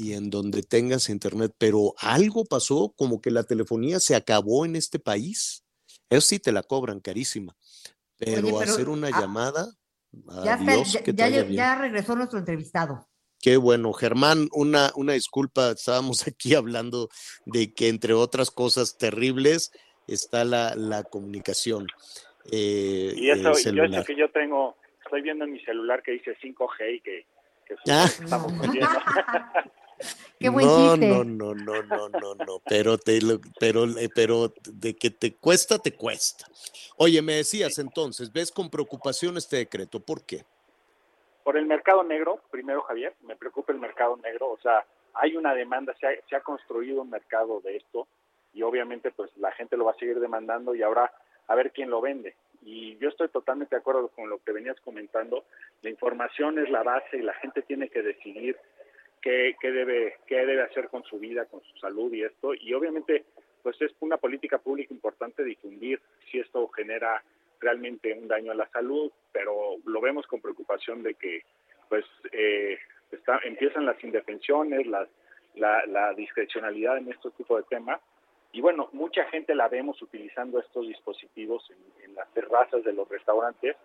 [0.00, 4.74] y en donde tengas internet, pero algo pasó como que la telefonía se acabó en
[4.74, 5.62] este país.
[6.08, 7.54] Eso sí te la cobran carísima,
[8.16, 9.68] pero, hacer una ah, llamada,
[10.42, 10.58] ya,
[11.04, 13.06] que ya, ya, regresó nuestro entrevistado.
[13.42, 17.10] Qué bueno, Germán, una, una disculpa, estábamos aquí hablando
[17.44, 19.70] de que entre otras cosas terribles
[20.06, 21.86] está la, la comunicación.
[22.50, 26.34] Eh, y eso, yo eso que yo tengo, estoy viendo en mi celular que dice
[26.42, 27.26] 5G y que,
[27.66, 28.06] que ah.
[28.06, 28.50] estamos
[30.40, 31.08] Qué buen no, chiste.
[31.08, 33.20] no, no, no, no, no, no, pero te,
[33.58, 36.46] pero, eh, pero de que te cuesta, te cuesta.
[36.96, 40.44] Oye, me decías entonces, ves con preocupación este decreto, ¿por qué?
[41.50, 45.54] por el mercado negro, primero Javier, me preocupa el mercado negro, o sea, hay una
[45.54, 48.06] demanda, se ha, se ha construido un mercado de esto
[48.52, 51.12] y obviamente pues la gente lo va a seguir demandando y ahora
[51.48, 52.36] a ver quién lo vende.
[52.62, 55.44] Y yo estoy totalmente de acuerdo con lo que venías comentando,
[55.82, 58.56] la información es la base y la gente tiene que decidir
[59.20, 62.72] qué, qué debe qué debe hacer con su vida, con su salud y esto y
[62.74, 63.24] obviamente
[63.62, 67.22] pues es una política pública importante difundir si esto genera
[67.60, 71.42] realmente un daño a la salud, pero lo vemos con preocupación de que
[71.88, 72.78] pues eh,
[73.10, 75.08] está, empiezan las indefensiones, las,
[75.56, 78.00] la, la discrecionalidad en este tipo de temas.
[78.52, 83.08] Y bueno, mucha gente la vemos utilizando estos dispositivos en, en, las terrazas de los
[83.08, 83.76] restaurantes.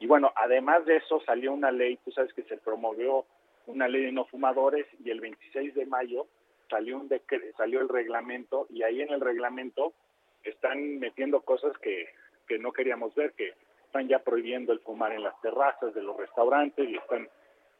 [0.00, 3.24] Y bueno, además de eso salió una ley, tú sabes que se promovió
[3.68, 6.26] una ley de no fumadores y el 26 de mayo
[6.68, 7.08] salió, un
[7.56, 9.94] salió el reglamento y ahí en el reglamento
[10.42, 12.08] están metiendo cosas que
[12.48, 13.52] que no queríamos ver, que
[13.84, 17.28] están ya prohibiendo el fumar en las terrazas de los restaurantes y están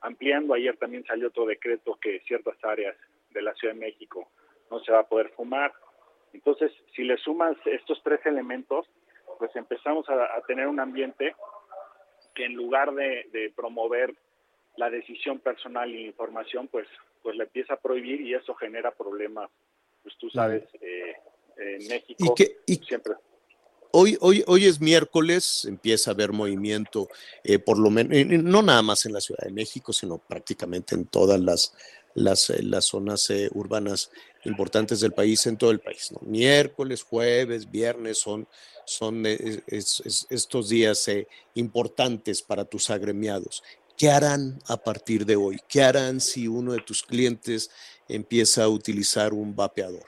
[0.02, 0.54] ampliando.
[0.54, 2.96] Ayer también salió otro decreto que ciertas áreas
[3.30, 4.28] de la Ciudad de México
[4.70, 5.72] no se va a poder fumar.
[6.32, 8.86] Entonces, si le sumas estos tres elementos,
[9.38, 11.34] pues empezamos a, a tener un ambiente
[12.34, 14.14] que en lugar de, de, promover
[14.78, 16.86] la decisión personal y la información, pues,
[17.22, 19.50] pues le empieza a prohibir y eso genera problemas.
[20.02, 21.14] Pues tú sabes, eh,
[21.56, 23.14] en México ¿Y qué, y, siempre
[23.90, 27.08] Hoy, hoy, hoy es miércoles, empieza a haber movimiento,
[27.42, 28.14] eh, por lo menos,
[28.44, 31.74] no nada más en la Ciudad de México, sino prácticamente en todas las,
[32.14, 34.10] las, las zonas eh, urbanas
[34.44, 36.12] importantes del país, en todo el país.
[36.12, 36.20] ¿no?
[36.22, 38.46] Miércoles, jueves, viernes son,
[38.84, 43.62] son eh, es, es, estos días eh, importantes para tus agremiados.
[43.98, 45.56] ¿Qué harán a partir de hoy?
[45.68, 47.68] ¿Qué harán si uno de tus clientes
[48.08, 50.04] empieza a utilizar un vapeador?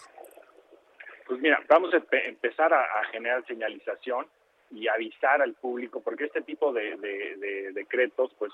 [1.26, 1.96] Pues mira, vamos a
[2.28, 4.26] empezar a, generar señalización
[4.70, 8.52] y avisar al público, porque este tipo de, de, de, decretos, pues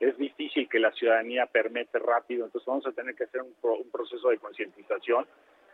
[0.00, 3.90] es difícil que la ciudadanía permite rápido, entonces vamos a tener que hacer un, un
[3.90, 5.26] proceso de concientización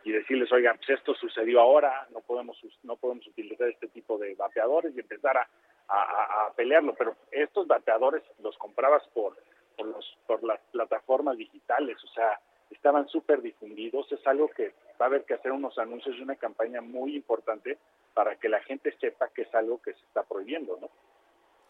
[0.05, 4.35] y decirles, oigan, pues esto sucedió ahora, no podemos, no podemos utilizar este tipo de
[4.35, 5.47] vapeadores y empezar a,
[5.87, 9.35] a, pelearlo, pero estos vapeadores los comprabas por,
[9.75, 15.05] por, los, por las plataformas digitales, o sea, estaban súper difundidos, es algo que va
[15.05, 17.79] a haber que hacer unos anuncios y una campaña muy importante
[18.13, 20.89] para que la gente sepa que es algo que se está prohibiendo, ¿no?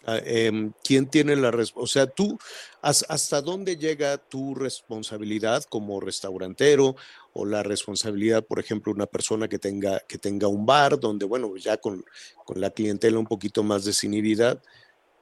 [0.07, 1.83] Eh, ¿Quién tiene la responsabilidad?
[1.83, 2.37] O sea, tú,
[2.81, 6.95] ¿hasta dónde llega tu responsabilidad como restaurantero
[7.33, 11.55] o la responsabilidad, por ejemplo, una persona que tenga, que tenga un bar donde, bueno,
[11.57, 12.03] ya con,
[12.45, 14.61] con la clientela un poquito más desinhibida,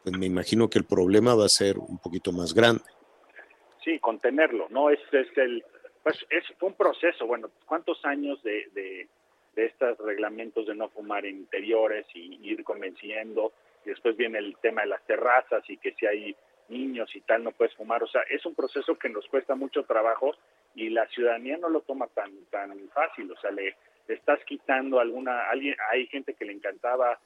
[0.04, 2.84] pues me imagino que el problema va a ser un poquito más grande.
[3.84, 4.90] Sí, contenerlo, ¿no?
[4.90, 5.64] Es, es el,
[6.04, 9.08] pues es un proceso, bueno, ¿cuántos años de, de,
[9.56, 13.54] de estos reglamentos de no fumar en interiores y ir convenciendo?
[13.86, 16.36] Y después viene el tema de las terrazas y que si hay
[16.70, 19.84] niños y tal no puedes fumar, o sea, es un proceso que nos cuesta mucho
[19.84, 20.32] trabajo
[20.76, 23.76] y la ciudadanía no lo toma tan tan fácil, o sea, le,
[24.08, 27.20] le estás quitando alguna, alguien, hay gente que le encantaba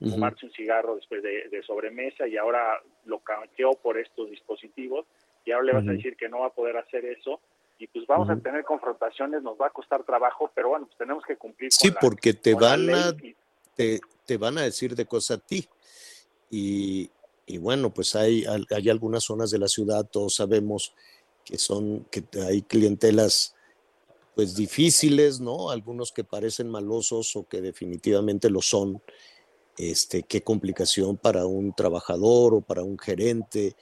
[0.00, 0.50] fumarse uh -huh.
[0.50, 5.06] un cigarro después de, de, sobremesa y ahora lo canjeó por estos dispositivos
[5.44, 5.90] y ahora le vas uh -huh.
[5.90, 7.40] a decir que no va a poder hacer eso
[7.78, 8.40] y pues vamos uh -huh.
[8.40, 11.70] a tener confrontaciones, nos va a costar trabajo, pero bueno, pues tenemos que cumplir.
[11.72, 13.12] Sí, con la, porque te con van la a
[13.76, 15.68] te, te, van a decir de cosas a ti.
[16.50, 17.10] Y,
[17.58, 20.92] bueno, pues hay, hay algunas zonas de la ciudad, todos sabemos
[21.44, 23.54] que son, que hay clientelas
[24.38, 25.70] pues difíciles, ¿no?
[25.70, 29.02] Algunos que parecen malosos o que definitivamente lo son.
[29.76, 33.74] Este, qué complicación para un trabajador o para un gerente.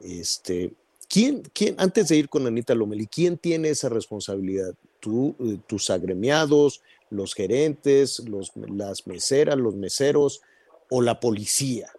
[0.00, 0.72] Este,
[1.08, 4.74] ¿quién, quién, antes de ir con Anita Lomeli, quién tiene esa responsabilidad?
[5.00, 6.80] ¿Tú, eh, tus agremiados,
[7.10, 10.40] los gerentes, los, las meseras, los meseros
[10.88, 11.92] o la policía?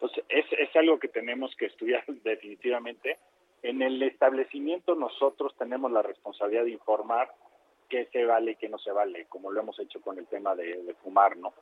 [0.00, 3.18] Pues es, es algo que tenemos que estudiar definitivamente.
[3.62, 7.30] En el establecimiento nosotros tenemos la responsabilidad de informar
[7.88, 10.54] qué se vale y qué no se vale, como lo hemos hecho con el tema
[10.54, 11.52] de, de fumar, ¿no?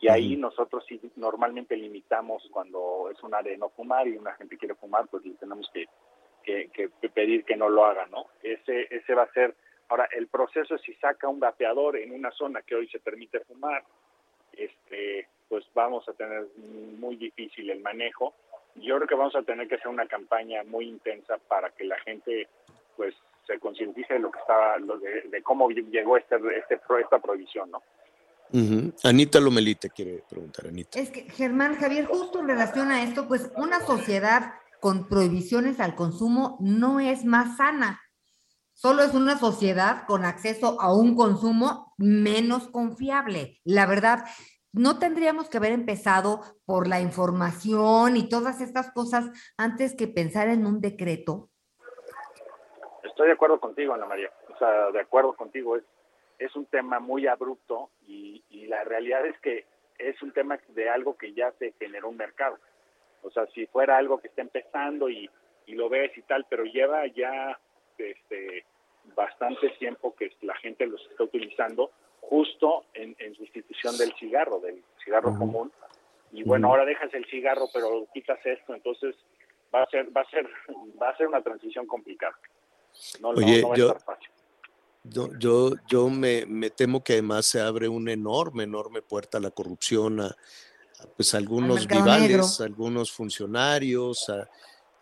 [0.00, 4.34] Y ahí nosotros sí normalmente limitamos cuando es un área de no fumar y una
[4.34, 5.86] gente quiere fumar, pues le tenemos que,
[6.42, 8.26] que, que, pedir que no lo haga, ¿no?
[8.42, 9.54] Ese, ese va a ser,
[9.88, 13.40] ahora el proceso es si saca un vapeador en una zona que hoy se permite
[13.40, 13.84] fumar,
[14.52, 16.46] este, pues vamos a tener
[16.98, 18.34] muy difícil el manejo.
[18.76, 21.98] Yo creo que vamos a tener que hacer una campaña muy intensa para que la
[22.00, 22.48] gente,
[22.96, 23.14] pues,
[23.46, 27.70] se concientice de lo que estaba, lo de, de cómo llegó este, este, esta prohibición,
[27.70, 27.82] ¿no?
[28.52, 28.94] Uh -huh.
[29.04, 30.98] Anita Lomelí te quiere preguntar, Anita.
[30.98, 35.94] Es que, Germán, Javier, justo en relación a esto, pues una sociedad con prohibiciones al
[35.94, 38.00] consumo no es más sana.
[38.74, 43.60] Solo es una sociedad con acceso a un consumo menos confiable.
[43.64, 44.24] La verdad,
[44.74, 50.48] no tendríamos que haber empezado por la información y todas estas cosas antes que pensar
[50.48, 51.48] en un decreto.
[53.04, 54.32] Estoy de acuerdo contigo, Ana María.
[54.52, 55.76] O sea, de acuerdo contigo.
[55.76, 55.84] Es,
[56.38, 59.66] es un tema muy abrupto y, y la realidad es que
[59.98, 62.58] es un tema de algo que ya se generó un mercado.
[63.22, 65.30] O sea, si fuera algo que está empezando y,
[65.66, 67.58] y lo ves y tal, pero lleva ya
[67.96, 68.66] este,
[69.14, 71.92] bastante tiempo que la gente los está utilizando
[72.28, 75.72] justo en, sustitución del cigarro, del cigarro común.
[76.32, 79.14] Y bueno, ahora dejas el cigarro, pero quitas esto, entonces
[79.72, 80.46] va a ser, va a ser,
[81.02, 82.36] va a ser una transición complicada.
[83.20, 84.30] No, Oye, no, va yo, a estar fácil.
[85.04, 89.40] Yo, yo, yo me, me, temo que además se abre una enorme, enorme puerta a
[89.40, 94.48] la corrupción, a, a pues algunos rivales, a algunos funcionarios, a,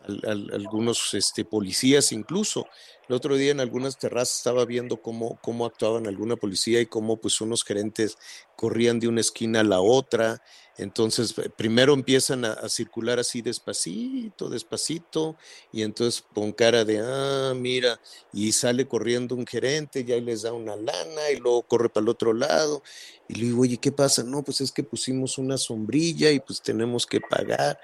[0.04, 2.66] algunos este, policías incluso.
[3.08, 7.16] El otro día en algunas terrazas estaba viendo cómo, cómo actuaban alguna policía y cómo
[7.16, 8.16] pues unos gerentes
[8.56, 10.42] corrían de una esquina a la otra.
[10.78, 15.36] Entonces, eh, primero empiezan a, a, circular así despacito, despacito,
[15.70, 18.00] y entonces con cara de, ah, mira,
[18.32, 22.08] y sale corriendo un gerente, y les da una lana, y luego corre para el
[22.08, 22.82] otro lado.
[23.28, 24.22] Y le digo, oye, ¿qué pasa?
[24.22, 27.78] No, pues es que pusimos una sombrilla y pues tenemos que pagar.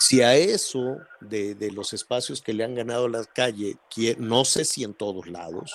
[0.00, 3.78] Si a eso de, de, los espacios que le han ganado la calle,
[4.18, 5.72] no sé si en todos lados,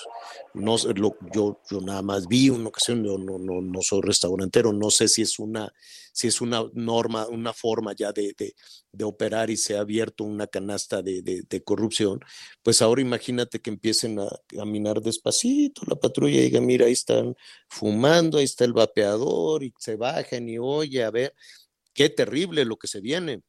[0.54, 4.72] no, lo, yo, yo nada más vi una ocasión, yo no, no, no soy restaurantero,
[4.72, 5.74] no sé si es una,
[6.10, 8.54] si es una norma, una forma ya de, de,
[8.92, 12.20] de operar y se ha abierto una canasta de, de, corrupción,
[12.62, 17.36] pues ahora imagínate que empiecen a caminar despacito la patrulla y diga, mira, ahí están
[17.68, 21.34] fumando, ahí está el vapeador y se bajan y oye, a ver,
[21.92, 23.42] qué terrible lo que se viene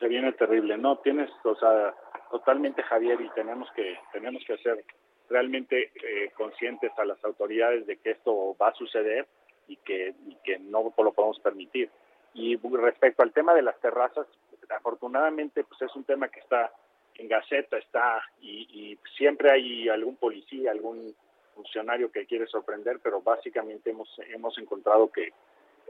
[0.00, 0.76] se viene terrible.
[0.78, 1.94] No, tienes, o sea,
[2.30, 4.84] totalmente Javier y tenemos que tenemos que ser
[5.28, 9.26] realmente eh, conscientes a las autoridades de que esto va a suceder
[9.68, 11.90] y que, y que no lo podemos permitir.
[12.34, 14.26] Y respecto al tema de las terrazas,
[14.68, 16.72] afortunadamente pues es un tema que está
[17.16, 21.14] en Gaceta, está y, y siempre hay algún policía, algún
[21.54, 25.32] funcionario que quiere sorprender, pero básicamente hemos hemos encontrado que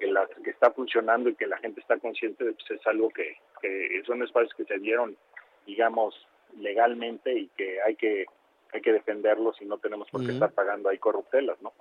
[0.01, 2.87] que, la, que está funcionando y que la gente está consciente de que pues, es
[2.87, 5.17] algo que, que son espacios que se dieron,
[5.67, 6.15] digamos,
[6.57, 8.27] legalmente y que hay que
[8.73, 10.35] hay que defenderlos y no tenemos por qué uh -huh.
[10.35, 11.73] estar pagando ahí corruptelas, ¿no?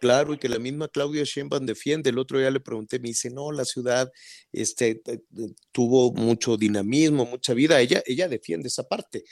[0.00, 2.10] Claro, y que la misma Claudia Sheinbaum defiende.
[2.10, 4.10] El otro día le pregunté, me dice, no, la ciudad
[4.50, 5.00] este,
[5.70, 7.80] tuvo mucho dinamismo, mucha vida.
[7.80, 9.22] Ella, ella defiende esa parte.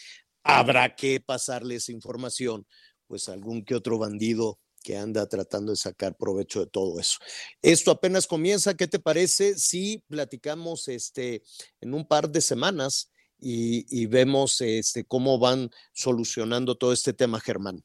[0.44, 2.64] Habrá que pasarle esa información,
[3.08, 7.18] pues algún que otro bandido que anda tratando de sacar provecho de todo eso.
[7.62, 11.42] Esto apenas comienza, ¿qué te parece si platicamos este,
[11.80, 17.40] en un par de semanas y, y vemos este, cómo van solucionando todo este tema,
[17.40, 17.82] Germán?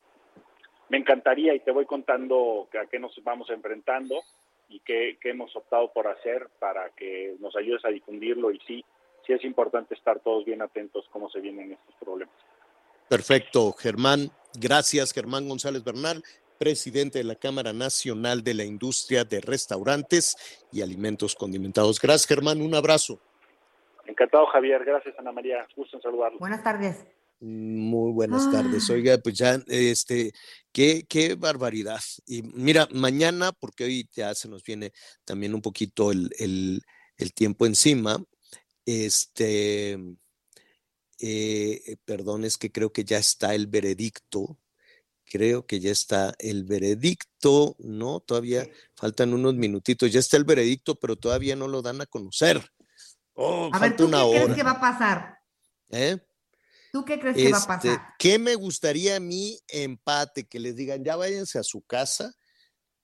[0.89, 4.21] Me encantaría y te voy contando a qué nos vamos enfrentando
[4.69, 8.85] y qué, qué hemos optado por hacer para que nos ayudes a difundirlo y sí,
[9.25, 12.35] sí es importante estar todos bien atentos cómo se vienen estos problemas.
[13.09, 14.31] Perfecto, Germán.
[14.59, 16.23] Gracias, Germán González Bernal
[16.57, 20.35] presidente de la Cámara Nacional de la Industria de Restaurantes
[20.71, 21.99] y Alimentos Condimentados.
[21.99, 22.61] Gracias, Germán.
[22.61, 23.19] Un abrazo.
[24.05, 24.83] Encantado, Javier.
[24.85, 25.67] Gracias, Ana María.
[25.75, 26.39] Gusto en saludarlo.
[26.39, 27.05] Buenas tardes.
[27.39, 28.51] Muy buenas ah.
[28.51, 28.89] tardes.
[28.89, 30.31] Oiga, pues ya, este,
[30.71, 32.01] qué, qué barbaridad.
[32.25, 34.91] Y mira, mañana, porque hoy ya se nos viene
[35.25, 36.81] también un poquito el, el,
[37.17, 38.17] el tiempo encima,
[38.85, 39.97] este,
[41.19, 44.57] eh, perdón, es que creo que ya está el veredicto
[45.25, 48.19] creo que ya está el veredicto, ¿no?
[48.19, 52.61] Todavía faltan unos minutitos, ya está el veredicto, pero todavía no lo dan a conocer.
[53.33, 54.43] Oh, a ver, ¿tú qué hora.
[54.43, 55.39] crees que va a pasar?
[55.89, 56.17] ¿Eh?
[56.91, 58.07] ¿Tú qué crees este, que va a pasar?
[58.17, 60.47] ¿Qué me gustaría a mí empate?
[60.47, 62.33] Que les digan, ya váyanse a su casa,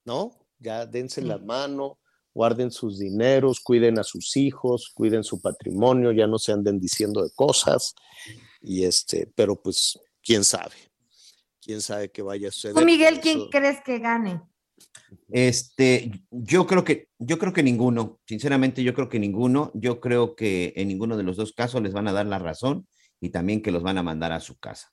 [0.06, 0.48] ¿no?
[0.60, 1.28] Ya dense sí.
[1.28, 2.00] la mano,
[2.34, 7.24] guarden sus dineros, cuiden a sus hijos, cuiden su patrimonio, ya no se anden diciendo
[7.24, 7.94] de cosas.
[8.62, 10.91] Y este, pero pues, quién sabe
[11.62, 12.76] quién sabe qué vaya a suceder.
[12.76, 13.50] ¿Tú, Miguel, quién eso...
[13.50, 14.42] crees que gane?
[15.30, 20.36] Este, yo creo que, yo creo que ninguno, sinceramente yo creo que ninguno, yo creo
[20.36, 22.88] que en ninguno de los dos casos les van a dar la razón
[23.20, 24.90] y también que los van a mandar a su casa.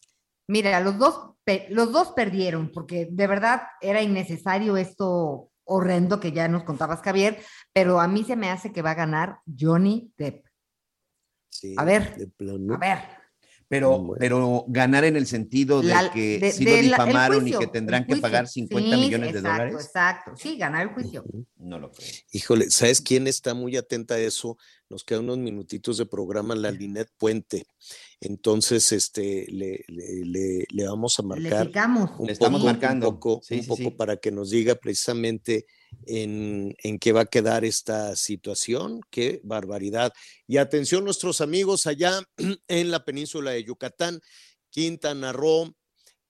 [0.48, 1.34] Mira, los dos,
[1.70, 7.42] los dos perdieron porque de verdad era innecesario esto horrendo que ya nos contabas, Javier,
[7.74, 10.46] pero a mí se me hace que va a ganar Johnny Depp.
[11.50, 12.30] Sí, a ver,
[12.72, 12.98] a ver,
[13.68, 14.14] pero, bueno.
[14.18, 17.52] pero ganar en el sentido de la, que de, sí de lo difamaron la, y
[17.52, 19.86] que tendrán que pagar 50 sí, millones exacto, de dólares.
[19.86, 21.24] Exacto, sí, ganar el juicio.
[21.58, 22.08] No lo creo.
[22.32, 24.56] Híjole, ¿sabes quién está muy atenta a eso?
[24.88, 27.66] Nos quedan unos minutitos de programa, la Linet Puente.
[28.20, 31.66] Entonces, este, le, le, le, le vamos a marcar.
[31.66, 31.82] Le,
[32.18, 33.08] un le estamos poco, marcando.
[33.10, 35.66] Un poco, sí, un poco para que nos diga precisamente
[36.06, 39.00] en, en qué va a quedar esta situación.
[39.10, 40.12] Qué barbaridad.
[40.46, 42.22] Y atención nuestros amigos allá
[42.68, 44.20] en la península de Yucatán,
[44.70, 45.74] Quintana Roo,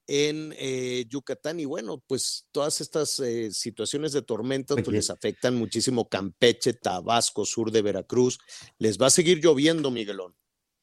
[0.09, 5.55] en eh, Yucatán y bueno, pues todas estas eh, situaciones de tormenta pues, les afectan
[5.55, 8.39] muchísimo Campeche, Tabasco, sur de Veracruz.
[8.79, 10.35] Les va a seguir lloviendo, Miguelón.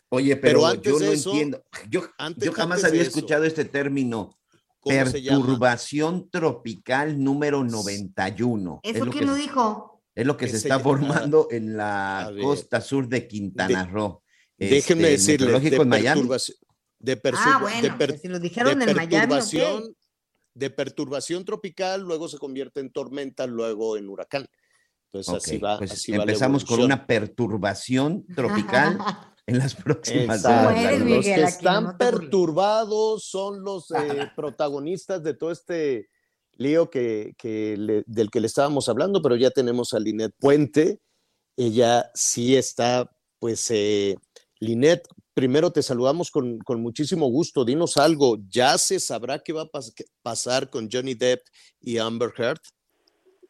[0.09, 1.63] Oye, pero, yo no entiendo.
[1.89, 2.03] Yo,
[2.37, 4.37] yo jamás había escuchado este término.
[4.85, 8.81] Perturbación tropical número 91.
[8.83, 10.03] ¿Eso es lo quién lo dijo?
[10.13, 14.21] Es lo que se, está formando en la costa sur de Quintana Roo.
[14.57, 16.29] déjenme este, decirle, de, Miami
[16.99, 19.95] de, ah, bueno, si lo dijeron en perturbación,
[20.53, 24.47] de perturbación tropical, luego se convierte en tormenta, luego en huracán.
[25.11, 25.77] Entonces así va.
[25.77, 28.97] Pues empezamos con una perturbación tropical
[29.47, 30.99] en las próximas horas.
[30.99, 33.95] Los que están perturbados son los eh,
[34.35, 36.09] protagonistas de todo este
[36.53, 40.99] lío que, que del que le estábamos hablando, pero ya tenemos a Linet Puente.
[41.57, 43.09] Ella sí está,
[43.39, 44.15] pues, eh,
[44.59, 47.65] Linet, primero te saludamos con, muchísimo gusto.
[47.65, 49.69] Dinos algo, ¿ya se sabrá qué va a
[50.23, 51.45] pasar con Johnny Depp
[51.79, 52.61] y Amber Heard?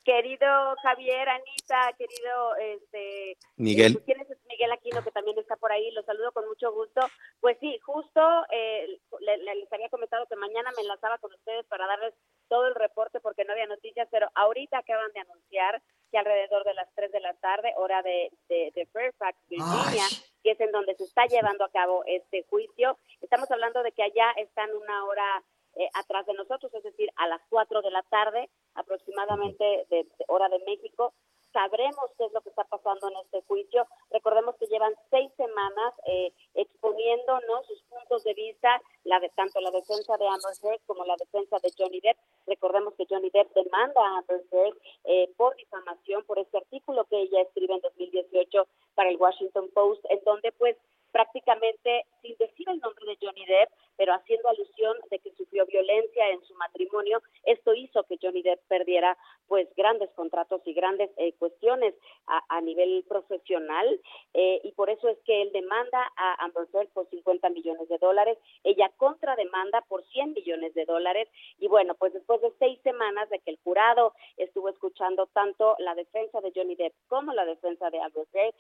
[0.03, 3.99] Querido Javier, Anita, querido este, Miguel.
[4.05, 4.19] ¿Quién
[4.56, 5.91] Miguel Aquino, que también está por ahí?
[5.91, 7.02] Lo saludo con mucho gusto.
[7.41, 8.22] Pues sí, justo
[8.52, 8.88] eh,
[9.19, 12.14] les había comentado que mañana me enlazaba con ustedes para darles
[12.48, 16.73] todo el reporte porque no había noticias, pero ahorita acaban de anunciar que alrededor de
[16.73, 20.06] las 3 de la tarde, hora de, de, Fairfax, Virginia,
[20.41, 24.03] que es en donde se está llevando a cabo este juicio, estamos hablando de que
[24.03, 25.44] allá están una hora
[25.76, 30.48] eh, atrás de nosotros, es decir, a las 4 de la tarde aproximadamente de hora
[30.48, 31.14] de México,
[31.56, 33.88] sabremos qué es lo que está pasando en este juicio.
[34.11, 39.72] Recordemos que llevan seis semanas eh, exponiéndonos sus puntos de vista, la de tanto la
[39.72, 42.18] defensa de Amber Heard como la defensa de Johnny Depp.
[42.45, 44.76] Recordemos que Johnny Depp demanda a Amber Heard
[45.06, 50.03] eh, por difamación por este artículo que ella escribe en 2018 para el Washington Post,
[50.10, 50.76] en donde pues
[51.15, 56.29] prácticamente sin decir el nombre de Johnny Depp, pero haciendo alusión de que sufrió violencia
[56.31, 57.21] en su matrimonio.
[57.45, 59.17] Esto hizo que Johnny Depp perdiera
[59.47, 61.93] pues grandes contratos y grandes eh, cuestiones
[62.27, 64.01] a, nivel profesional
[64.33, 67.99] eh, y por eso es que él demanda a Amber Heard por 50 millones de
[67.99, 71.29] dólares, ella contrademanda por 100 millones de dólares
[71.59, 75.93] y bueno, pues después de seis semanas de que el jurado estuvo escuchando tanto la
[75.93, 78.55] defensa de Johnny Depp como la defensa de Amber Heard,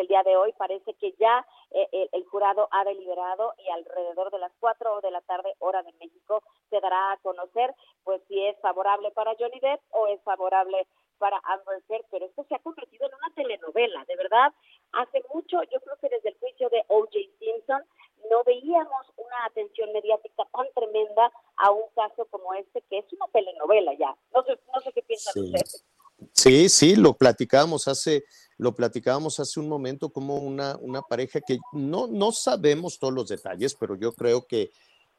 [0.00, 4.38] el día de hoy parece que ya eh, el jurado ha deliberado y alrededor de
[4.38, 7.74] las cuatro de la tarde, hora de México, se dará a conocer
[8.04, 10.86] pues si es favorable para Johnny Depp o es favorable
[11.18, 14.52] para Amber Heard, pero esto se ha convertido en una telenovela, de verdad.
[14.92, 17.18] Hace mucho, yo creo que desde el juicio de O.J.
[17.38, 17.84] Simpson,
[18.30, 23.26] no veíamos una atención mediática tan tremenda a un caso como este, que es una
[23.28, 24.16] telenovela ya.
[24.34, 25.40] No sé, no sé qué piensan sí.
[25.40, 25.84] ustedes.
[26.32, 28.24] Sí, sí, lo platicábamos hace,
[28.56, 33.28] lo platicábamos hace un momento como una, una pareja que no, no sabemos todos los
[33.28, 34.70] detalles, pero yo creo que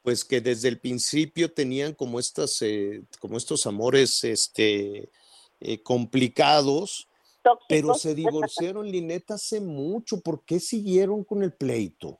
[0.02, 5.08] pues que desde el principio tenían como estas, eh, como estos amores este,
[5.60, 7.08] eh, complicados,
[7.68, 10.20] pero se divorciaron, Lineta, hace mucho.
[10.20, 12.18] ¿Por qué siguieron con el pleito?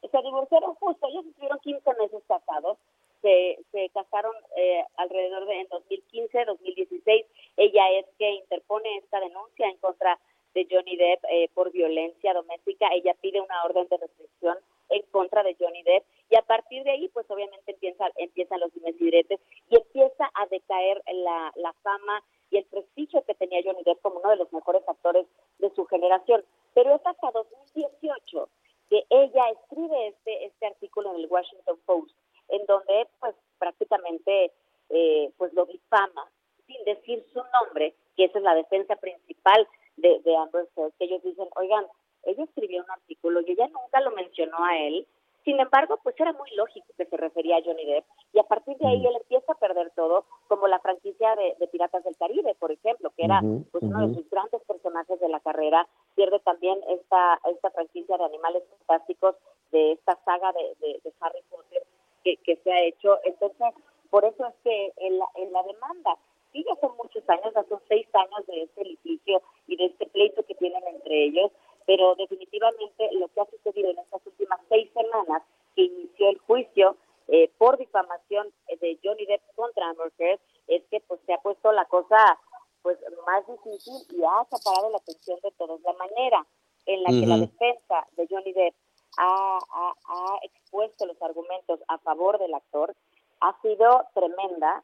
[0.00, 2.78] Se divorciaron justo, ellos estuvieron 15 meses casados
[3.22, 7.26] se, se casaron eh, alrededor de en 2015, 2016.
[7.60, 10.18] Ella es que interpone esta denuncia en contra
[10.54, 12.88] de Johnny Depp eh, por violencia doméstica.
[12.94, 14.56] Ella pide una orden de restricción
[14.88, 18.72] en contra de Johnny Depp y a partir de ahí pues obviamente empieza, empiezan los
[18.72, 24.00] dimes y empieza a decaer la, la fama y el prestigio que tenía Johnny Depp
[24.00, 25.26] como uno de los mejores actores
[25.58, 26.42] de su generación.
[26.72, 28.48] Pero es hasta 2018
[28.88, 32.16] que ella escribe este, este artículo en el Washington Post
[32.48, 34.50] en donde pues prácticamente
[34.88, 36.26] eh, pues lo difama
[36.70, 39.66] sin decir su nombre, que esa es la defensa principal
[39.96, 41.84] de, de Amber Heard, que ellos dicen, oigan,
[42.24, 45.06] ella escribió un artículo y ella nunca lo mencionó a él,
[45.44, 48.76] sin embargo, pues era muy lógico que se refería a Johnny Depp y a partir
[48.76, 49.06] de ahí mm.
[49.06, 53.24] él empieza a perder todo, como la franquicia de, Piratas del Caribe, por ejemplo, que
[53.24, 53.40] era
[53.70, 58.24] pues uno de sus grandes personajes de la carrera, pierde también esta esta franquicia de
[58.24, 59.34] animales fantásticos
[59.72, 61.82] de esta saga de, de Harry Potter
[62.22, 63.18] que, que se ha hecho.
[63.24, 63.72] Entonces,
[64.10, 66.18] por eso es que en la, en la demanda,
[66.52, 70.06] sí, ya son muchos años, ya son seis años de este litigio y de este
[70.06, 71.50] pleito que tienen entre ellos,
[71.86, 75.42] pero definitivamente lo que ha sucedido en estas últimas seis semanas
[75.74, 76.96] que inició el juicio
[77.28, 81.70] eh, por difamación de Johnny Depp contra Amber Heard es que pues se ha puesto
[81.72, 82.38] la cosa
[82.82, 85.80] pues más difícil y ha acaparado la atención de todos.
[85.82, 86.46] La manera
[86.86, 88.74] en la que la defensa de Johnny Depp
[89.18, 92.94] ha, ha, expuesto los argumentos a favor del actor
[93.40, 94.82] ha sido tremenda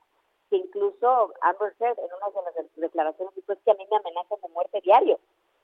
[0.51, 3.97] que incluso Amber Heard en una de las declaraciones dijo es que a mí me
[3.97, 5.19] amenazan de muerte diario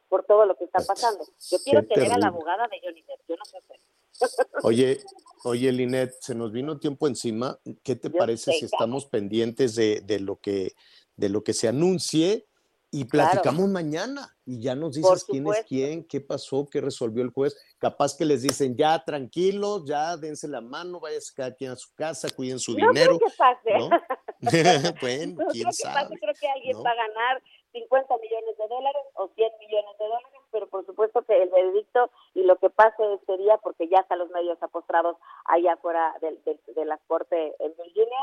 [0.08, 1.24] por todo lo que está pasando.
[1.50, 3.80] Yo quiero tener a la abogada de Johnny Depp, yo no sé hacer.
[4.62, 5.00] Oye,
[5.44, 7.58] oye, Linet, se nos vino tiempo encima.
[7.82, 10.74] ¿Qué te parece si estamos pendientes de, de, lo que,
[11.16, 12.46] de lo que se anuncie
[12.90, 14.36] y platicamos mañana?
[14.44, 17.56] Y ya nos dices quién es quién, qué pasó, qué resolvió el juez.
[17.78, 21.88] Capaz que les dicen, ya tranquilos, ya dense la mano, váyanse cada quien a su
[21.94, 23.16] casa, cuiden su no dinero.
[23.16, 23.78] Creo que pase.
[23.78, 23.88] ¿no?
[25.00, 25.94] bueno, no quién creo sabe.
[25.94, 26.18] Que pase.
[26.20, 27.42] Creo que alguien va a ganar
[27.72, 32.10] 50 millones de dólares o 100 millones de dólares, pero por supuesto que el veredicto
[32.34, 35.16] y lo que pase este día, porque ya están los medios apostrados
[35.46, 38.18] allá afuera de, de, de la corte en Virginia,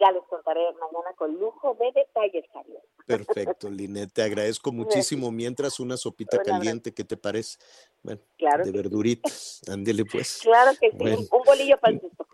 [0.00, 2.82] ya les contaré mañana con lujo de detalles, Carlos.
[3.06, 5.30] Perfecto, Linet, te agradezco muchísimo.
[5.30, 7.58] Mientras una sopita caliente, ¿qué te parece?
[8.02, 8.76] Bueno, Claro de sí.
[8.76, 10.40] verduritas, ándele pues.
[10.42, 11.18] Claro que sí, Bueno.
[11.30, 12.26] un bolillo susto.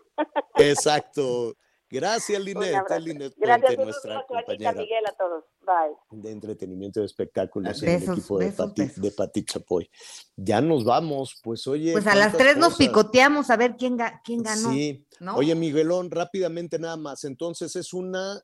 [0.55, 1.55] Exacto.
[1.89, 2.75] Gracias, Linet.
[2.75, 2.99] abrazo.
[3.05, 5.43] Linet Gracias, Puente, un nuestra compañera Miguel, a todos.
[5.61, 6.21] Bye.
[6.21, 9.01] de entretenimiento y espectáculos en Besos, el equipo de Pati, besos.
[9.03, 9.89] de Pati Chapoy.
[10.35, 11.91] Ya nos vamos, pues oye.
[11.93, 14.71] Pues a las tres nos picoteamos a ver quién, ga- quién ganó.
[14.71, 15.05] Sí.
[15.19, 15.35] ¿no?
[15.35, 17.23] Oye, Miguelón, rápidamente nada más.
[17.25, 18.41] Entonces es una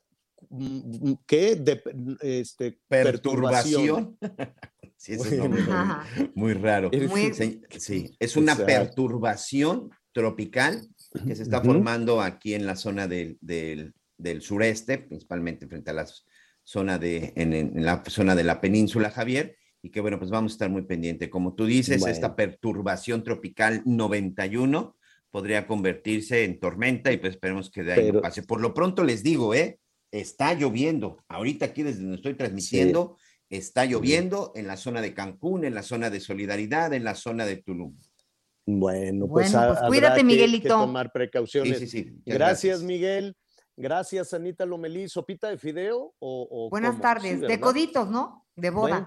[0.50, 1.56] mm, ¿qué?
[1.56, 1.82] De,
[2.20, 4.16] este, perturbación.
[4.18, 4.54] Perturbación.
[4.96, 5.44] Sí, ese Bueno.
[5.56, 6.90] nombre muy- muy raro.
[7.10, 7.34] Muy-
[7.78, 10.86] Sí, es una perturbación tropical
[11.26, 15.94] que se está formando aquí en la zona del, del- del sureste, principalmente frente a
[15.94, 16.06] la
[16.62, 20.52] zona de, en, en la zona de la península, Javier, y que bueno, pues vamos
[20.52, 21.28] a estar muy pendiente.
[21.28, 22.14] Como tú dices, Bueno.
[22.14, 24.96] esta perturbación tropical 91
[25.30, 28.42] podría convertirse en tormenta y pues esperemos que de ahí no pase.
[28.44, 29.78] Por lo pronto les digo, ¿eh?
[30.12, 31.22] Está lloviendo.
[31.28, 33.18] Ahorita aquí desde donde estoy transmitiendo,
[33.50, 37.44] está lloviendo en la zona de Cancún, en la zona de Solidaridad, en la zona
[37.46, 37.96] de Tulum.
[38.66, 40.68] Bueno, pues, Bueno, pues habrá cuídate, que- que Miguelito.
[40.68, 41.78] tomar precauciones.
[41.78, 42.04] Sí, sí, sí.
[42.10, 42.82] Muchas Gracias, gracias.
[42.82, 43.36] Miguel.
[43.76, 45.08] Gracias, Anita Lomelí.
[45.08, 47.02] ¿Sopita de fideo o, o Buenas cómo?
[47.02, 47.40] tardes.
[47.40, 48.46] Sí, de coditos, ¿no?
[48.54, 48.88] De boda.
[48.90, 49.06] Bueno,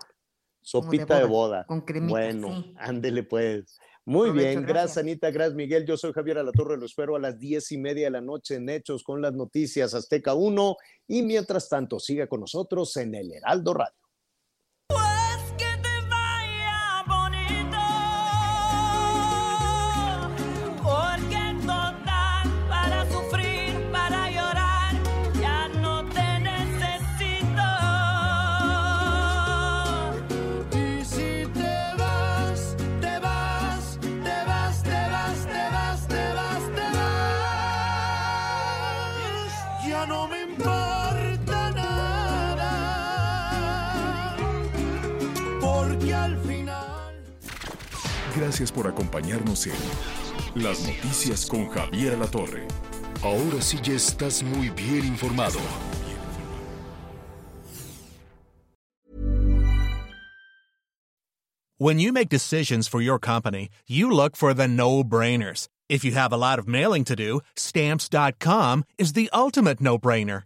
[0.62, 1.66] sopita de boda.
[1.66, 2.74] Con cremita, Bueno, sí.
[2.78, 3.78] ándele pues.
[4.06, 4.68] Muy bien, gracias.
[4.68, 4.98] gracias.
[5.00, 5.86] Anita, gracias Miguel.
[5.86, 8.70] Yo soy Javier Alatorre, lo espero a las diez y media de la noche en
[8.70, 10.76] Hechos con las noticias Azteca 1
[11.08, 13.96] y mientras tanto siga con nosotros en el Heraldo Radio.
[48.58, 52.66] Gracias por acompañarnos en Las Noticias con Javier Alatorre.
[53.22, 55.60] Ahora sí ya estás muy bien informado.
[61.78, 65.68] When you make decisions for your company, you look for the no brainers.
[65.88, 70.46] If you have a lot of mailing to do, stamps.com is the ultimate no brainer.